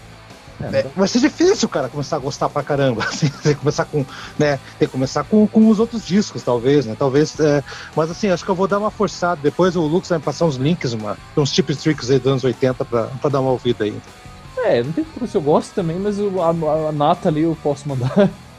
[0.61, 3.03] É, é, vai ser difícil, cara, começar a gostar pra caramba.
[3.09, 4.05] Assim, tem que começar com,
[4.39, 4.61] né?
[4.79, 6.95] Tem que começar com, com os outros discos, talvez, né?
[6.97, 7.39] Talvez.
[7.41, 7.65] É,
[7.97, 9.41] mas assim, acho que eu vou dar uma forçada.
[9.43, 12.45] Depois o Lucas vai me passar uns links, uma, uns tips tricks aí dos anos
[12.45, 13.97] 80 pra, pra dar uma ouvida aí.
[14.59, 17.89] É, não tem se eu gosto também, mas a, a, a nata ali eu posso
[17.89, 18.13] mandar.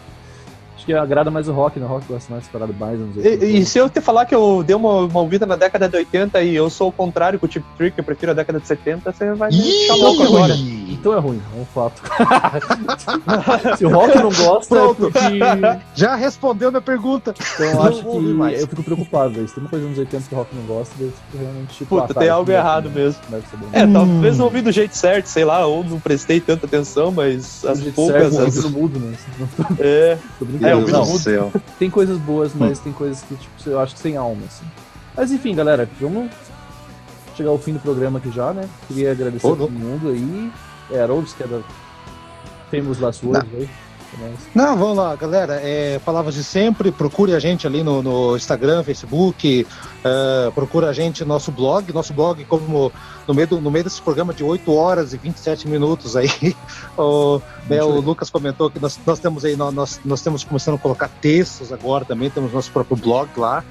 [0.84, 1.86] Acho que agrada mais o rock, né?
[1.86, 3.00] O rock gosta mais de parada mais.
[3.16, 5.96] E, e, se eu te falar que eu dei uma, uma ouvida na década de
[5.96, 8.68] 80 e eu sou o contrário com o Tip Trick, eu prefiro a década de
[8.68, 10.54] 70, você vai me deixar louco agora.
[10.90, 12.02] Então é ruim, é um fato.
[13.78, 15.20] se o rock não gosta, é porque...
[15.96, 17.34] Já respondeu minha pergunta.
[17.56, 19.48] Então eu acho que eu fico preocupado.
[19.48, 21.96] Se tem uma coisa nos 80 que o rock não gosta, eu fico realmente tipo,
[21.96, 22.96] Puta, ah, tá, tem algo errado né?
[22.96, 23.22] mesmo.
[23.72, 23.94] É, hum.
[23.94, 27.82] talvez não ouvi do jeito certo, sei lá, ou não prestei tanta atenção, mas as
[27.82, 28.34] poucas...
[28.34, 28.72] Certo, as...
[28.72, 29.14] mudo, né?
[29.80, 30.18] É,
[30.64, 31.52] é é, céu.
[31.80, 34.66] Tem coisas boas, mas tem coisas que, tipo, eu acho que sem alma, assim.
[35.16, 36.32] Mas enfim, galera, vamos
[37.36, 38.68] chegar ao fim do programa aqui já, né?
[38.88, 40.52] Queria agradecer oh, a todo mundo aí.
[40.92, 41.62] É, Harolds, que é da
[42.70, 43.70] Famous Last Words aí.
[44.54, 45.60] Não, vamos lá, galera.
[45.64, 50.94] É, palavras de sempre, procure a gente ali no, no Instagram, Facebook, uh, procure a
[50.94, 51.92] gente no nosso blog.
[51.94, 52.92] Nosso blog, como
[53.28, 56.30] no meio, do, no meio desse programa de 8 horas e 27 minutos aí,
[56.98, 60.80] o, né, o Lucas comentou que nós, nós temos aí, nós, nós temos começando a
[60.80, 63.64] colocar textos agora também, temos nosso próprio blog lá.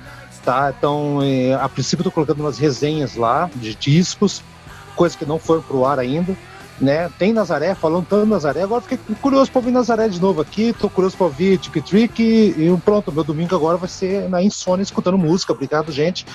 [0.44, 4.42] Tá, então, é, a princípio, estou colocando umas resenhas lá de discos,
[4.96, 6.36] coisas que não foram pro ar ainda
[6.82, 7.08] né?
[7.18, 8.62] Tem Nazaré, falando tanto Nazaré.
[8.62, 10.72] Agora fiquei curioso para ouvir Nazaré de novo aqui.
[10.72, 12.22] Tô curioso para ouvir Trick Trick.
[12.22, 15.52] E, e pronto, meu domingo agora vai ser na insônia escutando música.
[15.52, 16.26] Obrigado, gente.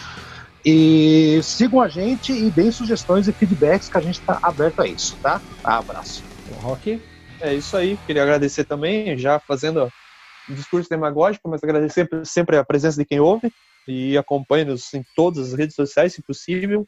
[0.66, 4.88] E sigam a gente e deem sugestões e feedbacks que a gente está aberto a
[4.88, 5.42] isso, tá?
[5.64, 6.24] Abraço.
[6.62, 7.02] Rock.
[7.42, 7.98] É isso aí.
[8.08, 9.92] Queria agradecer também, já fazendo
[10.50, 13.52] um discurso demagógico, mas agradecer sempre a presença de quem ouve
[13.88, 16.88] e acompanha-nos em todas as redes sociais, se possível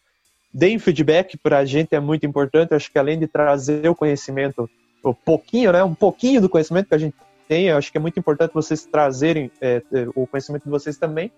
[0.53, 2.73] deem feedback para a gente é muito importante.
[2.73, 4.69] Acho que além de trazer o conhecimento,
[5.03, 7.15] o pouquinho, né, um pouquinho do conhecimento que a gente
[7.47, 11.31] tem, acho que é muito importante vocês trazerem é, é o conhecimento de vocês também,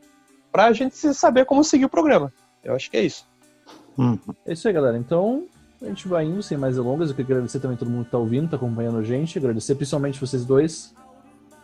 [0.51, 2.33] para a gente saber como seguir o programa.
[2.63, 3.25] Eu acho que é isso.
[3.97, 4.17] Hum.
[4.45, 4.97] É isso aí, galera.
[4.97, 5.45] Então,
[5.81, 7.09] a gente vai indo sem mais delongas.
[7.09, 9.37] Eu queria agradecer também a todo mundo que está ouvindo, está acompanhando a gente.
[9.37, 10.93] Agradecer principalmente vocês dois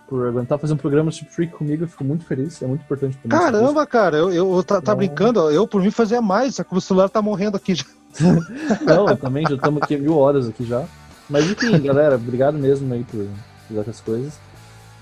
[0.08, 3.18] por aguentar fazer um programa tipo Freak comigo, eu fico muito feliz, é muito importante
[3.18, 3.44] pra mim.
[3.44, 6.82] Caramba, cara, eu, eu tá, tá brincando, eu por mim fazia mais, só que o
[6.82, 7.86] celular tá morrendo aqui já.
[8.86, 10.86] Não, também já estamos aqui mil horas aqui já.
[11.30, 13.28] Mas enfim, galera, obrigado mesmo aí por
[13.68, 14.40] fazer essas coisas.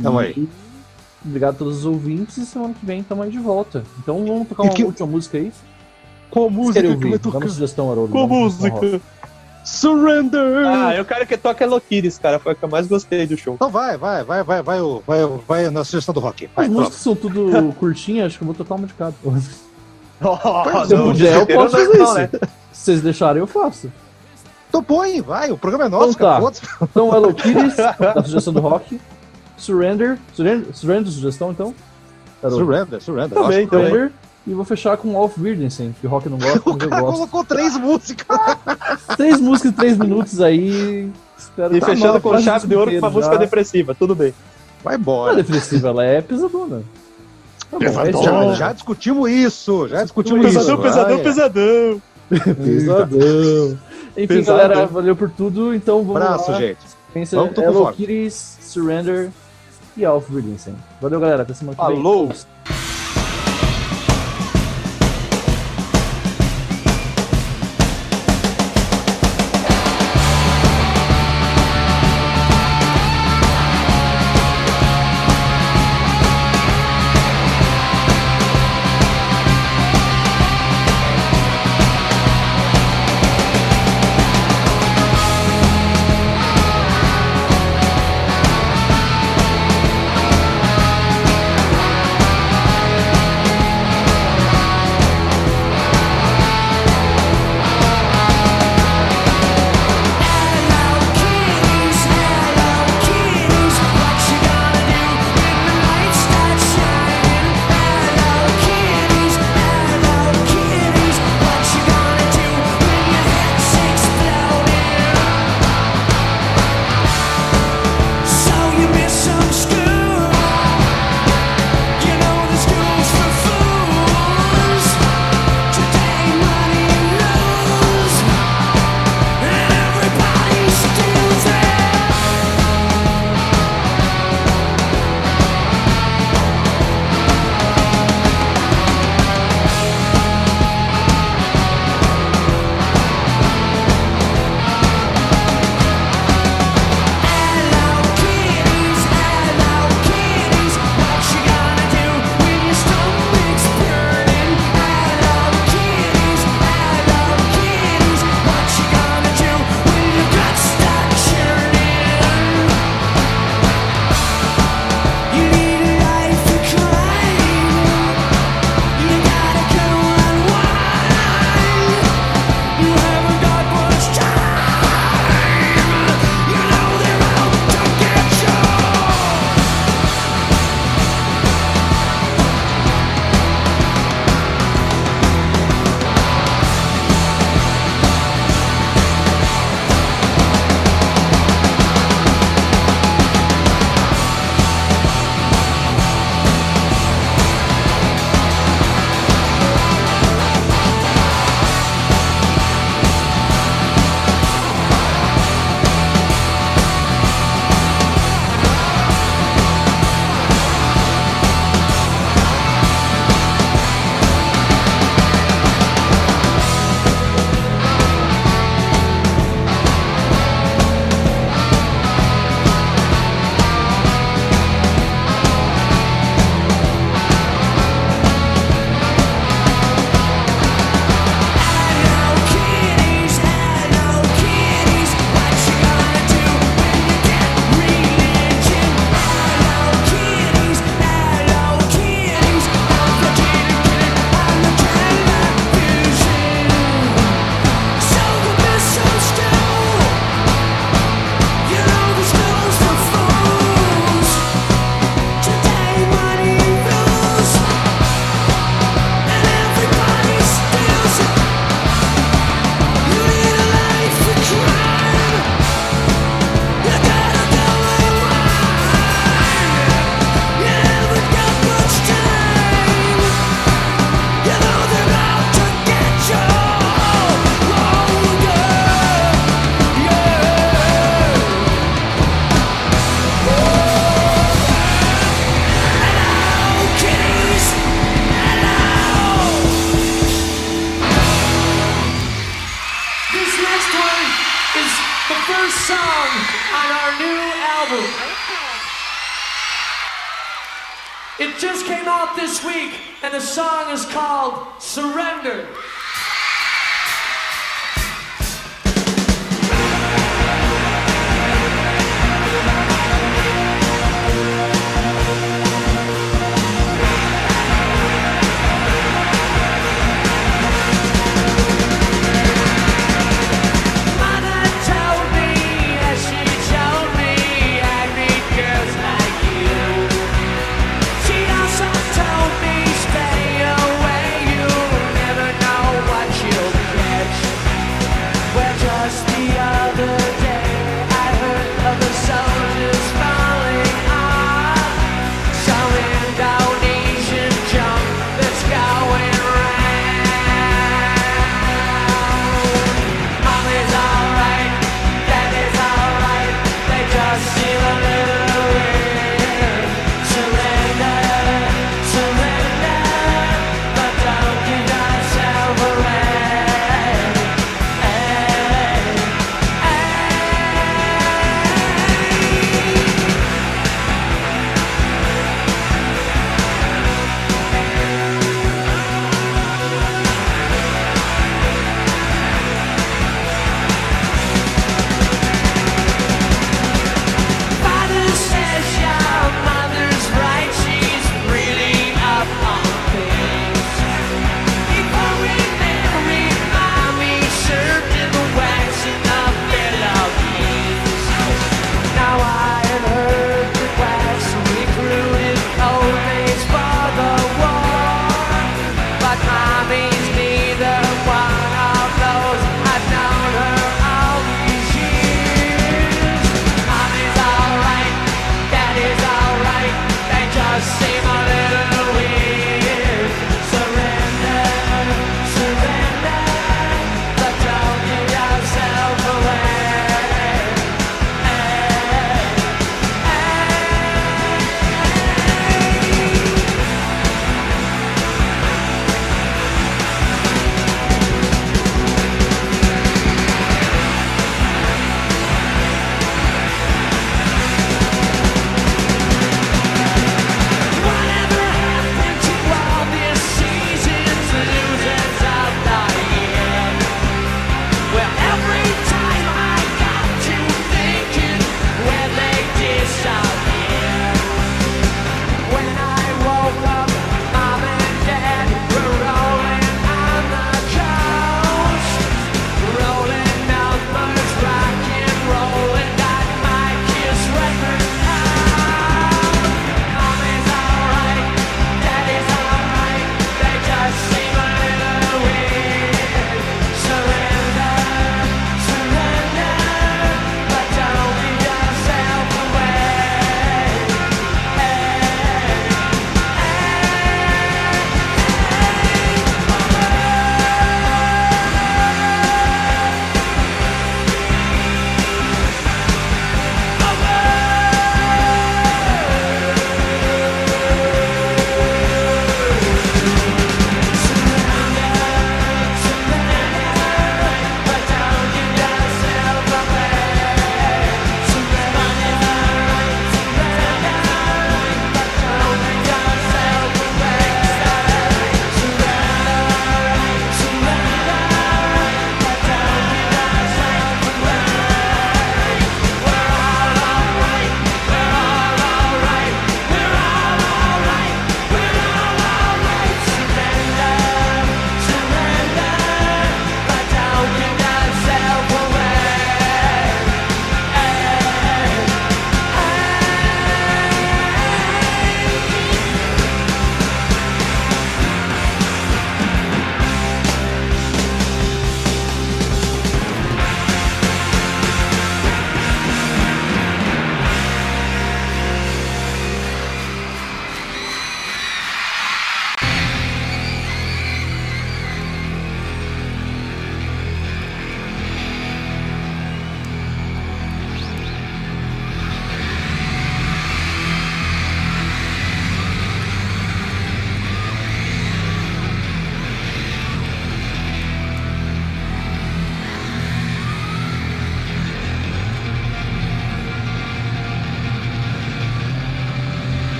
[0.00, 0.48] Tamo aí.
[1.24, 3.84] Obrigado a todos os ouvintes e semana que vem estamos aí de volta.
[3.98, 4.84] Então vamos tocar uma que...
[4.84, 5.52] última música aí.
[6.30, 7.18] Qual música que?
[7.18, 8.12] Dá uma sugestão, Haroldo.
[8.12, 9.00] Qual música?
[9.64, 10.66] Surrender!
[10.66, 12.38] Ah, eu quero que toque é Lokiris, cara.
[12.38, 13.54] Foi a que eu mais gostei do show.
[13.54, 16.48] Então vai, vai, vai, vai, vai, vai, vai na sugestão do rock.
[16.54, 19.14] Vai, As músicas são tudo curtinhas, acho que eu vou tocar uma de cada.
[19.24, 22.14] Oh, Se eu puder, eu posso fazer não, isso.
[22.14, 22.28] Né?
[22.72, 23.92] Se vocês deixarem, eu faço.
[24.68, 26.50] Então põe, vai, o programa é nosso, então, cara.
[26.50, 26.60] Tá.
[26.82, 29.00] Então, Hello Kitties, da sugestão do rock.
[29.56, 30.18] Surrender.
[30.34, 31.74] Surrender, surrender sugestão, então?
[32.40, 33.38] Surrender, surrender.
[33.38, 34.12] Também, surrender.
[34.46, 37.12] E vou fechar com Wolf Wirdensen, que o rock não gosta, mas eu gosto.
[37.12, 38.38] colocou três músicas.
[39.16, 41.10] três músicas em três minutos aí.
[41.38, 43.14] Espero e tá fechando com chave de ouro com uma já.
[43.14, 44.34] música depressiva, tudo bem.
[44.82, 45.32] Vai embora.
[45.32, 46.82] Não é depressiva, ela é pesadona.
[47.70, 50.82] Tá bom, é já, já, discutimos isso, já discutimos pesadão, isso.
[50.82, 52.56] Pesadão, pesadão, pesadão.
[52.64, 53.78] pesadão.
[54.16, 54.68] Enfim, pesadão.
[54.68, 55.72] galera, valeu por tudo.
[55.72, 56.58] Então vamos Abraço, lá.
[56.58, 56.80] gente.
[57.14, 59.30] Pensa vamos Hello Kitties, Surrender
[59.96, 60.74] e Alf Williamson.
[61.00, 61.42] Valeu, galera.
[61.42, 61.96] Até semana que vem.
[61.96, 62.32] Falou!